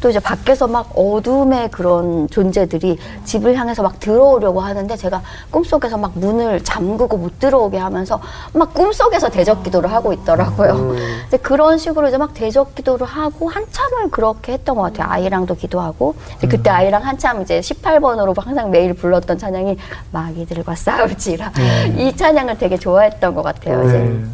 또 0.00 0.10
이제 0.10 0.20
밖에서 0.20 0.66
막 0.66 0.92
어둠의 0.94 1.70
그런 1.70 2.28
존재들이 2.28 2.98
집을 3.24 3.56
향해서 3.56 3.82
막 3.82 3.98
들어오려고 3.98 4.60
하는데 4.60 4.96
제가 4.96 5.22
꿈속에서 5.50 5.96
막 5.96 6.12
문을 6.14 6.62
잠그고 6.62 7.16
못 7.16 7.38
들어오게 7.38 7.78
하면서 7.78 8.20
막 8.52 8.72
꿈속에서 8.74 9.28
대적 9.28 9.62
기도를 9.64 9.92
하고 9.92 10.12
있더라고요. 10.12 10.94
이제 11.26 11.36
그런 11.38 11.78
식으로 11.78 12.08
이제 12.08 12.16
막 12.16 12.32
대적 12.34 12.74
기도를 12.74 13.06
하고 13.06 13.48
한참을 13.48 14.10
그렇게 14.10 14.52
했던 14.52 14.76
것 14.76 14.82
같아요. 14.82 15.10
아이랑도 15.10 15.56
기도하고 15.56 16.14
그때 16.48 16.70
아이랑 16.70 17.04
한참 17.04 17.42
이제 17.42 17.60
18번으로 17.60 18.38
항상 18.40 18.70
매일 18.70 18.94
불렀던 18.94 19.38
찬양이 19.38 19.76
마귀들과 20.12 20.74
싸울지라 20.74 21.52
이 21.96 22.16
찬양을 22.16 22.58
되게 22.58 22.78
좋아했던 22.78 23.34
것 23.34 23.42
같아요. 23.42 23.84
네. 23.84 24.24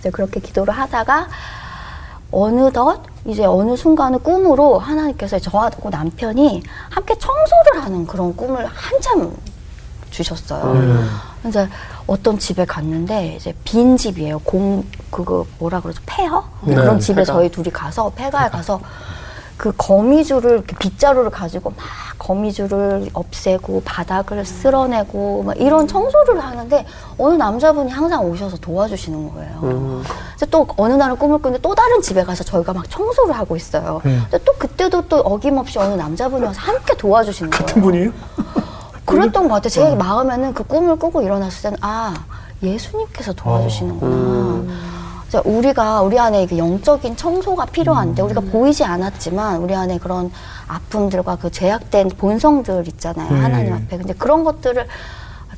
이제 0.00 0.10
그렇게 0.10 0.40
기도를 0.40 0.74
하다가 0.74 1.28
어느덧 2.34 3.00
이제 3.26 3.44
어느 3.44 3.76
순간은 3.76 4.18
꿈으로 4.22 4.78
하나님께서 4.78 5.38
저하고 5.38 5.88
남편이 5.88 6.62
함께 6.90 7.14
청소를 7.16 7.84
하는 7.84 8.06
그런 8.06 8.36
꿈을 8.36 8.66
한참 8.66 9.34
주셨어요. 10.10 10.74
이제 11.46 11.68
어떤 12.06 12.38
집에 12.38 12.64
갔는데 12.64 13.36
이제 13.36 13.54
빈 13.64 13.96
집이에요. 13.96 14.38
공 14.40 14.84
그거 15.10 15.46
뭐라 15.58 15.80
그러죠? 15.80 16.02
폐허? 16.06 16.44
네, 16.62 16.74
그런 16.74 17.00
집에 17.00 17.22
폐가. 17.22 17.32
저희 17.32 17.50
둘이 17.50 17.70
가서 17.70 18.10
폐가에 18.10 18.48
가서 18.50 18.80
그 19.56 19.72
거미줄을 19.76 20.50
이렇게 20.52 20.76
빗자루를 20.76 21.30
가지고 21.30 21.70
막 21.70 21.78
거미줄을 22.18 23.10
없애고 23.12 23.82
바닥을 23.84 24.44
쓸어내고 24.44 25.42
막 25.44 25.56
이런 25.60 25.86
청소를 25.86 26.40
하는데 26.40 26.86
어느 27.18 27.34
남자분이 27.34 27.90
항상 27.90 28.24
오셔서 28.24 28.56
도와주시는 28.58 29.32
거예요. 29.32 30.02
그래서 30.36 30.46
또 30.50 30.66
어느 30.76 30.94
날은 30.94 31.16
꿈을 31.16 31.38
꾸는데 31.38 31.60
또 31.62 31.74
다른 31.74 32.00
집에 32.02 32.24
가서 32.24 32.42
저희가 32.44 32.72
막 32.72 32.88
청소를 32.90 33.34
하고 33.36 33.56
있어요. 33.56 34.00
근데 34.02 34.38
또 34.44 34.52
그때도 34.58 35.02
또 35.08 35.18
어김없이 35.18 35.78
어느 35.78 35.94
남자분이 35.94 36.44
와서 36.44 36.60
함께 36.60 36.94
도와주시는 36.96 37.50
거예요. 37.50 37.66
같은 37.66 37.82
분이에요? 37.82 38.10
그랬던 39.04 39.48
것 39.48 39.54
같아요. 39.54 39.68
제 39.70 39.94
마음에는 39.94 40.54
그 40.54 40.64
꿈을 40.64 40.96
꾸고 40.96 41.22
일어났을 41.22 41.62
때는 41.62 41.78
아 41.82 42.14
예수님께서 42.62 43.32
도와주시는구나. 43.34 44.10
그래서 44.10 44.93
우리가 45.44 46.02
우리 46.02 46.18
안에 46.18 46.46
그 46.46 46.58
영적인 46.58 47.16
청소가 47.16 47.66
필요한데 47.66 48.22
우리가 48.22 48.40
보이지 48.40 48.84
않았지만 48.84 49.58
우리 49.58 49.74
안에 49.74 49.98
그런 49.98 50.30
아픔들과 50.68 51.36
그 51.36 51.50
제약된 51.50 52.10
본성들 52.10 52.86
있잖아요 52.88 53.30
음. 53.30 53.44
하나님 53.44 53.72
앞에. 53.74 53.96
근데 53.98 54.12
그런 54.14 54.44
것들을 54.44 54.86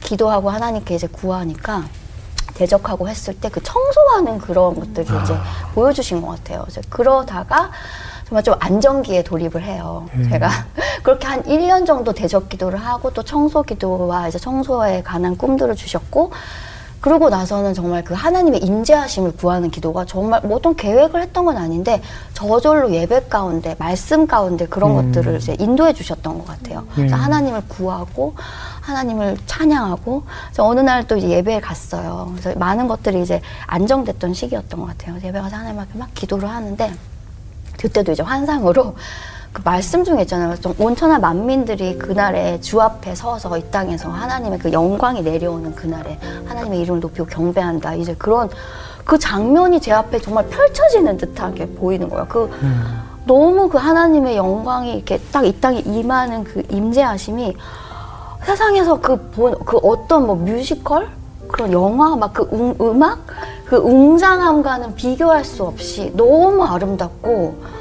기도하고 0.00 0.50
하나님께 0.50 0.94
이제 0.94 1.06
구하니까 1.06 1.84
대적하고 2.54 3.08
했을 3.08 3.34
때 3.38 3.48
그 3.50 3.62
청소하는 3.62 4.38
그런 4.38 4.74
것들이 4.74 5.06
이제 5.22 5.34
보여주신 5.74 6.22
것 6.22 6.28
같아요. 6.28 6.62
그래서 6.62 6.80
그러다가 6.88 7.70
정말 8.26 8.42
좀 8.42 8.54
안정기에 8.58 9.22
돌입을 9.22 9.62
해요. 9.62 10.06
제가 10.30 10.48
그렇게 11.04 11.26
한 11.26 11.42
1년 11.44 11.86
정도 11.86 12.12
대적 12.12 12.48
기도를 12.48 12.78
하고 12.78 13.12
또 13.12 13.22
청소 13.22 13.62
기도와 13.62 14.28
이제 14.28 14.38
청소에 14.38 15.02
관한 15.02 15.36
꿈들을 15.36 15.74
주셨고 15.76 16.32
그러고 17.06 17.28
나서는 17.28 17.72
정말 17.72 18.02
그 18.02 18.14
하나님의 18.14 18.64
임재하심을 18.64 19.36
구하는 19.36 19.70
기도가 19.70 20.04
정말 20.06 20.40
뭐 20.42 20.56
어떤 20.56 20.74
계획을 20.74 21.22
했던 21.22 21.44
건 21.44 21.56
아닌데 21.56 22.02
저절로 22.34 22.90
예배 22.90 23.28
가운데 23.28 23.76
말씀 23.78 24.26
가운데 24.26 24.66
그런 24.66 24.92
것들을 24.96 25.36
이제 25.36 25.56
인도해 25.60 25.92
주셨던 25.92 26.36
것 26.38 26.46
같아요. 26.48 26.84
그래서 26.96 27.14
하나님을 27.14 27.62
구하고 27.68 28.34
하나님을 28.80 29.36
찬양하고 29.46 30.24
그래서 30.46 30.66
어느 30.66 30.80
날 30.80 31.06
또 31.06 31.20
예배에 31.20 31.60
갔어요. 31.60 32.32
그래서 32.36 32.58
많은 32.58 32.88
것들이 32.88 33.22
이제 33.22 33.40
안정됐던 33.68 34.34
시기였던 34.34 34.80
것 34.80 34.86
같아요. 34.86 35.14
예배 35.22 35.40
가서 35.40 35.54
하나님 35.54 35.78
앞에 35.78 35.96
막 35.96 36.12
기도를 36.12 36.50
하는데 36.50 36.92
그때도 37.78 38.10
이제 38.10 38.24
환상으로 38.24 38.96
그 39.56 39.62
말씀 39.64 40.04
중에 40.04 40.20
있잖아요. 40.22 40.54
좀 40.56 40.74
온천한 40.78 41.22
만민들이 41.22 41.96
그날에 41.96 42.60
주 42.60 42.78
앞에 42.82 43.14
서서 43.14 43.56
이 43.56 43.64
땅에서 43.70 44.10
하나님의 44.10 44.58
그 44.58 44.70
영광이 44.70 45.22
내려오는 45.22 45.74
그날에 45.74 46.18
하나님의 46.44 46.80
이름을 46.82 47.00
높이고 47.00 47.24
경배한다. 47.26 47.94
이제 47.94 48.14
그런 48.18 48.50
그 49.06 49.18
장면이 49.18 49.80
제 49.80 49.92
앞에 49.92 50.18
정말 50.20 50.46
펼쳐지는 50.48 51.16
듯하게 51.16 51.68
보이는 51.68 52.06
거예요. 52.10 52.26
그 52.28 52.50
너무 53.24 53.70
그 53.70 53.78
하나님의 53.78 54.36
영광이 54.36 54.92
이렇게 54.94 55.18
딱 55.32 55.46
이 55.46 55.58
땅에 55.58 55.78
임하는 55.78 56.44
그 56.44 56.62
임재하심이 56.68 57.56
세상에서 58.44 59.00
그 59.00 59.16
본 59.30 59.54
그 59.64 59.78
어떤 59.78 60.26
뭐 60.26 60.36
뮤지컬 60.36 61.08
그런 61.48 61.72
영화 61.72 62.14
막 62.14 62.34
그 62.34 62.46
음악 62.82 63.20
그 63.64 63.76
웅장함과는 63.76 64.96
비교할 64.96 65.46
수 65.46 65.64
없이 65.64 66.12
너무 66.14 66.62
아름답고 66.62 67.75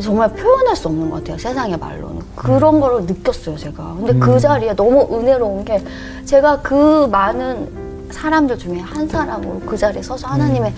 정말 0.00 0.32
표현할 0.32 0.74
수 0.74 0.88
없는 0.88 1.10
것 1.10 1.18
같아요 1.18 1.38
세상의 1.38 1.78
말로는 1.78 2.20
그런 2.34 2.80
거를 2.80 3.02
느꼈어요 3.06 3.56
제가 3.56 3.94
근데 3.96 4.18
그 4.18 4.40
자리에 4.40 4.74
너무 4.74 5.08
은혜로운 5.12 5.64
게 5.64 5.82
제가 6.24 6.60
그 6.62 7.06
많은 7.06 7.84
사람들 8.10 8.58
중에 8.58 8.78
한 8.78 9.08
사람으로 9.08 9.60
그 9.66 9.76
자리에 9.76 10.02
서서 10.02 10.28
하나님의 10.28 10.72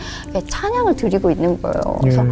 찬양을 0.48 0.96
드리고 0.96 1.30
있는 1.30 1.60
거예요. 1.60 1.80
그래서 2.00 2.24
예. 2.24 2.30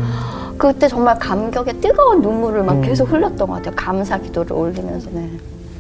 그때 0.57 0.89
정말 0.89 1.19
감격에 1.19 1.73
뜨거운 1.75 2.23
눈물을 2.23 2.63
막 2.63 2.75
음. 2.75 2.83
계속 2.83 3.11
흘렸던 3.11 3.49
것 3.49 3.55
같아요. 3.55 3.75
감사 3.77 4.19
기도를 4.19 4.53
올리면서. 4.53 5.11
네. 5.13 5.31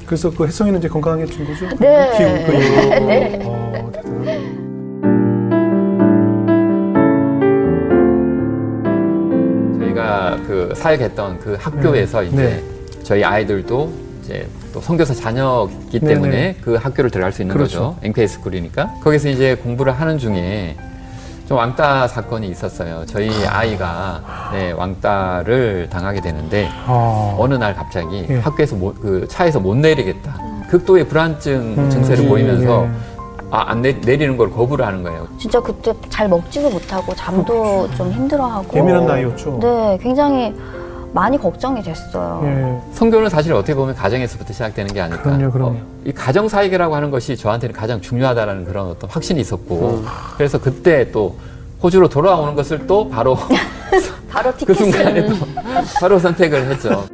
그래서 0.04 0.30
그 0.30 0.46
혜성이는 0.46 0.78
이제 0.78 0.88
건강해진 0.88 1.46
거죠? 1.46 1.68
네. 1.78 2.10
키우고 2.16 2.44
그. 2.44 2.52
네. 3.06 3.40
어, 3.44 3.90
대단하네. 3.92 4.63
그 10.54 10.72
사역했던 10.76 11.40
그 11.40 11.56
학교에서 11.60 12.20
네. 12.20 12.26
이제 12.28 12.36
네. 12.36 12.62
저희 13.02 13.24
아이들도 13.24 13.92
이제 14.22 14.46
또 14.72 14.80
선교사 14.80 15.12
자녀이기 15.12 15.98
네, 15.98 16.14
때문에 16.14 16.30
네. 16.30 16.56
그 16.62 16.76
학교를 16.76 17.10
들어갈 17.10 17.32
수 17.32 17.42
있는 17.42 17.54
그렇죠. 17.56 17.78
거죠. 17.78 17.96
앵페이 18.02 18.28
스쿨이니까. 18.28 18.94
거기서 19.02 19.30
이제 19.30 19.56
공부를 19.56 19.92
하는 19.92 20.16
중에 20.16 20.76
좀 21.48 21.58
왕따 21.58 22.06
사건이 22.06 22.48
있었어요. 22.48 23.04
저희 23.06 23.30
아이가 23.46 24.50
네, 24.52 24.70
왕따를 24.70 25.88
당하게 25.90 26.20
되는데 26.20 26.68
아. 26.86 27.34
어느 27.36 27.54
날 27.54 27.74
갑자기 27.74 28.24
예. 28.30 28.38
학교에서 28.38 28.76
못, 28.76 29.00
그 29.00 29.26
차에서 29.28 29.58
못 29.58 29.74
내리겠다. 29.74 30.36
극도의 30.70 31.08
불안증 31.08 31.74
음, 31.76 31.90
증세를 31.90 32.24
예, 32.24 32.28
보이면서 32.28 32.84
예. 32.86 33.13
아, 33.54 33.70
안 33.70 33.82
내, 33.82 33.92
내리는 33.92 34.36
걸 34.36 34.50
거부를 34.50 34.84
하는 34.84 35.04
거예요. 35.04 35.28
진짜 35.38 35.60
그때 35.60 35.94
잘 36.08 36.28
먹지도 36.28 36.70
못하고 36.70 37.14
잠도 37.14 37.88
좀 37.96 38.10
힘들어하고. 38.10 38.76
예민한 38.76 39.06
나이였죠? 39.06 39.60
네, 39.62 39.96
굉장히 40.02 40.52
많이 41.12 41.38
걱정이 41.38 41.80
됐어요. 41.80 42.40
예. 42.42 42.94
성교는 42.94 43.30
사실 43.30 43.52
어떻게 43.52 43.76
보면 43.76 43.94
가정에서부터 43.94 44.52
시작되는 44.52 44.92
게 44.92 45.00
아닐까. 45.00 45.22
그럼요, 45.22 45.52
그럼요. 45.52 45.70
어, 45.76 45.86
이 46.04 46.10
가정 46.10 46.48
사역이라고 46.48 46.96
하는 46.96 47.12
것이 47.12 47.36
저한테는 47.36 47.76
가장 47.76 48.00
중요하다라는 48.00 48.64
그런 48.64 48.88
어떤 48.88 49.08
확신이 49.08 49.40
있었고, 49.40 50.02
음. 50.02 50.06
그래서 50.36 50.60
그때 50.60 51.12
또 51.12 51.36
호주로 51.80 52.08
돌아오는 52.08 52.56
것을 52.56 52.88
또 52.88 53.08
바로 53.08 53.38
바로 54.28 54.50
그 54.50 54.58
티켓을 54.58 54.90
순간에 54.90 55.26
또 55.26 55.34
바로 56.00 56.18
선택을 56.18 56.72
했죠. 56.72 57.04